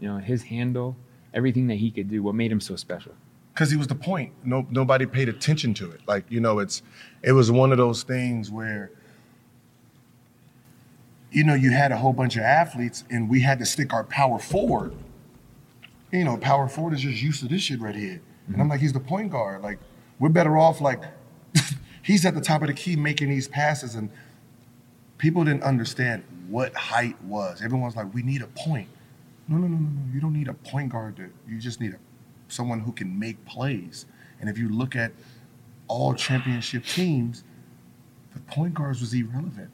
[0.00, 0.96] you know, his handle,
[1.32, 3.12] everything that he could do, what made him so special?
[3.56, 4.32] because he was the point.
[4.44, 6.02] No, nobody paid attention to it.
[6.06, 6.82] Like you know, it's
[7.22, 8.90] it was one of those things where
[11.32, 14.04] you know you had a whole bunch of athletes, and we had to stick our
[14.04, 14.94] power forward.
[16.12, 18.70] You know, power forward is just used to this shit right here, and I'm mm-hmm.
[18.72, 19.62] like, he's the point guard.
[19.62, 19.78] Like
[20.18, 21.02] we're better off like
[22.02, 24.10] he's at the top of the key making these passes, and
[25.18, 27.62] people didn't understand what height was.
[27.62, 28.88] Everyone's like, we need a point.
[29.48, 30.14] No, no, no, no, no.
[30.14, 31.16] You don't need a point guard.
[31.16, 31.98] To, you just need a
[32.48, 34.06] someone who can make plays.
[34.40, 35.12] And if you look at
[35.88, 37.44] all championship teams,
[38.34, 39.70] the point guards was irrelevant.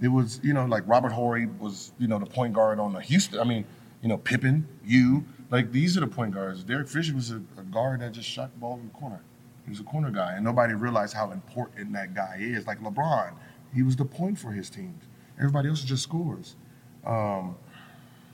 [0.00, 3.00] It was, you know, like Robert Horry was, you know, the point guard on the
[3.00, 3.40] Houston.
[3.40, 3.64] I mean,
[4.02, 6.62] you know, Pippen, you, like these are the point guards.
[6.62, 9.20] Derek Fisher was a, a guard that just shot the ball in the corner.
[9.64, 12.66] He was a corner guy, and nobody realized how important that guy is.
[12.66, 13.32] Like LeBron,
[13.74, 15.04] he was the point for his teams.
[15.38, 16.56] Everybody else just scores.
[17.04, 17.56] Um,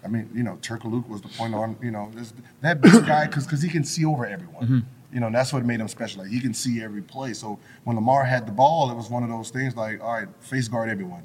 [0.05, 3.27] I mean, you know, Turkoglu was the point on, you know, this, that big guy
[3.27, 4.87] because he can see over everyone.
[5.13, 6.23] You know, that's what made him special.
[6.23, 7.33] Like he can see every play.
[7.35, 10.29] So when Lamar had the ball, it was one of those things like, all right,
[10.41, 11.23] face guard everyone.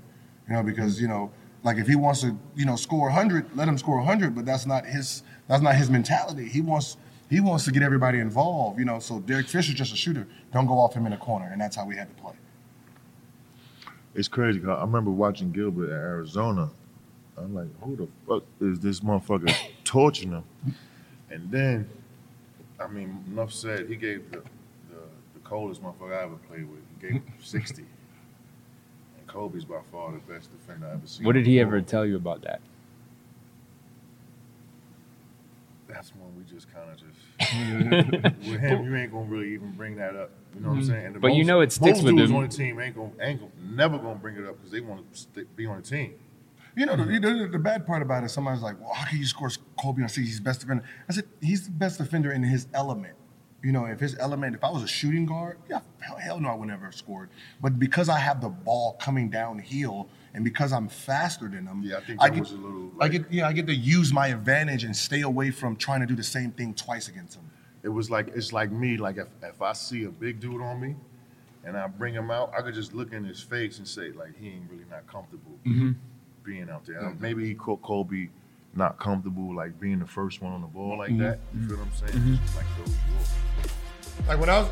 [0.48, 1.32] You know, because you know,
[1.64, 4.36] like if he wants to, you know, score 100, let him score 100.
[4.36, 5.24] But that's not his.
[5.48, 6.48] That's not his mentality.
[6.48, 6.98] He wants.
[7.30, 8.80] He wants to get everybody involved.
[8.80, 10.28] You know, so Derek Fisher's just a shooter.
[10.52, 12.34] Don't go off him in a corner, and that's how we had to play.
[14.16, 14.62] It's crazy.
[14.66, 16.70] I remember watching Gilbert at Arizona.
[17.38, 20.44] I'm like, who the fuck is this motherfucker torturing him?
[21.30, 21.90] And then,
[22.80, 23.88] I mean, enough said.
[23.88, 24.38] He gave the
[24.90, 25.02] the,
[25.34, 26.80] the coldest motherfucker I ever played with.
[27.00, 27.86] He gave him 60.
[29.30, 31.26] Kobe's by far the best defender I ever seen.
[31.26, 32.62] What did he ever tell you about that?
[35.88, 38.84] That's when we just kind of just with him.
[38.84, 40.32] You ain't gonna really even bring that up.
[40.54, 40.90] You know what I'm mm-hmm.
[40.90, 41.06] saying?
[41.08, 42.38] And the But you know it sticks most with dudes him.
[42.38, 45.06] on the team ain't gonna ain't gonna never gonna bring it up because they want
[45.34, 46.14] to be on the team.
[46.76, 47.40] You know, the, mm-hmm.
[47.42, 49.50] the, the bad part about it, somebody's like, well, how can you score
[49.82, 50.22] Kobe on 60?
[50.22, 50.84] He's best defender.
[51.10, 53.16] I said, he's the best defender in his element.
[53.62, 56.50] You know, if his element, if I was a shooting guard, yeah, hell, hell no,
[56.50, 57.30] I would never have scored.
[57.62, 61.98] But because I have the ball coming downhill and because I'm faster than him, Yeah,
[61.98, 64.14] I think I that get, was a little, I get, yeah, I get to use
[64.14, 67.50] my advantage and stay away from trying to do the same thing twice against him.
[67.84, 68.98] It was like it's like me.
[68.98, 70.96] Like if, if I see a big dude on me,
[71.64, 74.38] and I bring him out, I could just look in his face and say like
[74.40, 75.92] he ain't really not comfortable mm-hmm.
[76.44, 77.02] being out there.
[77.02, 77.22] Mm-hmm.
[77.22, 78.30] Maybe he caught Kobe
[78.76, 81.40] not comfortable like being the first one on the ball like that.
[81.54, 82.40] You feel what I'm saying?
[82.44, 84.28] Just like those rules.
[84.28, 84.70] Like when I was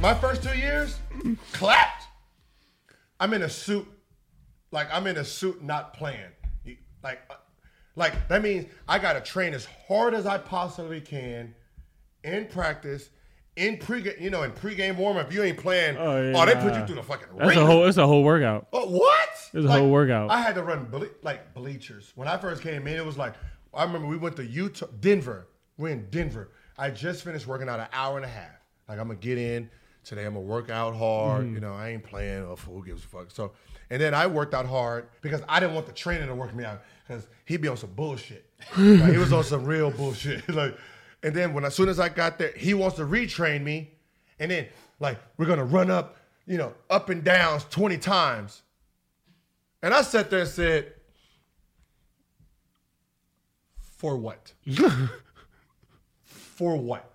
[0.00, 0.98] my first two years,
[1.52, 2.04] clapped.
[3.20, 3.86] I'm in a suit,
[4.70, 6.30] like I'm in a suit, not playing.
[7.02, 7.34] Like, uh,
[7.96, 11.54] like that means I gotta train as hard as I possibly can
[12.24, 13.10] in practice,
[13.56, 14.20] in pregame.
[14.20, 15.96] You know, in pregame warm up, you ain't playing.
[15.96, 17.84] Oh, Oh, they put you through the fucking That's a whole.
[17.86, 18.66] It's a whole workout.
[18.72, 19.28] Oh, what?
[19.52, 20.30] It's a whole workout.
[20.30, 22.12] I had to run ble- like bleachers.
[22.16, 23.34] When I first came in, it was like
[23.72, 25.48] I remember we went to Utah, Denver.
[25.76, 26.50] We're in Denver.
[26.78, 28.50] I just finished working out an hour and a half.
[28.88, 29.70] Like I'm gonna get in
[30.04, 30.24] today.
[30.24, 31.44] I'm gonna work out hard.
[31.44, 31.54] Mm-hmm.
[31.54, 32.42] You know, I ain't playing.
[32.44, 33.30] Oh, who gives a fuck?
[33.30, 33.52] So,
[33.90, 36.64] and then I worked out hard because I didn't want the trainer to work me
[36.64, 38.48] out because he'd be on some bullshit.
[38.78, 40.48] Like, he was on some real bullshit.
[40.54, 40.76] like,
[41.24, 43.90] and then when as soon as I got there, he wants to retrain me,
[44.38, 44.66] and then
[45.00, 48.62] like we're gonna run up, you know, up and downs 20 times.
[49.82, 50.92] And I sat there and said,
[53.80, 54.52] For what?
[56.24, 57.10] For what?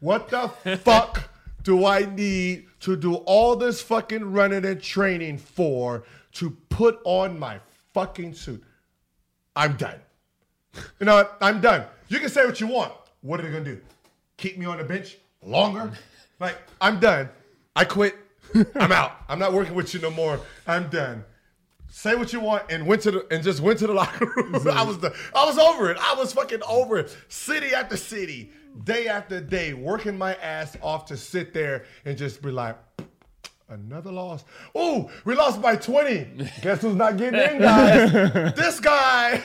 [0.00, 0.48] What the
[0.78, 1.30] fuck
[1.62, 7.38] do I need to do all this fucking running and training for to put on
[7.38, 7.60] my
[7.92, 8.64] fucking suit?
[9.54, 10.00] I'm done.
[10.98, 11.36] You know what?
[11.42, 11.84] I'm done.
[12.08, 12.92] You can say what you want.
[13.22, 13.80] What are they gonna do?
[14.36, 15.92] Keep me on the bench longer?
[16.40, 17.28] Like, I'm done.
[17.76, 18.16] I quit.
[18.74, 19.12] I'm out.
[19.28, 20.40] I'm not working with you no more.
[20.66, 21.24] I'm done.
[21.88, 24.54] Say what you want and went to the and just went to the locker room.
[24.54, 24.76] Mm-hmm.
[24.76, 25.98] I was the I was over it.
[26.00, 27.16] I was fucking over it.
[27.28, 28.50] City after city,
[28.82, 32.76] day after day, working my ass off to sit there and just be like,
[33.72, 34.44] another loss.
[34.74, 36.48] Oh, we lost by 20.
[36.62, 38.12] Guess who's not getting in, guys?
[38.54, 39.42] this guy.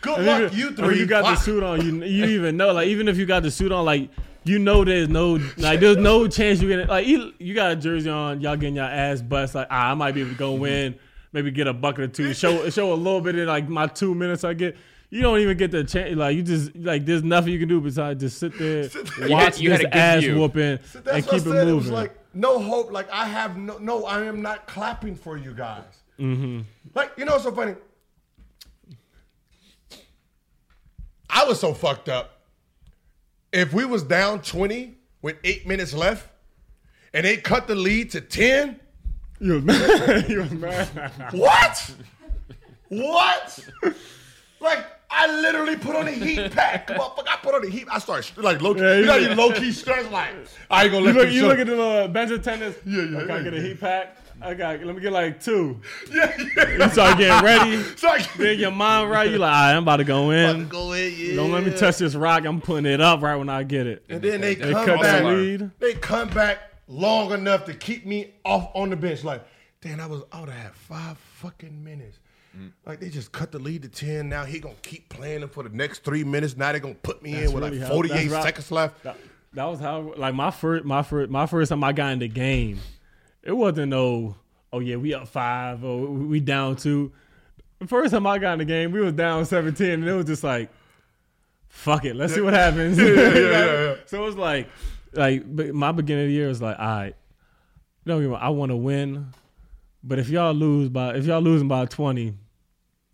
[0.00, 0.98] Good And luck, even- you when three.
[0.98, 3.50] you got the suit on, you you even know like even if you got the
[3.50, 4.10] suit on, like
[4.44, 6.88] you know there's no like there's no chance you get it.
[6.88, 9.54] like you, you got a jersey on, y'all getting your ass bust.
[9.54, 10.98] Like ah, I might be able to go win,
[11.32, 14.14] maybe get a bucket or two, show show a little bit in like my two
[14.14, 14.76] minutes I get.
[15.12, 16.14] You don't even get the chance.
[16.16, 18.88] Like you just like there's nothing you can do besides just sit there,
[19.28, 20.38] watch You had- you had this a ass view.
[20.38, 21.68] whooping, That's and what I keep it said.
[21.68, 21.92] It was moving.
[21.92, 22.92] like no hope.
[22.92, 24.04] Like I have no, no.
[24.04, 25.84] I am not clapping for you guys.
[26.18, 26.60] Mm-hmm.
[26.94, 27.74] Like you know what's so funny?
[31.28, 32.42] I was so fucked up.
[33.52, 36.28] If we was down twenty with eight minutes left,
[37.12, 38.78] and they cut the lead to ten,
[39.40, 40.28] you was mad.
[40.28, 40.88] you was mad.
[41.32, 41.94] what?
[42.88, 43.68] what?
[44.60, 46.86] Like I literally put on a heat pack.
[46.88, 47.86] Motherfucker, I put on a heat.
[47.90, 48.74] I started like low.
[48.76, 49.28] Yeah, you know, yeah.
[49.30, 50.10] you low key stress.
[50.10, 50.28] Like
[50.70, 52.78] I ain't gonna You look, you show- look at the uh, bench attendants.
[52.86, 54.16] Yeah, yeah, I gotta yeah, get a heat pack.
[54.42, 54.82] I got.
[54.82, 55.80] Let me get like two.
[56.12, 56.84] Yeah, yeah.
[56.84, 57.82] You start getting ready.
[57.96, 59.28] So I- Then your mind right.
[59.30, 60.68] You like, all right, I'm about to go in.
[60.68, 61.34] Go in, yeah.
[61.36, 62.44] Don't let me touch this rock.
[62.46, 64.04] I'm putting it up right when I get it.
[64.08, 65.22] And then they, They come cut back.
[65.22, 65.70] that lead.
[65.80, 66.58] They come back
[66.88, 69.24] long enough to keep me off on the bench.
[69.24, 69.44] Like,
[69.82, 72.18] damn, I was I would have had five fucking minutes.
[72.56, 72.72] Mm.
[72.84, 74.28] Like they just cut the lead to ten.
[74.28, 76.56] Now he gonna keep playing them for the next three minutes.
[76.56, 78.42] Now they gonna put me in with really like how- forty that's eight right.
[78.42, 79.02] seconds left.
[79.04, 79.16] That,
[79.52, 82.28] that was how like my first my first my first time I got in the
[82.28, 82.78] game.
[83.42, 84.36] It wasn't no
[84.72, 87.12] oh yeah we up five oh, or we down two.
[87.78, 90.26] The first time I got in the game, we was down seventeen, and it was
[90.26, 90.70] just like,
[91.68, 92.98] fuck it, let's see what happens.
[92.98, 93.94] yeah, yeah, yeah.
[94.06, 94.68] So it was like
[95.12, 97.16] like my beginning of the year was like, all right,
[98.06, 99.32] don't get me wrong, I want to win,
[100.04, 102.34] but if y'all lose by if y'all losing by twenty,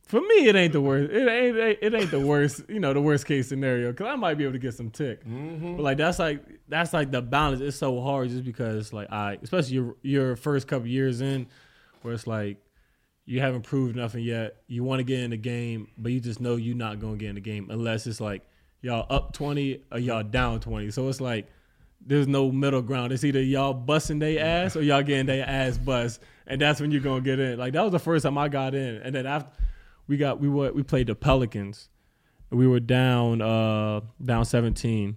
[0.06, 1.12] for me it ain't the worst.
[1.12, 2.62] It ain't it ain't, the worst.
[2.68, 5.24] You know the worst case scenario because I might be able to get some tick.
[5.24, 5.76] Mm-hmm.
[5.76, 7.60] But like that's like that's like the balance.
[7.60, 11.48] It's so hard just because like I especially your your first couple years in,
[12.02, 12.58] where it's like
[13.24, 14.62] you haven't proved nothing yet.
[14.68, 17.18] You want to get in the game, but you just know you're not going to
[17.18, 18.42] get in the game unless it's like
[18.82, 20.92] y'all up 20 or y'all down 20.
[20.92, 21.48] So it's like
[22.00, 23.12] there's no middle ground.
[23.12, 26.92] It's either y'all busting their ass or y'all getting their ass bust, and that's when
[26.92, 27.58] you're going to get in.
[27.58, 29.50] Like that was the first time I got in, and then after
[30.06, 31.88] we got we were we played the Pelicans,
[32.50, 35.16] we were down uh down 17.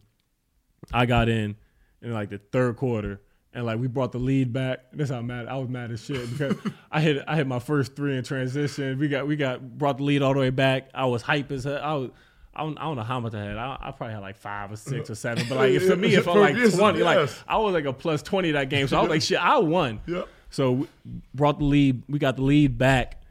[0.91, 1.55] I got in
[2.01, 3.21] in like the third quarter.
[3.51, 4.79] And like we brought the lead back.
[4.93, 6.55] That's how mad I was mad as shit because
[6.91, 8.99] I hit I hit my first three in transition.
[8.99, 10.89] We got we got brought the lead all the way back.
[10.93, 11.79] I was hype as hell.
[11.81, 12.11] I was
[12.53, 13.57] I don't, I don't know how much I had.
[13.57, 15.45] I, I probably had like five or six or seven.
[15.47, 17.01] But like for me, if I'm like twenty.
[17.01, 17.29] Like.
[17.47, 18.87] I was like a plus twenty that game.
[18.87, 20.01] So I was like, shit, I won.
[20.07, 20.27] Yep.
[20.49, 20.87] So we
[21.33, 22.03] brought the lead.
[22.09, 23.21] We got the lead back.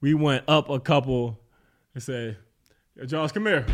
[0.00, 1.38] We went up a couple
[1.94, 2.36] and said,
[2.96, 3.66] Yo, Josh, come here.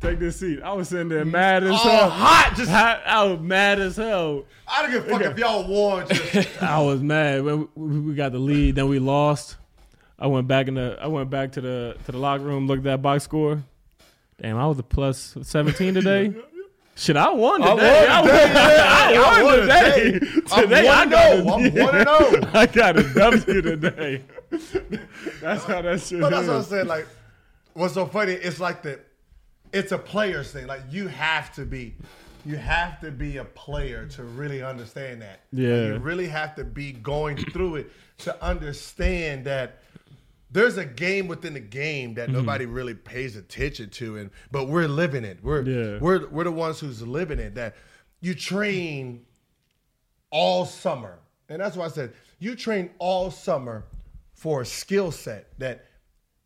[0.00, 0.60] Take this seat.
[0.62, 2.10] I was sitting there mad as Oh, hell.
[2.10, 3.02] hot, just- hot.
[3.06, 4.44] I was mad as hell.
[4.68, 6.06] I don't give a fuck if y'all won.
[6.08, 8.74] Just, I was mad when we we got the lead.
[8.76, 9.56] Then we lost.
[10.18, 10.98] I went back in the.
[11.00, 12.66] I went back to the to the locker room.
[12.66, 13.62] Looked at that box score.
[14.40, 16.34] Damn, I was a plus seventeen today.
[16.94, 18.06] Shit, I won I today.
[18.08, 20.20] won today, I won today.
[20.52, 21.44] I'm Today, one I and got a- I'm
[22.24, 22.44] one and.
[22.56, 24.22] I got a W today.
[24.50, 26.86] That's how that shit But that's what I'm saying.
[26.86, 27.06] Like,
[27.74, 28.32] what's so funny?
[28.32, 29.00] It's like the,
[29.72, 30.66] it's a player's thing.
[30.66, 31.94] Like you have to be,
[32.44, 35.40] you have to be a player to really understand that.
[35.52, 35.86] Like, Yeah.
[35.86, 39.82] you really have to be going through it to understand that
[40.52, 42.38] there's a game within the game that Mm-hmm.
[42.38, 45.38] nobody really pays attention to, and but we're living it.
[45.42, 45.98] We're Yeah.
[46.00, 47.56] we're we're the ones who's living it.
[47.56, 47.74] That
[48.20, 49.26] you train
[50.30, 51.18] all summer.
[51.48, 53.84] And that's why I said you train all summer
[54.36, 55.86] for a skill set that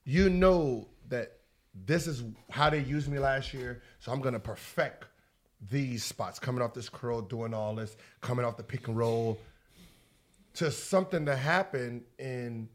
[0.04, 1.40] you know that
[1.74, 3.82] this is how they used me last year.
[3.98, 5.06] So I'm gonna perfect
[5.70, 9.38] these spots coming off this curl, doing all this, coming off the pick and roll,
[10.54, 12.68] to something to happen and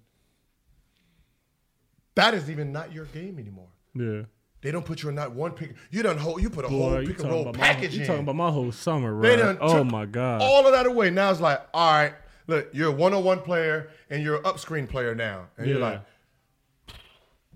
[2.15, 3.69] that is even not your game anymore.
[3.93, 4.23] Yeah.
[4.61, 5.75] They don't put you in that one pick.
[5.91, 6.41] You don't hold.
[6.41, 8.71] You put a whole Boy, you pick and roll package you talking about my whole
[8.71, 9.39] summer, They right?
[9.39, 10.41] done Oh my god.
[10.41, 11.09] All of that away.
[11.09, 12.13] Now it's like, all right,
[12.47, 16.01] look, you're a one-on-one player and you're an up-screen player now, and you're like,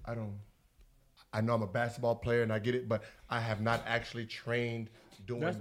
[0.06, 0.38] I don't.
[1.32, 4.26] I know I'm a basketball player and I get it, but I have not actually
[4.26, 4.90] trained
[5.28, 5.58] doing That's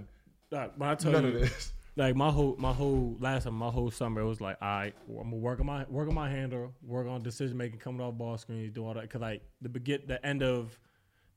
[0.51, 1.73] like when I tell none you, of this.
[1.97, 4.95] like my whole my whole last time my whole summer it was like all right
[5.11, 8.15] I'm gonna work on my work on my handle work on decision making coming off
[8.15, 10.79] ball screens do all that because like the begin the end of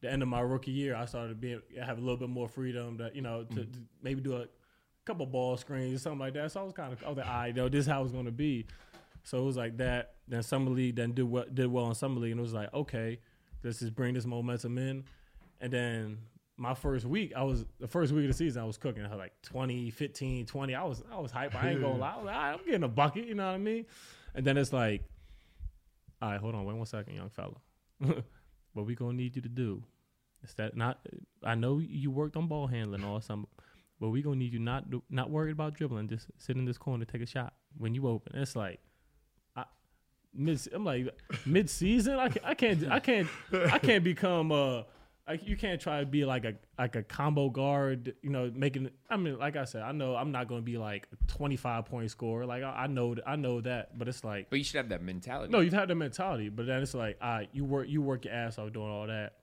[0.02, 2.96] the end of my rookie year I started being have a little bit more freedom
[2.98, 3.72] that you know to, Mm-hmm.
[3.74, 4.46] to maybe do a
[5.12, 7.28] couple ball screens or something like that so I was kind of I was like
[7.28, 8.66] right yo this is how it's gonna be
[9.24, 12.20] so it was like that then summer league then did well did well in summer
[12.20, 13.20] league and it was like okay
[13.64, 15.04] let's just bring this momentum in
[15.60, 16.18] and then
[16.62, 19.04] my first week, I was the first week of the season, I was cooking.
[19.04, 20.76] I was like 20, 15, 20.
[20.76, 21.56] I was I was hype.
[21.56, 22.14] I ain't gonna lie.
[22.14, 23.86] I was like, right, I'm getting a bucket, you know what I mean?
[24.36, 25.04] And then it's like,
[26.22, 27.56] all right, hold on, wait one second, young fella.
[28.74, 29.84] what we gonna need you to do
[30.44, 31.00] is that not
[31.44, 33.48] I know you worked on ball handling all summer,
[34.02, 36.78] but we gonna need you not do, not worried about dribbling, just sit in this
[36.78, 38.36] corner, take a shot when you open.
[38.36, 38.80] It's like
[39.56, 39.64] I,
[40.34, 41.08] mid, I'm like
[41.46, 42.16] mid season.
[42.16, 44.84] I can't, I can't, I can't, I can't become uh
[45.28, 48.16] like you can't try to be like a like a combo guard.
[48.24, 48.90] You know, making.
[49.10, 51.86] I mean, like I said, I know I'm not going to be like a 25
[51.86, 52.46] point scorer.
[52.46, 53.98] Like I, I know, I know that.
[53.98, 55.52] But it's like, But you should have that mentality.
[55.52, 58.26] no, you've had the mentality, but then it's like, all right, you work, you work
[58.26, 59.34] your ass off doing all that,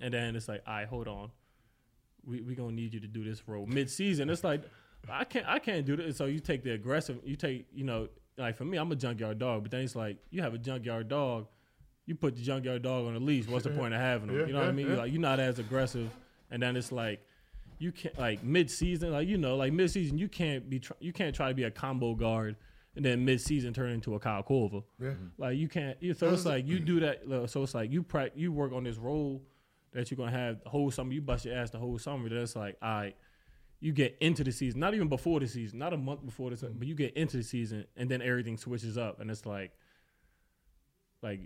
[0.00, 1.32] and then it's like, all right, hold on,
[2.24, 4.30] we we gonna need you to do this role mid season.
[4.30, 4.62] It's like,
[5.08, 6.16] I can't, I can't do this.
[6.16, 9.38] So you take the aggressive, you take, you know, like for me, I'm a junkyard
[9.38, 11.46] dog, but then it's like you have a junkyard dog,
[12.06, 13.46] you put the junkyard dog on the leash.
[13.46, 14.40] What's the point of having him?
[14.40, 14.90] Yeah, you know what I mean?
[14.90, 14.96] yeah.
[14.96, 16.10] Like you're not as aggressive,
[16.50, 17.20] and then it's like.
[17.82, 20.92] You can't like mid season, like you know, like mid season, you can't be tr-
[21.00, 22.56] you can't try to be a combo guard
[22.96, 24.82] and then mid season turn into a Kyle Korver.
[25.00, 25.12] Yeah.
[25.38, 25.96] Like you can't.
[26.00, 27.48] You, so it's like you do that.
[27.48, 29.42] So it's like you pra- you work on this role
[29.92, 31.12] that you're gonna have the whole summer.
[31.12, 32.28] You bust your ass the whole summer.
[32.28, 33.16] That's like, all right,
[33.80, 36.62] you get into the season, not even before the season, not a month before this,
[36.62, 39.72] but you get into the season, and then everything switches up, and it's like,
[41.22, 41.40] like,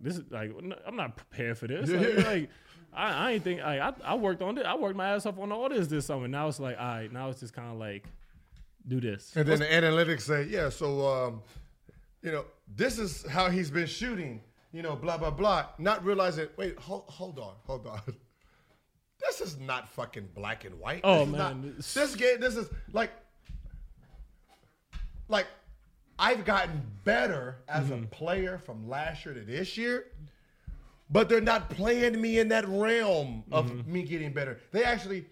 [0.00, 0.52] this is like
[0.86, 1.90] I'm not prepared for this.
[1.90, 2.50] Like, like,
[2.92, 4.66] I, I ain't think like, I I worked on it.
[4.66, 6.28] I worked my ass off on all this this summer.
[6.28, 8.06] Now it's like, all right, now it's just kind of like,
[8.86, 9.32] do this.
[9.34, 11.42] And then the analytics say, yeah, so um,
[12.22, 14.40] you know, this is how he's been shooting,
[14.72, 15.66] you know, blah blah blah.
[15.78, 18.00] Not realizing, wait, hold, hold on, hold on.
[19.20, 21.00] this is not fucking black and white.
[21.04, 21.38] Oh, This is man.
[21.38, 22.40] not- this game.
[22.40, 23.10] This is like,
[25.28, 25.46] like,
[26.18, 28.04] I've gotten better as Mm-hmm.
[28.04, 30.06] a player from last year to this year,
[31.10, 33.92] but they're not playing me in that realm of Mm-hmm.
[33.92, 34.58] me getting better.
[34.72, 35.26] They actually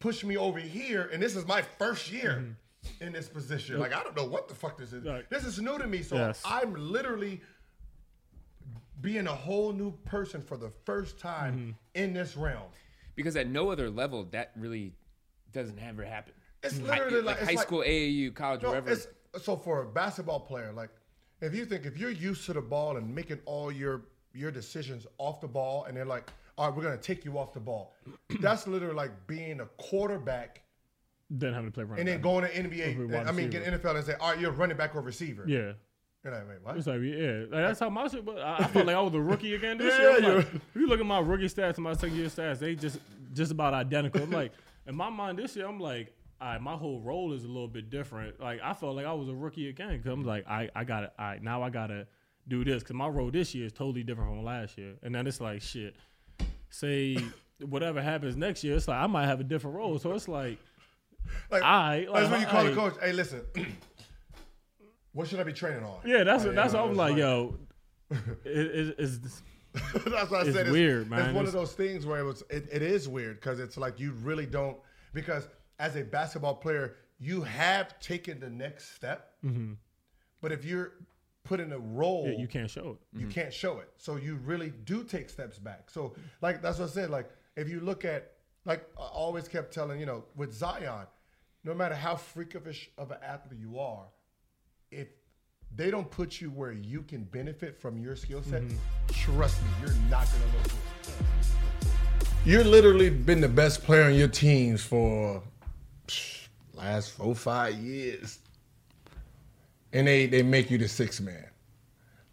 [0.00, 2.56] push me over here, and this is my first year
[3.00, 3.78] in this position.
[3.78, 5.04] Like I don't know what the fuck this is.
[5.04, 5.22] Mm-hmm.
[5.30, 6.42] This is new to me, so Yes.
[6.44, 7.40] I'm literally
[9.04, 12.02] being a whole new person for the first time Mm-hmm.
[12.02, 12.70] in this realm.
[13.14, 14.92] Because at no other level that really
[15.52, 16.32] doesn't ever happen.
[16.64, 18.96] It's Hi- literally like, like, it's high like- school, AAU, college, No, wherever.
[19.40, 20.90] so for a basketball player, like
[21.42, 25.06] if you think if you're used to the ball and making all your your decisions
[25.18, 26.28] off the ball, and they're like,
[26.58, 27.94] all right, we're gonna take you off the ball.
[28.40, 30.62] That's literally like being a quarterback
[31.30, 32.22] Then having to play running and then back.
[32.22, 33.28] going to NBA.
[33.28, 35.44] I mean, get NFL and say, all right, you're running back or receiver.
[35.46, 35.72] Yeah.
[36.24, 36.76] You're like, wait, what?
[36.78, 38.24] It's like, yeah, like, that's how my shit.
[38.24, 40.36] But I, I felt like I was a rookie again this Yeah, year.
[40.36, 42.98] Like, if you look at my rookie stats and my second year stats, they just
[43.34, 44.22] just about identical.
[44.22, 44.52] I'm like,
[44.86, 47.68] in my mind this year, I'm like, all right, my whole role is a little
[47.68, 48.40] bit different.
[48.40, 51.00] Like I felt like I was a rookie again because I'm like, I I got
[51.00, 52.06] to, all right, now I gotta
[52.48, 54.94] do this because my role this year is totally different from last year.
[55.02, 55.94] And then it's like, shit,
[56.70, 57.18] say
[57.60, 59.98] whatever happens next year, it's like I might have a different role.
[59.98, 60.58] So it's like,
[61.50, 62.94] Like, I like, that's when you call the coach.
[63.02, 63.42] Hey, listen,
[65.14, 66.00] what should I be training on?
[66.04, 67.56] Yeah, that's Oh, that's yeah, what I'm it's like, yo.
[68.44, 69.42] It, it, it's
[70.04, 71.20] That's why I It's said it's weird, man.
[71.20, 72.42] It's one It's- of those things where it was.
[72.50, 74.76] It, it is weird because it's like you really don't
[75.14, 75.48] because
[75.80, 79.32] as a basketball player, you have taken the next step,
[80.40, 80.92] but if you're
[81.42, 82.32] put in a role, Mm-hmm.
[82.34, 83.18] yeah, you can't show it.
[83.20, 83.88] you can't show it.
[83.96, 85.90] So you really do take steps back.
[85.90, 87.10] So like that's what I said.
[87.10, 88.32] Like if you look at
[88.64, 91.06] like I always kept telling you know with Zion,
[91.64, 94.04] no matter how freakish of an athlete you are,
[94.94, 95.08] if
[95.74, 98.76] they don't put you where you can benefit from your skill set, mm-hmm.
[99.12, 100.74] trust me, you're not gonna look good.
[102.44, 105.42] You're literally been the best player on your teams for
[106.06, 108.38] psh, last four five years,
[109.92, 111.48] and they they make you the sixth man.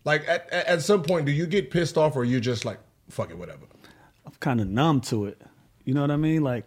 [0.04, 2.80] Like at, at at some point, do you get pissed off or you just like
[3.10, 3.66] fuck it, whatever?
[4.26, 5.42] I'm kind of numb to it.
[5.84, 6.44] You know what I mean?
[6.44, 6.66] Like,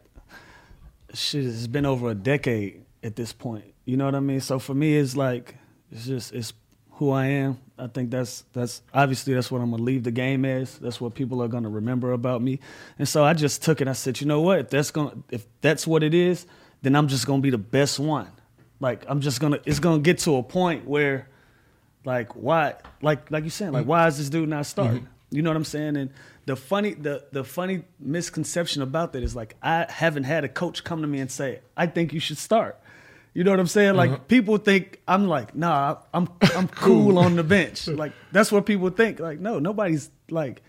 [1.12, 3.74] shit it's been over a decade at this point.
[3.84, 4.40] You know what I mean?
[4.40, 5.56] So for me, it's like
[5.94, 6.52] it's just it's
[6.92, 7.58] who I am.
[7.78, 10.78] I think that's that's obviously that's what I'm gonna leave the game as.
[10.78, 12.60] That's what people are gonna remember about me.
[12.98, 13.88] And so I just took it.
[13.88, 14.58] I said, you know what?
[14.58, 16.46] If that's gonna if that's what it is,
[16.82, 18.28] then I'm just gonna be the best one.
[18.80, 21.28] Like I'm just gonna it's gonna get to a point where
[22.04, 23.90] like why like like you saying like mm-hmm.
[23.90, 25.36] why is this dude not starting mm-hmm.
[25.36, 26.10] you know what i'm saying and
[26.46, 30.84] the funny the the funny misconception about that is like i haven't had a coach
[30.84, 32.78] come to me and say i think you should start
[33.34, 33.96] you know what i'm saying?
[33.96, 37.88] Like people think i'm like nah i'm i'm cool on the bench.
[38.04, 39.20] Like that's what people think.
[39.20, 40.62] Like no nobody's like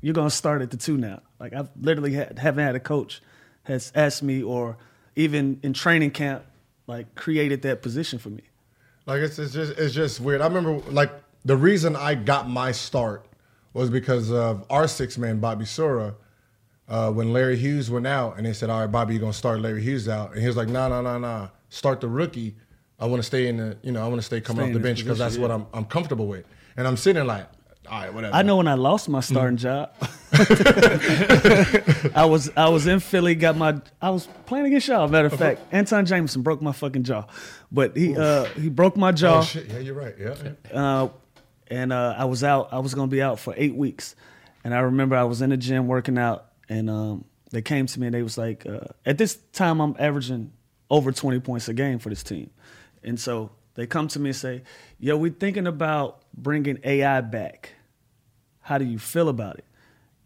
[0.00, 1.20] you're gonna start at the two now.
[1.38, 3.20] Like i've literally had, haven't had a coach
[3.64, 4.76] has asked me or
[5.16, 6.44] even in training camp
[6.86, 8.42] like created that position for me.
[9.06, 10.40] Like it's, it's just it's just weird.
[10.40, 11.10] I remember like
[11.44, 13.26] the reason I got my start
[13.72, 16.14] was because of our six man Bobby Sura.
[16.88, 19.60] Uh, when Larry Hughes went out and they said, "All right, Bobby, you're gonna start
[19.60, 22.56] Larry Hughes out," and he was like, "No, no, no, no, start the rookie.
[22.98, 24.74] I want to stay in the, you know, I want to stay coming Stay off
[24.74, 27.46] the bench because that's position, what I'm I'm comfortable with." And I'm sitting like,
[27.88, 29.90] "All right, whatever." I know when I lost my starting job.
[32.14, 35.08] I was I was in Philly, got my I was playing against y'all.
[35.08, 37.26] Matter of fact, Antawn Jamison broke my fucking jaw,
[37.70, 39.40] but he uh he broke my jaw.
[39.40, 39.66] Oh shit!
[39.68, 40.14] Yeah, you're right.
[40.18, 40.34] Yeah.
[40.72, 41.08] Uh,
[41.68, 42.72] and uh, I was out.
[42.72, 44.14] I was gonna be out for eight weeks,
[44.64, 48.00] and I remember I was in the gym working out, and um, they came to
[48.00, 50.52] me and they was like, uh, at this time I'm averaging
[50.90, 52.50] over 20 points a game for this team,
[53.02, 54.62] and so they come to me and say,
[54.98, 57.72] "Yo, we're thinking about bringing AI back.
[58.60, 59.64] How do you feel about it?"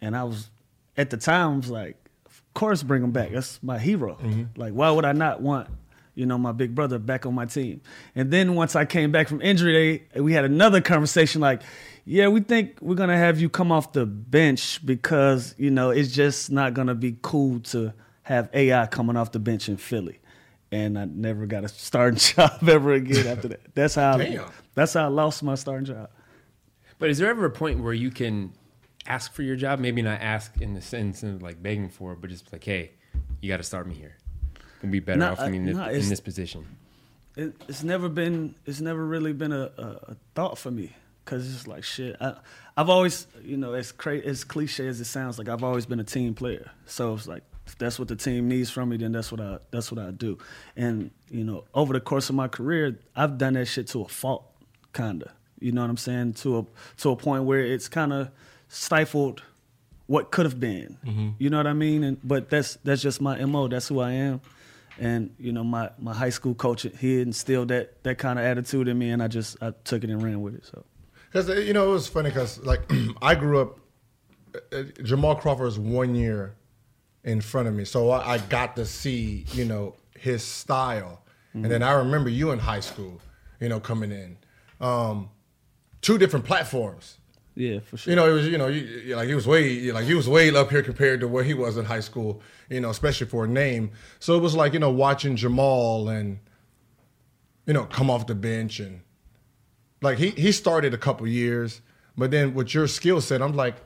[0.01, 0.51] And I was,
[0.97, 1.97] at the time, I was like,
[2.27, 3.33] "Of course, bring him back.
[3.33, 4.15] That's my hero.
[4.15, 4.61] Mm-hmm.
[4.61, 5.69] Like, why would I not want?"
[6.15, 7.81] you know, my big brother back on my team.
[8.15, 11.63] And then once I came back from injury, they, we had another conversation like,
[12.05, 15.91] yeah, we think we're going to have you come off the bench because, you know,
[15.91, 19.79] it's just not going to be cool to have AI coming off the bench in
[19.79, 20.20] Philly.
[20.73, 23.75] And I never got a starting job ever again after that.
[23.75, 24.45] That's how I,
[24.75, 26.11] that's how I lost my starting job.
[26.99, 28.53] But is there ever a point where you can
[29.07, 29.81] ask for your job?
[29.81, 32.93] Maybe not ask in the sense of like begging for it, but just like, hey,
[33.41, 34.17] you got to start me here.
[34.81, 36.67] Can be better No, off I- me in, uh, this, no, in this position.
[37.37, 39.83] it, it's never been it's never really been a, a,
[40.13, 40.93] a thought for me
[41.25, 42.35] because it's like shit I,
[42.79, 46.01] i've always you know as cra- as cliche as it sounds like i've always been
[46.01, 49.13] a team player so it's like if that's what the team needs from me then
[49.13, 50.37] that's what i that's what i do
[50.77, 54.09] and you know over the course of my career i've done that shit to a
[54.09, 54.45] fault
[54.93, 55.31] kinda
[55.61, 56.67] you know what i'm saying to a
[56.97, 58.29] to a point where it's kind of
[58.69, 59.43] stifled
[60.07, 60.99] what could have been.
[61.07, 61.35] Mhm.
[61.39, 62.03] You know what I mean?
[62.03, 63.69] And but that's that's just my mo.
[63.69, 64.41] That's who I am.
[64.99, 68.89] And you know my my high school coach he instilled that that kind of attitude
[68.89, 70.67] in me, and I just I took it and ran with it.
[70.67, 70.85] So
[71.31, 72.81] Because you know it was funny because like
[73.23, 73.79] I grew up,
[74.73, 76.57] uh, Jamal Crawford's one year
[77.25, 81.23] in front of me, so I, I got to see you know his style,
[81.55, 83.21] and then I remember you in high school,
[83.61, 84.37] you know coming in,
[84.81, 85.29] um,
[86.01, 87.19] two different platforms.
[87.57, 88.11] yeah, for sure.
[88.13, 90.55] You know, it was you know, you- like he was way like he was way
[90.55, 92.41] up here compared to where he was in high school.
[92.71, 93.91] You know, especially for a name.
[94.21, 96.39] So it was like you know watching Jamal and
[97.67, 99.01] you know come off the bench and
[100.03, 101.81] like he he started a couple years,
[102.17, 103.77] but then with your skill set, I'm like,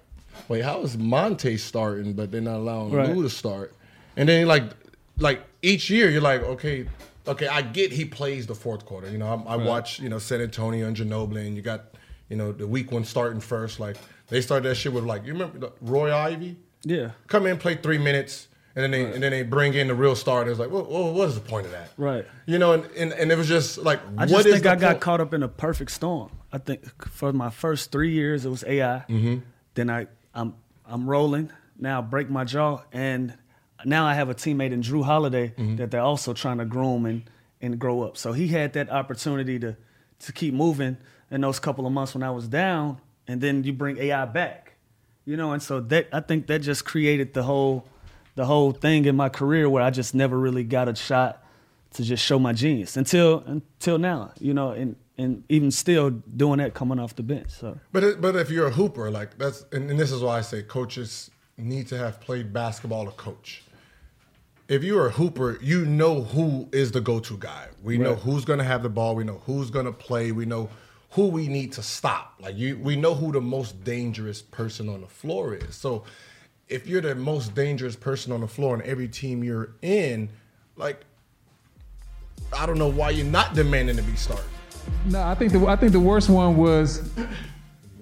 [0.48, 3.08] wait, how is Monta starting, but they're not allowing Right.
[3.14, 3.72] Lou to start?
[4.16, 4.64] And then like
[5.18, 6.86] like each year, you're like, okay.
[7.26, 9.08] Okay, I get he plays the fourth quarter.
[9.10, 9.66] You know, I, I Right.
[9.66, 11.86] watch, you know, San Antonio and Ginobili, and you got,
[12.28, 13.80] you know, the week one starting first.
[13.80, 13.96] Like
[14.28, 16.56] they started that shit with like, you remember the- Royal Ivey?
[16.82, 17.12] Yeah.
[17.28, 20.14] Come in, play three minutes, and then they and then they bring in the real
[20.14, 20.58] starters.
[20.58, 21.92] Like, well, well, what is the point of that?
[21.96, 22.26] Right.
[22.44, 24.76] You know, and, and, and it was just like, I what just is think I
[24.76, 26.30] got caught up in a perfect storm.
[26.52, 29.04] I think for my first three years it was AI.
[29.08, 29.40] Mhm.
[29.76, 30.54] Then I I'm
[30.86, 32.02] I'm rolling now.
[32.02, 33.36] Break my jaw, and
[33.84, 35.76] now I have a teammate in Jrue Holiday Mm-hmm.
[35.76, 37.22] that they're also trying to groom and
[37.60, 38.16] and grow up.
[38.16, 39.76] So he had that opportunity to
[40.20, 40.96] to keep moving
[41.30, 44.74] in those couple of months when I was down, and then you bring AI back,
[45.24, 45.52] you know.
[45.52, 47.86] And so that I think that just created the whole
[48.34, 51.42] the whole thing in my career where I just never really got a shot
[51.94, 56.58] to just show my genius until until now, you know, and and even still doing
[56.58, 57.50] that coming off the bench.
[57.50, 60.38] So But it, but if you're a hooper, like that's and, and this is why
[60.38, 63.62] I say coaches need to have played basketball to coach.
[64.66, 67.68] If you're a hooper, you know who is the go-to guy.
[67.82, 69.14] We know who's going to have the ball.
[69.14, 70.32] We know who's going to play.
[70.32, 70.70] We know
[71.10, 72.34] who we need to stop.
[72.40, 75.76] Like you, we know who the most dangerous person on the floor is.
[75.76, 76.04] So
[76.68, 80.30] if you're the most dangerous person on the floor in every team you're in,
[80.76, 81.04] like
[82.56, 84.44] I don't know why you're not demanding to be started.
[85.06, 87.10] No, I think the I think the worst one was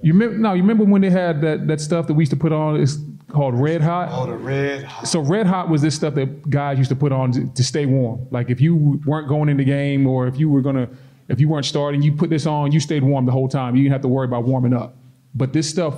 [0.02, 2.36] you remember no, you remember when they had that that stuff that we used to
[2.36, 2.98] put on it's
[3.32, 4.08] called Red Hot?
[4.12, 5.08] Oh, the red hot.
[5.08, 7.86] So Red Hot was this stuff that guys used to put on to, to stay
[7.86, 8.26] warm.
[8.30, 10.88] Like if you weren't going in the game or if you were gonna
[11.28, 13.74] if you weren't starting, you put this on, you stayed warm the whole time.
[13.74, 14.96] You didn't have to worry about warming up.
[15.34, 15.94] But this stuff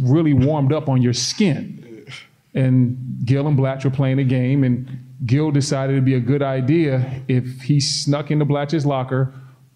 [0.00, 2.06] really warmed up on your skin.
[2.54, 4.88] And Gil and Blatche were playing a game, and
[5.24, 9.32] Gil decided it'd be a good idea if he snuck into Blatche's locker,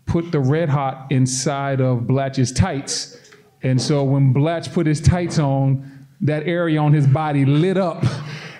[0.06, 3.18] put the red hot inside of Blatche's tights.
[3.62, 8.04] And so when Blatche put his tights on, that area on his body lit up.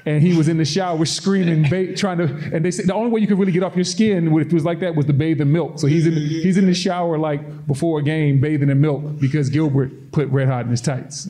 [0.07, 2.25] And he was in the shower screaming, ba- trying to.
[2.53, 4.53] And they said the only way you could really get off your skin if it
[4.53, 5.79] was like that was to bathe in milk.
[5.79, 9.49] So he's in he's in the shower like before a game, bathing in milk because
[9.49, 11.27] Gilbert put red hot in his tights.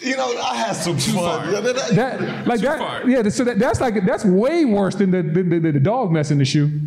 [0.00, 1.50] You know, I had some fun.
[1.52, 3.08] That like that, far.
[3.08, 3.28] yeah.
[3.28, 6.38] So that, that's like that's way worse than the, the, the, the dog mess in
[6.38, 6.80] the shoe,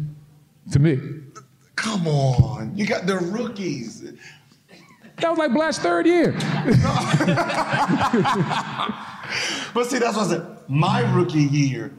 [0.72, 1.00] to me.
[1.76, 4.02] Come on, you got the rookies.
[5.18, 6.32] That was like Blatche's third year.
[9.74, 10.46] But see, that's what I said.
[10.68, 11.92] My rookie year.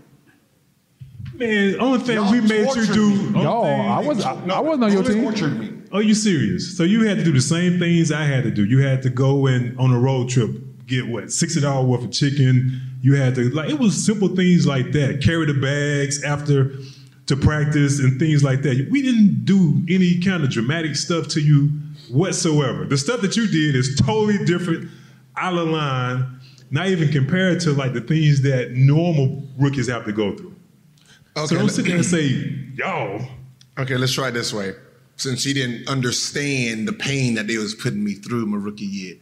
[1.35, 3.11] Man, only thing Y'all we made you tortured do.
[3.11, 3.17] me.
[3.27, 5.23] only No, thing- I was I, I wasn't on your team.
[5.23, 5.73] tortured me.
[5.93, 6.77] Are you serious?
[6.77, 8.65] So you had to do the same things I had to do.
[8.65, 10.51] You had to go and on a road trip,
[10.87, 12.81] get what sixty dollars worth of chicken.
[13.03, 15.21] You had to like it was simple things like that.
[15.23, 16.73] Carry the bags after
[17.27, 18.89] to practice and things like that.
[18.91, 21.71] We didn't do any kind of dramatic stuff to you
[22.11, 22.85] whatsoever.
[22.85, 24.89] The stuff that you did is totally different,
[25.37, 26.41] out of line.
[26.71, 30.55] Not even compared to like the things that normal rookies have to go through.
[31.37, 32.25] Okay, so don't sit there and say,
[32.75, 33.25] "Y'all."
[33.79, 34.75] Okay, let's try it this way.
[35.17, 39.15] Since he didn't understand the pain that they was putting me through my rookie year,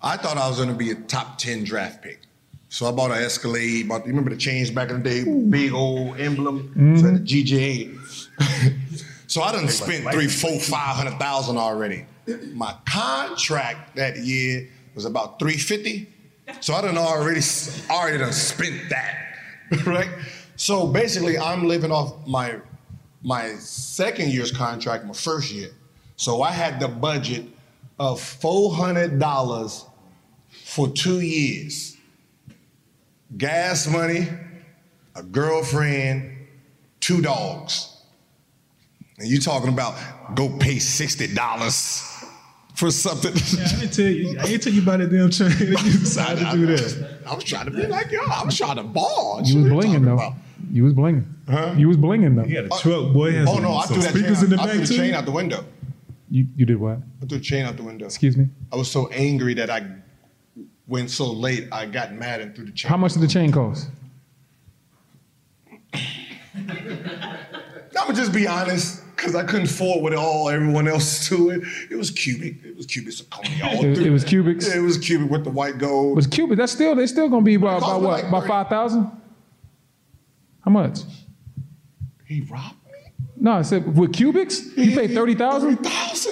[0.00, 2.20] I thought I was going to be a top ten draft pick.
[2.74, 3.88] So I bought an Escalade.
[3.88, 7.20] Bought, you remember the change back in the day, big old emblem, so I had
[7.20, 7.96] a GJ.
[9.28, 12.04] so I done spent three, four, five hundred thousand already.
[12.52, 16.08] My contract that year was about three fifty.
[16.58, 17.42] So I done already
[17.88, 19.36] already done spent that,
[19.86, 20.10] right?
[20.56, 22.56] So basically, I'm living off my
[23.22, 25.68] my second year's contract, my first year.
[26.16, 27.46] So I had the budget
[28.00, 29.86] of four hundred dollars
[30.64, 31.93] for two years.
[33.36, 34.28] Gas money,
[35.16, 36.36] a girlfriend,
[37.00, 37.90] two dogs.
[39.18, 39.94] And you talking about
[40.34, 42.02] go pay sixty dollars
[42.74, 43.32] for something?
[43.34, 44.38] Yeah, I didn't tell you.
[44.40, 45.48] I didn't tell you about that damn chain.
[45.48, 47.18] that you decided to do that.
[47.26, 48.30] I was trying to be like y'all.
[48.30, 49.40] I was trying to ball.
[49.44, 50.34] You was blinging though.
[50.70, 51.78] You was blinging.
[51.78, 52.42] You was blinging though.
[52.44, 53.32] He had a truck, boy.
[53.32, 54.86] Has Oh some, no, I threw that speakers chain in the out, I threw the
[54.86, 54.96] too.
[54.96, 55.64] chain out the window.
[56.30, 56.98] You you did what?
[57.22, 58.06] I threw the chain out the window.
[58.06, 58.48] Excuse me.
[58.72, 59.86] I was so angry that I
[60.86, 62.88] went so late, I got mad and threw the chain.
[62.88, 63.88] How much did the chain cost?
[66.54, 71.62] I'm gonna just be honest, because I couldn't afford what all everyone else to it.
[71.90, 72.56] It was cubic.
[72.64, 73.82] It was cubic zirconia.
[73.82, 74.68] It- it was cubics?
[74.68, 76.12] Yeah, it was cubic with the white gold.
[76.12, 76.58] It Was Cuban?
[76.58, 78.00] That's still they're still gonna be about, what?
[78.02, 79.10] like about five thousand?
[80.64, 81.00] How much?
[82.26, 83.12] He robbed me.
[83.36, 85.78] No, I said with cubics, you pay thirty thousand.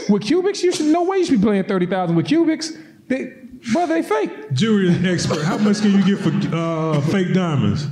[0.08, 2.76] With cubics, you should no way you should be playing thirty thousand with cubics.
[3.08, 3.32] They,
[3.72, 4.52] brother, they fake.
[4.52, 7.86] Jury expert, how much can you get for uh, fake diamonds?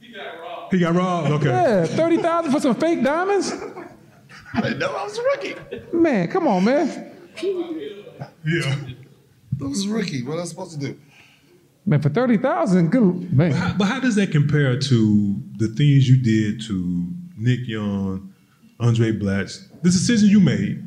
[0.00, 0.72] He got robbed.
[0.72, 1.30] He got robbed.
[1.30, 1.46] Okay.
[1.46, 3.52] Yeah, thirty thousand for some fake diamonds.
[4.54, 5.54] I didn't know I was a rookie.
[5.92, 7.12] Man, come on, man.
[8.44, 8.76] Yeah.
[9.60, 10.24] I was a rookie.
[10.24, 10.98] What am I supposed to do?
[11.84, 13.50] Man, for thirty thousand, good man.
[13.50, 17.06] But how, but how does that compare to the things you did to
[17.36, 18.32] Nick Young,
[18.80, 20.86] Andray Blatche, the decision you made?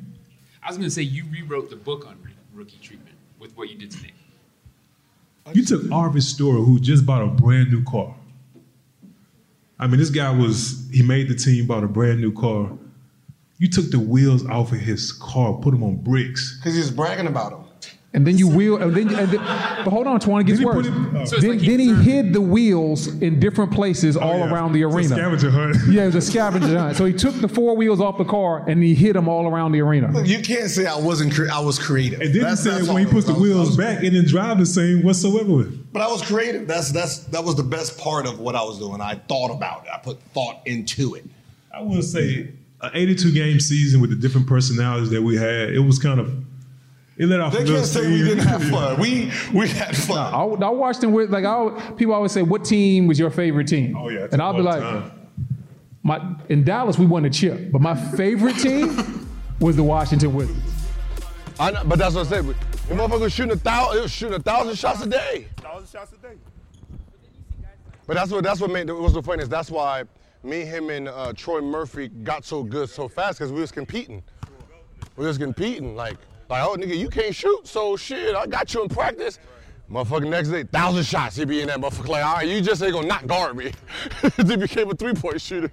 [0.64, 2.18] I was going to say you rewrote the book on
[2.54, 3.11] rookie treatment
[3.42, 4.14] with what you did to Nick.
[5.54, 8.16] You took Arvid Storer, who just bought a brand new car.
[9.80, 12.72] I mean, this guy was, he made the team, bought a brand new car.
[13.58, 16.58] You took the wheels off of his car, put them on bricks.
[16.60, 17.61] Because he was bragging about him.
[18.14, 20.86] And then you wheel, and then, and then but hold on, Twan, it gets worse.
[20.86, 21.24] put it- oh.
[21.24, 24.52] So then, like he then he hid the wheels in different places oh, all yeah.
[24.54, 25.16] around the It's a arena.
[25.16, 25.78] scavenger hunt.
[25.90, 26.98] Yeah, it was a scavenger hunt.
[26.98, 29.72] So he took the four wheels off the car and he hid them all around
[29.72, 30.12] the arena.
[30.12, 31.34] Look, you can't say I wasn't.
[31.34, 32.20] Cre- I was creative.
[32.20, 33.42] And then That's- he said when he all puts the was.
[33.44, 35.70] Was- wheels back, it didn't drive the same whatsoever.
[35.94, 36.68] But I was creative.
[36.68, 39.00] That's that's that was the best part of what I was doing.
[39.00, 39.92] I thought about it.
[39.94, 41.24] I put thought into it.
[41.74, 42.50] I will say,
[42.82, 46.30] an 82 game season with the different personalities that we had, it was kind of,
[47.18, 49.00] it let off They can't say we didn't have fun.
[49.00, 50.34] We we had fun.
[50.34, 53.68] I, I watched him with like I people always say, "What team was your favorite
[53.68, 54.28] team?" Oh, yeah.
[54.32, 55.30] and I'll be like, time.
[56.04, 59.28] "My in Dallas we won a chip, but my favorite team
[59.60, 60.60] was the Washington Wizards."
[61.60, 62.46] I know, but that's what I said.
[62.46, 65.48] The motherfucker shooting a thousand, shooting a thousand shots a day.
[65.58, 66.36] Thousand shots a day.
[68.08, 69.52] But that's what that's what made it was the funniest.
[69.52, 70.04] That's why
[70.44, 74.24] me, him, and uh, Troy Murphy got so good so fast because we was competing.
[75.18, 76.18] We was competing like
[76.52, 79.40] like oh nigga you can't shoot so shit I got you in practice.
[79.90, 82.84] Motherfucker next day thousand shots he be in that motherfucker like all right you just
[82.84, 83.72] ain't gonna not guard me.
[84.38, 85.72] he became a three point shooter.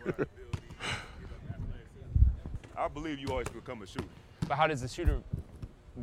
[2.76, 4.06] I believe you always become a shooter.
[4.46, 5.20] But how does the shooter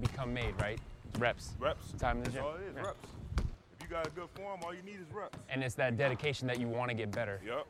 [0.01, 0.77] become made, right?
[1.17, 1.53] Reps.
[1.59, 1.93] Reps.
[1.93, 2.45] Time in the That's gym.
[2.45, 2.75] all it is.
[2.75, 2.81] Yeah.
[2.81, 3.07] Reps.
[3.37, 5.37] If you got a good form, all you need is reps.
[5.49, 7.39] And it's that dedication that you want to get better.
[7.45, 7.65] Yep.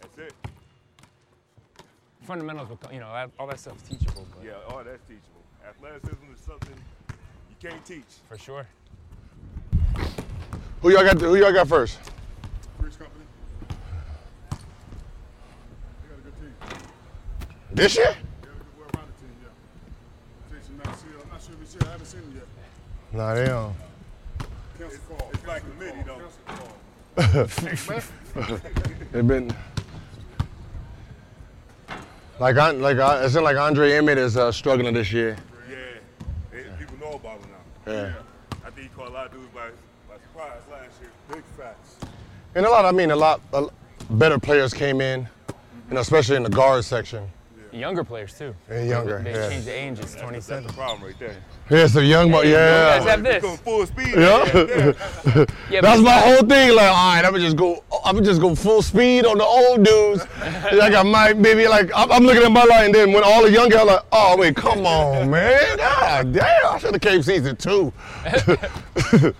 [0.00, 0.34] That's it.
[2.22, 4.26] Fundamentals, become, you know, all that stuff's teachable.
[4.34, 5.40] But Yeah, all that's teachable.
[5.68, 6.29] Athleticism is something you
[7.60, 8.04] can't teach.
[8.28, 8.66] For sure.
[10.82, 11.20] Who y'all got?
[11.20, 11.98] Who y'all got first?
[12.78, 13.24] Briggs Company.
[14.50, 14.56] They
[16.08, 16.54] got a good team.
[17.72, 18.14] This year?
[18.40, 20.56] They got a good boy around team, yeah.
[20.58, 21.22] Jason Maxiell.
[21.22, 21.82] I'm not sure if he's here.
[21.84, 22.46] I haven't seen him yet.
[23.12, 23.74] Nah, they don't.
[24.78, 25.30] Council call.
[25.34, 26.22] It's like committee, though.
[29.12, 29.54] They've been
[32.38, 35.36] like I like I, it seems like Andre Emmett is uh, struggling this year.
[35.68, 35.76] Yeah.
[36.50, 37.49] They- people know about him now.
[37.90, 38.12] Yeah.
[38.64, 39.68] I think he caught a lot of dudes by,
[40.08, 41.10] by surprise last year.
[41.32, 41.96] Big facts.
[42.54, 43.66] And a lot, I mean, a lot a,
[44.10, 45.54] better players came in, you know,
[45.86, 45.96] mm-hmm.
[45.98, 47.28] especially in the guard section.
[47.72, 48.54] Younger players too.
[48.68, 49.48] And younger, They yeah.
[49.48, 49.98] changed the age.
[50.00, 50.64] It's 27.
[50.64, 51.36] That's the problem right there.
[51.70, 52.96] Yeah, so young, but yeah.
[52.96, 53.42] You guys have this.
[53.42, 54.14] Going full speed.
[54.16, 55.44] Yeah.
[55.70, 56.74] Yeah, That's my whole thing.
[56.74, 57.84] Like, all right, I'm gonna just go.
[58.04, 60.26] I'm just go full speed on the old dudes.
[60.72, 63.42] like I might maybe like I'm, I'm looking at my line, and then when all
[63.42, 67.00] the young guys are like, oh wait, come on, man, God damn, I should have
[67.00, 67.92] came season two.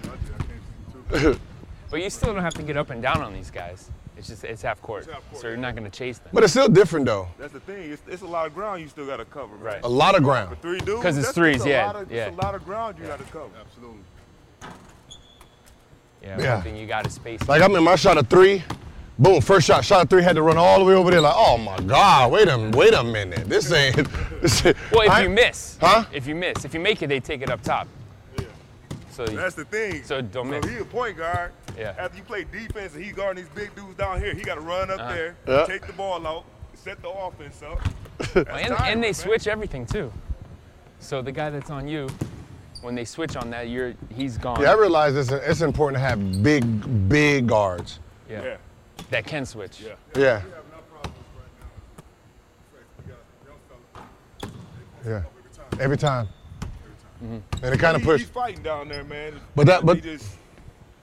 [1.91, 3.91] But you still don't have to get up and down on these guys.
[4.17, 6.29] It's just it's half court, so you're not going to chase them.
[6.33, 7.27] But it's still different though.
[7.39, 7.91] That's the thing.
[7.91, 9.55] It's, it's a lot of ground you still got to cover.
[9.57, 9.65] man.
[9.65, 9.81] Right.
[9.83, 10.51] A lot of ground.
[10.51, 11.03] For three dudes.
[11.03, 12.27] 'Cause it's threes, a yeah, lot of- yeah.
[12.27, 13.51] It's a lot of ground you got to cover.
[13.61, 13.99] Absolutely.
[16.23, 16.55] Yeah, Yeah.
[16.55, 17.41] one thing you got to space.
[17.49, 18.63] Like I'm in my shot of three,
[19.19, 21.21] boom, first shot, shot of three, had to run all the way over there.
[21.21, 23.97] Like, oh my God, wait a wait a minute, this ain't.
[24.41, 26.05] This ain't Well, if I- you miss, Huh?
[26.13, 27.87] If you miss, if you make it, they take it up top.
[28.39, 28.45] Yeah.
[29.11, 30.03] So you- That's the thing.
[30.05, 30.65] So don't miss.
[30.67, 31.53] he a point guard.
[31.79, 31.95] Yeah.
[31.99, 34.61] After you play defense and he guarding these big dudes down here, he got to
[34.63, 35.13] run up Uh-huh.
[35.15, 35.65] there, Yeah.
[35.67, 36.45] take the ball out,
[36.75, 37.81] set the offense up.
[38.35, 39.15] Well, and, time, and they man.
[39.15, 40.13] switch everything too.
[41.01, 42.09] So the guy that's on you,
[42.83, 44.61] when they switch on that, you're he's gone.
[44.61, 47.99] Yeah, I realize it's, it's important to have big, big guards.
[48.29, 48.43] Yeah.
[48.43, 48.57] Yeah.
[49.11, 49.81] That can switch.
[49.81, 49.95] Yeah.
[50.17, 50.43] Yeah.
[55.07, 55.23] Yeah.
[55.79, 56.29] Every time.
[57.25, 57.65] Mm-hmm.
[57.65, 58.21] And it kind of He- push.
[58.21, 59.41] He's fighting down there, man.
[59.55, 60.37] But that- but- just,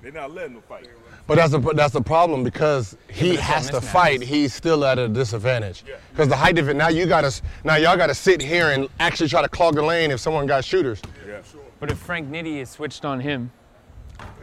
[0.02, 0.88] they're not letting him fight.
[1.26, 4.22] But that's the that's the problem because he it's all has to fight.
[4.22, 6.76] He's still at a disadvantage because the height of it.
[6.76, 10.12] Now you gotta now y'all gotta sit here and actually try to clog the lane
[10.12, 11.02] if someone got shooters.
[11.28, 11.42] Yeah.
[11.80, 13.52] But if Frank Nitti is switched on him,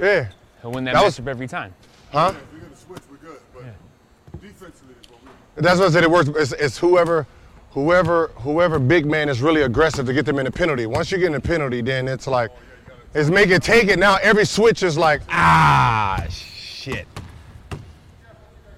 [0.00, 0.28] Yeah.
[0.62, 1.74] He'll win that, That was- matchup every time.
[2.12, 2.32] Huh?
[2.34, 3.38] If we're gonna switch, we're good.
[3.52, 5.20] But defensively is what
[5.56, 6.04] we That's what I said.
[6.04, 6.28] It works.
[6.28, 7.26] It's, it's whoever,
[7.72, 10.86] whoever, whoever big man is really aggressive to get them in the penalty.
[10.86, 12.50] Once you get in the penalty, then it's like,
[13.14, 13.98] it's make it take it.
[13.98, 17.06] Now every switch is like, ah, shit.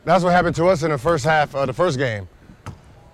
[0.04, 2.28] That's what happened to us in the first half of the first game.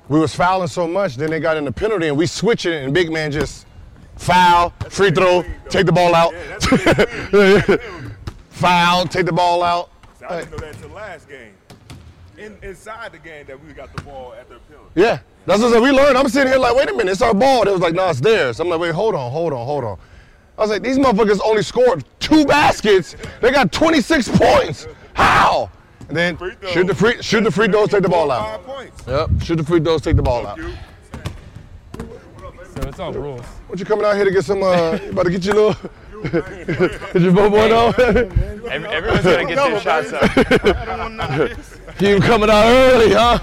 [0.09, 2.85] We was fouling so much, then they got in the penalty, and we switch it,
[2.85, 3.66] and big man just
[4.16, 6.34] foul, free throw, take the ball out,
[8.51, 9.90] foul, take the ball out.
[10.18, 11.55] So I didn't know that until last game.
[12.39, 14.90] In, inside the game that we got the ball at the penalty.
[14.94, 15.82] Yeah, that's what I said.
[15.82, 16.16] We learned.
[16.16, 17.64] I'm sitting here like, wait a minute, it's our ball.
[17.64, 18.59] They was like, no, it's theirs.
[18.59, 19.98] I'm like, wait, hold on, hold on, hold on.
[20.59, 23.16] I was like, these motherfuckers only scored two baskets.
[23.40, 24.86] They got 26 points.
[25.14, 25.70] How?
[26.09, 26.39] And then
[26.72, 28.62] shoot the free, shoot the free throws, take the ball out.
[29.06, 30.59] Yep, shoot the free throws, take the ball out.
[31.98, 33.44] So it's all rules.
[33.73, 34.62] What you coming out here to get some?
[34.62, 35.90] Uh, about to get your little,
[36.24, 37.94] get your bobo on?
[38.70, 41.59] Every, everyone's gonna get their shots up.
[41.99, 43.39] You coming out early, huh?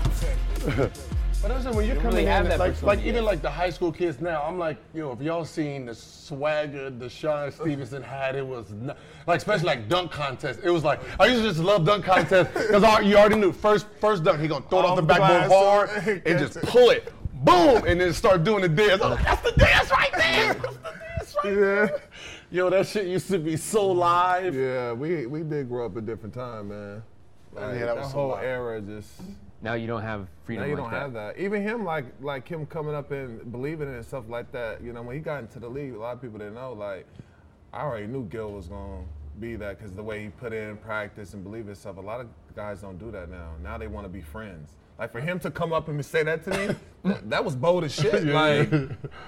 [1.41, 3.41] But I'm saying when you're don't coming really have in, that like, like even like
[3.41, 8.03] the high school kids now, I'm like, yo, if y'all seen the swagger DeShawn Stevenson
[8.03, 8.93] had, it was nu-
[9.26, 10.60] like especially like dunk contest.
[10.64, 13.88] It was like I used to just love dunk contest because you already knew first
[13.99, 17.11] first dunk he gonna throw it off the backboard hard and just pull it,
[17.43, 19.01] boom, and then start doing the dance.
[19.01, 20.53] I'm like, that's the dance right there.
[20.53, 22.01] That's the dance right there.
[22.51, 24.55] Yo, that shit used to be so live.
[24.55, 27.03] Yeah, we we did grow up a different time, man.
[27.53, 28.43] Like, Yeah, that that, was so whole live.
[28.43, 29.09] era just.
[29.61, 31.01] Now you don't have freedom Now you like don't that.
[31.01, 31.37] have that.
[31.37, 34.81] Even him, like like him coming up and believing in it and stuff like that.
[34.81, 36.73] You know, when he got into the league, a lot of people didn't know.
[36.73, 37.05] Like,
[37.73, 39.01] I already knew Gil was gonna
[39.39, 41.97] be that because the way he put in practice and believe in himself.
[41.97, 43.51] A lot of guys don't do that now.
[43.61, 44.71] Now they want to be friends.
[44.99, 47.85] Like for him to come up and say that to me, that, that was bold
[47.85, 48.26] as shit.
[48.26, 48.34] Yeah.
[48.34, 48.73] Like,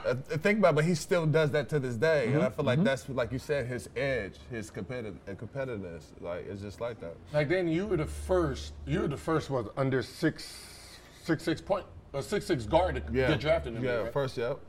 [0.05, 2.55] uh, think about, it, but he still does that to this day, and I Mhm,
[2.55, 2.83] feel like mhm.
[2.83, 6.03] that's like you said, his edge, his competitive uh, competitiveness.
[6.19, 7.15] Like it's just like that.
[7.31, 8.73] Like then you were the first.
[8.85, 13.03] You were the first one under six, six six point, a six six guard to
[13.17, 13.29] Yeah.
[13.29, 13.75] get drafted.
[13.77, 14.13] In Yeah, league, right?
[14.13, 14.59] first, yep.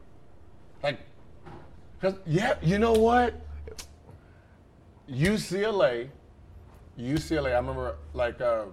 [0.84, 1.00] Like,
[2.00, 3.34] cause yeah, you know what?
[5.10, 6.08] UCLA,
[6.96, 7.52] UCLA.
[7.54, 8.66] I remember like uh,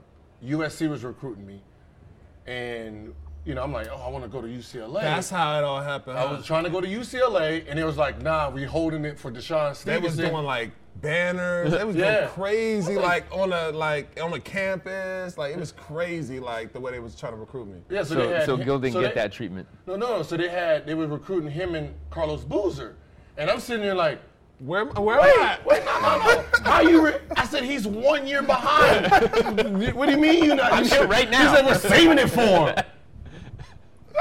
[0.46, 1.62] USC was recruiting me,
[2.50, 3.14] and
[3.46, 5.02] you know I'm like, oh, I want to go to UCLA.
[5.02, 6.18] That's how it all happened.
[6.18, 6.36] I huh?
[6.38, 9.32] was trying to go to UCLA, and it was like, nah, we holding it for
[9.32, 10.04] DeShawn They Stevenson.
[10.04, 11.72] was doing like banners.
[11.72, 12.16] They was Yeah.
[12.22, 15.38] going crazy, I was like on a like on a campus.
[15.38, 17.82] Like it was crazy, like the way they was trying to recruit me.
[17.90, 19.68] Yeah, so, So- they had so Gil didn't so get they- that treatment.
[19.88, 20.24] No, no, no.
[20.24, 22.96] So they had they were recruiting him and Carlos Boozer,
[23.38, 24.20] and I'm sitting there like,
[24.60, 25.60] where where wait, am I?
[25.66, 26.46] Wait, no, no, no.
[26.64, 27.06] How you?
[27.06, 29.10] Re- I said he's one year behind.
[29.96, 30.74] what do you mean you're not?
[30.74, 31.50] I'm here right now.
[31.50, 32.76] He said we're saving it for him.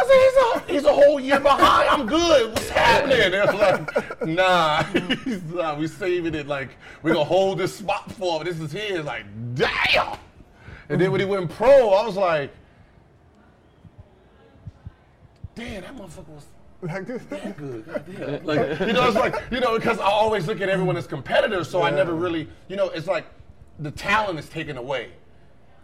[0.01, 1.89] I said he's a, he's a whole year behind.
[1.91, 2.51] I'm good.
[2.51, 3.19] What's happening?
[3.33, 4.85] They're like, nah,
[5.25, 5.77] he's not.
[5.79, 6.47] We saving it.
[6.47, 8.47] Like we're gonna hold this spot for him.
[8.47, 9.05] This is his.
[9.05, 9.25] Like,
[9.55, 10.19] damn.
[10.89, 12.55] And then when he went pro, I was like,
[15.57, 16.47] damn, that motherfucker was
[16.83, 17.29] that good.
[17.87, 18.45] Goddamn.
[18.45, 21.69] Like, you know, it's like, you know, because I always look at everyone as competitors,
[21.69, 23.27] so I never really, you know, it's like
[23.79, 25.11] the talent is taken away.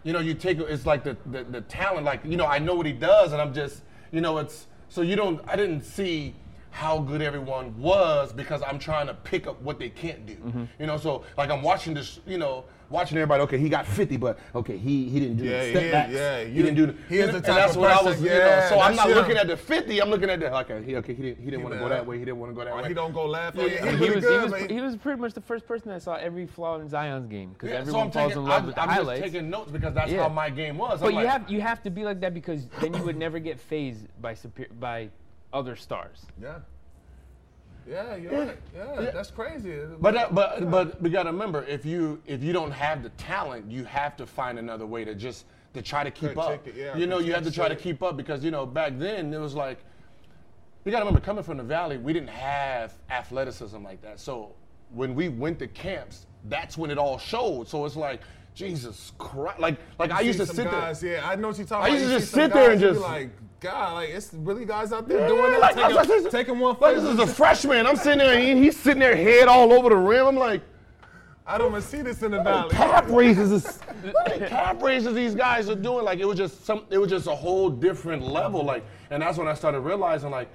[0.03, 2.75] You know, you take it's like the, the the talent, like, you know, I know
[2.75, 3.81] what he does, and I'm just,
[4.11, 6.35] you know, it's so you don't I didn't see
[6.69, 10.35] how good everyone was because I'm trying to pick up what they can't do.
[10.35, 10.63] Mm-hmm.
[10.79, 13.43] You know, so like I'm watching this, you know, watching everybody.
[13.43, 16.13] Okay, he got 50, but okay, he he didn't do Yeah, the he step backs.
[16.13, 16.85] yeah, he you- didn't do.
[16.87, 18.21] The, he is the and type that's of what I person- was.
[18.21, 19.15] you know, yeah, so I'm not him.
[19.15, 20.01] looking at the 50.
[20.01, 20.83] I'm looking at the okay.
[20.83, 22.19] He, okay, he didn't he didn't want to go that way.
[22.19, 22.87] He didn't want to go that Or way.
[22.87, 23.55] he don't go laugh.
[23.55, 25.33] Yeah, Oh, yeah, yeah, he he he was, good, he, was, he was pretty much
[25.33, 28.29] the first person that saw every flaw in Zion's game because Yeah, everyone I'm falls
[28.31, 29.21] taking, in love I'm, with the I'm highlights.
[29.21, 30.23] just taking notes because that's Yeah.
[30.23, 30.99] how my game was.
[31.01, 33.39] But I'm you have you have to be like that because then you would never
[33.39, 34.35] get phased by
[34.79, 35.09] by
[35.53, 36.25] other stars.
[36.41, 36.59] Yeah.
[37.87, 38.39] Yeah, you're Yeah.
[38.39, 38.57] right.
[38.75, 39.11] Yeah, Yeah.
[39.11, 39.77] that's crazy.
[39.99, 43.09] But uh, that, but but we gotta remember if you if you don't have the
[43.11, 46.65] talent, you have to find another way to just to try to keep up.
[46.67, 48.65] It, yeah, you know, you have to critique try to keep up because you know
[48.65, 49.79] back then it was like
[50.83, 54.19] you gotta remember coming from the valley, we didn't have athleticism like that.
[54.19, 54.53] So
[54.91, 57.67] when we went to camps, that's when it all showed.
[57.67, 58.21] So it's like
[58.55, 61.17] Jesus Christ, like like I used to sit guys, there.
[61.17, 61.99] Yeah, I know what you're talking I about.
[61.99, 63.29] used to You just sit there and guys, you be just- like,
[63.65, 65.75] God, like it's really guys out there Yeah, doing that, like,
[66.29, 67.87] taking, like, one Like this is a freshman.
[67.87, 70.27] I'm sitting there and he's sitting there head all over the rim.
[70.27, 70.61] I'm like.
[71.47, 72.69] I don't even see this in the valley.
[72.71, 73.79] calf raises is
[74.47, 77.35] calf raises these guys are doing like it was just some it was just a
[77.35, 80.49] whole different level like and that's when I started realizing like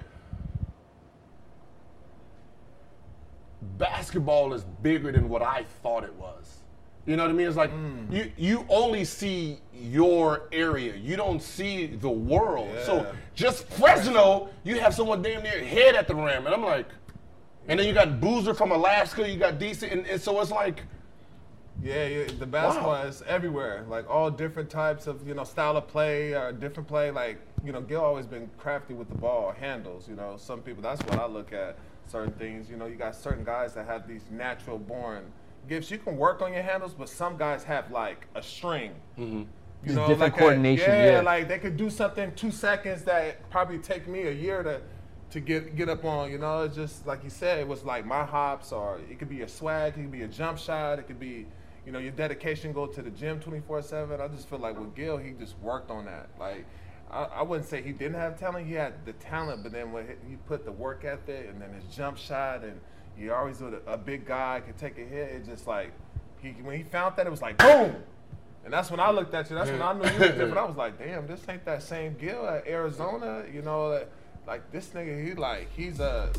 [3.77, 6.60] basketball is bigger than what I thought it was.
[7.05, 7.47] You know what I mean?
[7.47, 8.11] It's like Mm.
[8.11, 10.95] you you only see your area.
[10.95, 12.69] You don't see the world.
[12.85, 16.87] So just Fresno, you have someone damn near head at the rim, and I'm like,
[17.67, 19.27] and then you got Boozer from Alaska.
[19.27, 20.83] You got DC, and, and so it's like,
[21.81, 23.83] Yeah, yeah, the basketball is everywhere.
[23.89, 27.09] Like all different types of you know style of play or different play.
[27.09, 30.07] Like you know, Gil always been crafty with the ball handles.
[30.07, 31.77] You know, some people that's what I look at.
[32.05, 32.69] Certain things.
[32.69, 35.23] You know, you got certain guys that have these natural born
[35.67, 35.91] gifts.
[35.91, 38.93] You can work on your handles, but some guys have like a string.
[39.17, 39.43] Mm-hmm.
[39.83, 41.21] You know, different like a- coordination, yeah, yeah.
[41.21, 44.81] like they could do something two seconds that probably take me a year to
[45.31, 46.29] to get get up on.
[46.29, 49.29] You know, it's just like you said, it was like my hops, or it could
[49.29, 51.47] be your swag, it could be a jump shot, it could be.
[51.83, 54.21] You know, your dedication go to the gym 24/7.
[54.21, 56.29] I just feel like with Gil, he just worked on that.
[56.39, 56.63] Like,
[57.09, 58.67] I, I wouldn't say he didn't have talent.
[58.67, 61.73] He had the talent, but then when he he put the work ethic and then
[61.73, 62.79] his jump shot, and
[63.21, 65.29] he always with a, a big guy could take a hit.
[65.29, 65.91] It just like
[66.41, 67.95] he when he found that, it was like boom.
[68.63, 69.55] And that's when I looked at you.
[69.55, 70.57] That's when I knew you was different.
[70.57, 73.43] I was like, damn, this ain't that same Gil at Arizona.
[73.51, 74.11] You know, like,
[74.47, 76.31] like this nigga, he like he's a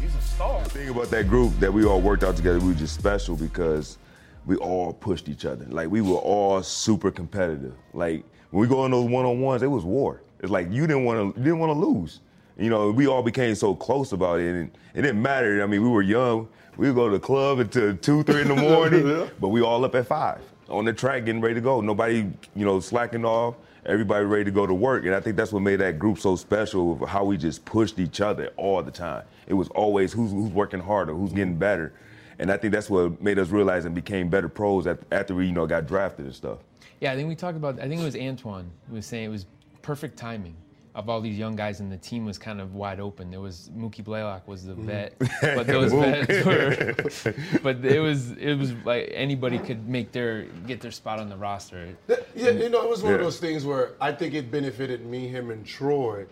[0.00, 0.62] he's a star.
[0.64, 3.36] The thing about that group that we all worked out together, we were just special
[3.36, 3.98] because
[4.44, 5.64] we all pushed each other.
[5.66, 7.74] Like we were all super competitive.
[7.94, 10.22] Like when we go on those one on ones, it was war.
[10.40, 12.20] It's like you didn't want to you didn't want to lose.
[12.58, 15.62] You know, we all became so close about it, and it didn't matter.
[15.62, 16.48] I mean, we were young.
[16.78, 19.84] We would go to the club until two, three in the morning, but we all
[19.84, 21.80] up at five on the track getting ready to go.
[21.80, 23.56] Nobody, you know, slacking off.
[23.84, 26.34] Everybody ready to go to work, and I think that's what made that group so
[26.34, 26.94] special.
[26.94, 29.24] Of how we just pushed each other all the time.
[29.46, 31.92] It was always who's who's working harder, who's getting better,
[32.38, 35.52] and I think that's what made us realize and became better pros after we, you
[35.52, 36.58] know, got drafted and stuff.
[37.00, 37.78] Yeah, I think we talked about.
[37.78, 39.46] I think it was Antawn who was saying it was
[39.82, 40.56] perfect timing
[40.96, 43.30] of all these young guys, and the team was kind of wide open.
[43.30, 44.86] There was Mookie Blaylock was the mm-hmm.
[44.86, 46.94] vet, but those vets were.
[47.62, 51.36] But it was it was like anybody could make their get their spot on the
[51.36, 51.94] roster.
[52.34, 55.28] Yeah, you know, it was one of those things where I think it benefited me,
[55.28, 56.26] him, and Troy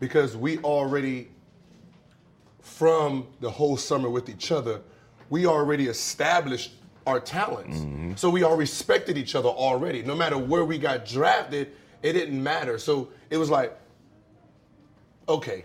[0.00, 1.28] because we already,
[2.60, 4.80] from the whole summer with each other,
[5.30, 6.72] we already established
[7.06, 7.78] our talents.
[7.78, 8.14] Mm-hmm.
[8.16, 10.02] So we all respected each other already.
[10.02, 11.72] No matter where we got drafted,
[12.02, 12.78] it didn't matter.
[12.78, 13.78] So it was like,
[15.30, 15.64] okay,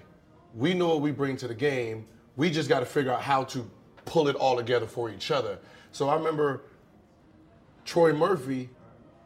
[0.54, 2.06] we know what we bring to the game.
[2.38, 3.70] We just got to figure out how to
[4.06, 5.58] pull it all together for each other.
[5.92, 6.62] So I remember
[7.84, 8.70] Troy Murphy,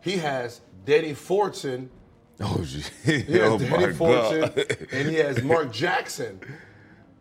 [0.02, 1.90] he has Danny Fortson.
[2.40, 2.92] Oh, shit.
[3.04, 6.40] He has Oh, Danny Fortson, and he has Mark Jackson.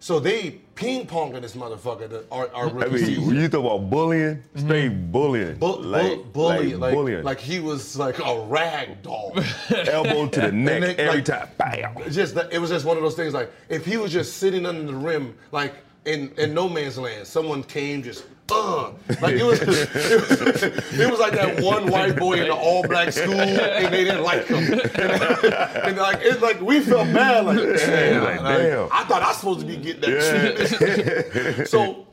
[0.01, 3.35] So they ping ponging this motherfucker, the, our, our I mean, season.
[3.35, 5.11] you talk about bullying, straight mm-hmm.
[5.11, 5.57] bullying.
[5.57, 7.25] Bu- like, bu- bully, like, bullying.
[7.25, 9.37] like he was like a rag doll.
[9.71, 11.49] Elbow to the neck they- every like, time.
[11.59, 12.11] Bam.
[12.13, 13.35] Just that- it was just one of those things.
[13.35, 17.27] Like if he was just sitting under the rim, like in, in no man's land,
[17.27, 18.25] someone came just.
[18.51, 20.63] Uh, like it was, it was,
[21.01, 24.23] it was like that one white boy in an all black school, and they didn't
[24.23, 24.73] like him.
[24.73, 28.89] And, and like it's like we felt bad, like damn, Like, like, damn.
[28.91, 31.69] I thought I was supposed to be getting that treatment.
[31.69, 32.07] so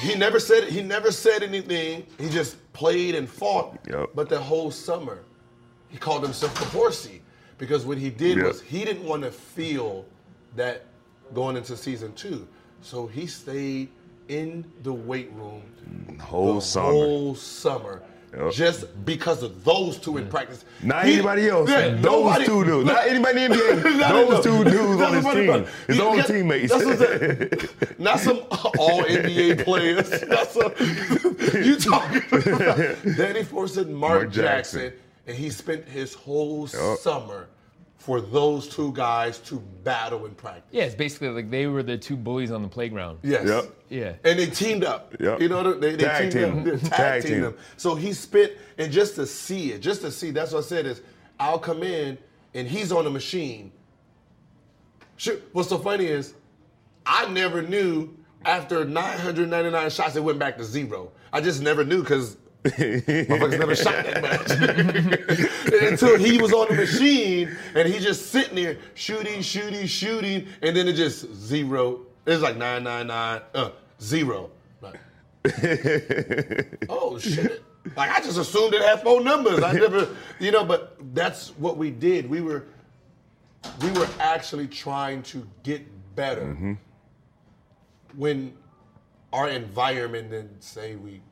[0.00, 2.06] he never said he never said anything.
[2.18, 3.78] He just played and fought.
[3.88, 4.10] Yep.
[4.14, 5.24] But the whole summer,
[5.88, 7.22] he called himself the horsey
[7.56, 8.46] because what he did Yep.
[8.46, 10.04] was he didn't want to feel
[10.56, 10.84] that
[11.32, 12.46] going into season two.
[12.82, 13.88] So he stayed
[14.32, 15.62] in the weight room
[16.20, 16.90] Whole the summer.
[16.90, 18.02] whole summer.
[18.50, 20.64] Just because of those two in practice.
[20.82, 21.68] Not He- anybody else.
[21.68, 22.86] Yeah, those nobody- two dudes.
[22.86, 23.98] Not anybody in the NBA.
[23.98, 24.42] Not those enough.
[24.42, 25.50] two dudes on his team.
[25.50, 25.68] about.
[25.86, 26.72] His You own get- teammates.
[26.72, 28.38] That's what Not some
[28.78, 30.08] all NBA players.
[30.34, 32.76] That's a, you talking about
[33.18, 34.80] Danny Fortson, Mark, Mark Jackson.
[34.80, 34.92] Jackson.
[35.26, 36.98] and he spent his whole Yup.
[37.00, 37.48] summer
[38.02, 40.64] for those two guys to battle in practice.
[40.72, 43.20] Yeah, it's basically like they were the two bullies on the playground.
[43.22, 43.68] Yes.
[43.88, 44.14] Yeah.
[44.24, 45.14] And they teamed up.
[45.20, 45.40] Yep.
[45.40, 46.58] You know, they, they Tag teamed team.
[46.58, 46.64] up.
[46.64, 47.42] They Tag, Tag teamed team.
[47.42, 47.56] them.
[47.76, 50.86] So he spit, and just to see it, just to see, that's what I said
[50.86, 51.00] is,
[51.38, 52.18] I'll come in
[52.54, 53.70] and he's on the machine.
[55.16, 55.36] Sure.
[55.52, 56.34] What's so funny is,
[57.06, 61.12] I never knew after 999 shots it went back to zero.
[61.32, 64.22] I just never knew because motherfuckers never shot that
[65.72, 65.82] much.
[65.82, 70.76] Until he was on the machine and he just sitting there shooting, shooting, shooting, and
[70.76, 72.00] then it just zero.
[72.26, 73.70] It's like 999, uh,
[74.00, 74.50] zero.
[74.80, 75.00] Like,
[76.88, 77.62] oh shit.
[77.96, 79.60] Like I just assumed it had four numbers.
[79.62, 80.08] I never,
[80.38, 82.30] you know, but that's what we did.
[82.30, 82.64] We were
[83.82, 85.82] we were actually trying to get
[86.14, 86.74] better Mm-hmm.
[88.16, 88.52] when
[89.32, 91.22] our environment didn't say we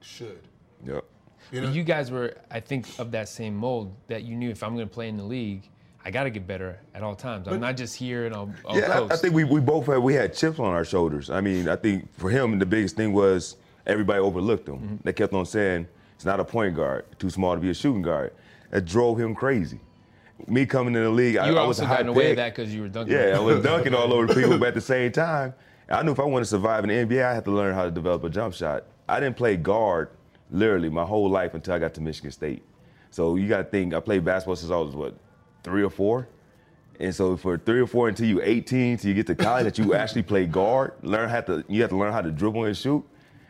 [0.00, 0.47] should.
[0.86, 1.04] Yep.
[1.50, 1.72] You You, know?
[1.72, 4.88] you guys were, I think, of that same mold that you knew if I'm going
[4.88, 5.68] to play in the league,
[6.04, 7.46] I got to get better at all times.
[7.48, 9.86] I'm But- not just here and I'll, I'll Yeah, I, I think we, we both
[9.86, 11.30] had we had chips on our shoulders.
[11.30, 13.56] I mean, I think for him the biggest thing was
[13.86, 14.76] everybody overlooked him.
[14.76, 14.96] Mm-hmm.
[15.04, 18.02] They kept on saying it's not a point guard, too small to be a shooting
[18.02, 18.32] guard.
[18.70, 19.80] That drove him crazy.
[20.46, 22.12] Me coming in the league, I, you I was also a got high in the
[22.12, 23.14] way of that because you were dunking.
[23.16, 25.52] Yeah, I was dunking all over the people, but at the same time,
[25.90, 27.84] I knew if I wanted to survive in the NBA, I had to learn how
[27.84, 28.84] to develop a jump shot.
[29.08, 30.10] I didn't play guard
[30.50, 32.62] literally my whole life until I got to Michigan State.
[33.10, 35.14] So you got to think I played basketball since I was what
[35.62, 36.28] three or four.
[37.00, 39.78] And so for three or four until you 18, till you get to college, that
[39.78, 42.76] you actually play guard, learn how to you have to learn how to dribble and
[42.76, 43.04] shoot.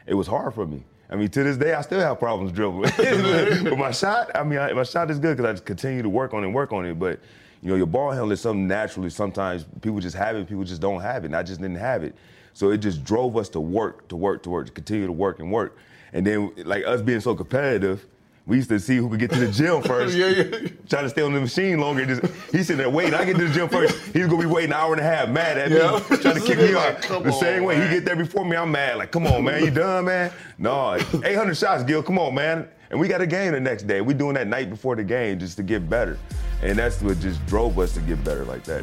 [0.06, 0.84] It was hard for me.
[1.10, 2.92] I mean, to this day, I still have problems dribbling.
[3.64, 6.08] but my shot, I mean, I, my shot is good because I just continue to
[6.08, 6.98] work on it and work on it.
[6.98, 7.20] But
[7.62, 9.10] you know, your ball handling is something naturally.
[9.10, 11.28] Sometimes people just have it, people just don't have it.
[11.28, 12.14] And I just didn't have it.
[12.52, 15.38] So it just drove us to work, to work, to work, to continue to work
[15.38, 15.78] and work.
[16.12, 18.06] And then, like us being so competitive,
[18.46, 20.16] we used to see who could get to the gym first.
[20.16, 20.68] Yeah, yeah.
[20.88, 22.06] Trying to stay on the machine longer.
[22.06, 23.12] Just, he's sitting there waiting.
[23.12, 23.94] I get to the gym first.
[24.14, 26.00] He's gonna be waiting an hour and a half, mad at Yeah.
[26.10, 27.00] me, trying to kick me Like, off.
[27.08, 27.90] come The on, same way man.
[27.90, 28.96] he get there before me, I'm mad.
[28.96, 30.32] Like, come on, man, you done, man?
[30.56, 30.94] No,
[31.24, 32.02] 800 shots, Gil.
[32.02, 32.66] Come on, man.
[32.90, 34.00] And we got a game the next day.
[34.00, 36.16] We doing that night before the game just to get better,
[36.62, 38.82] and that's what just drove us to get better like that.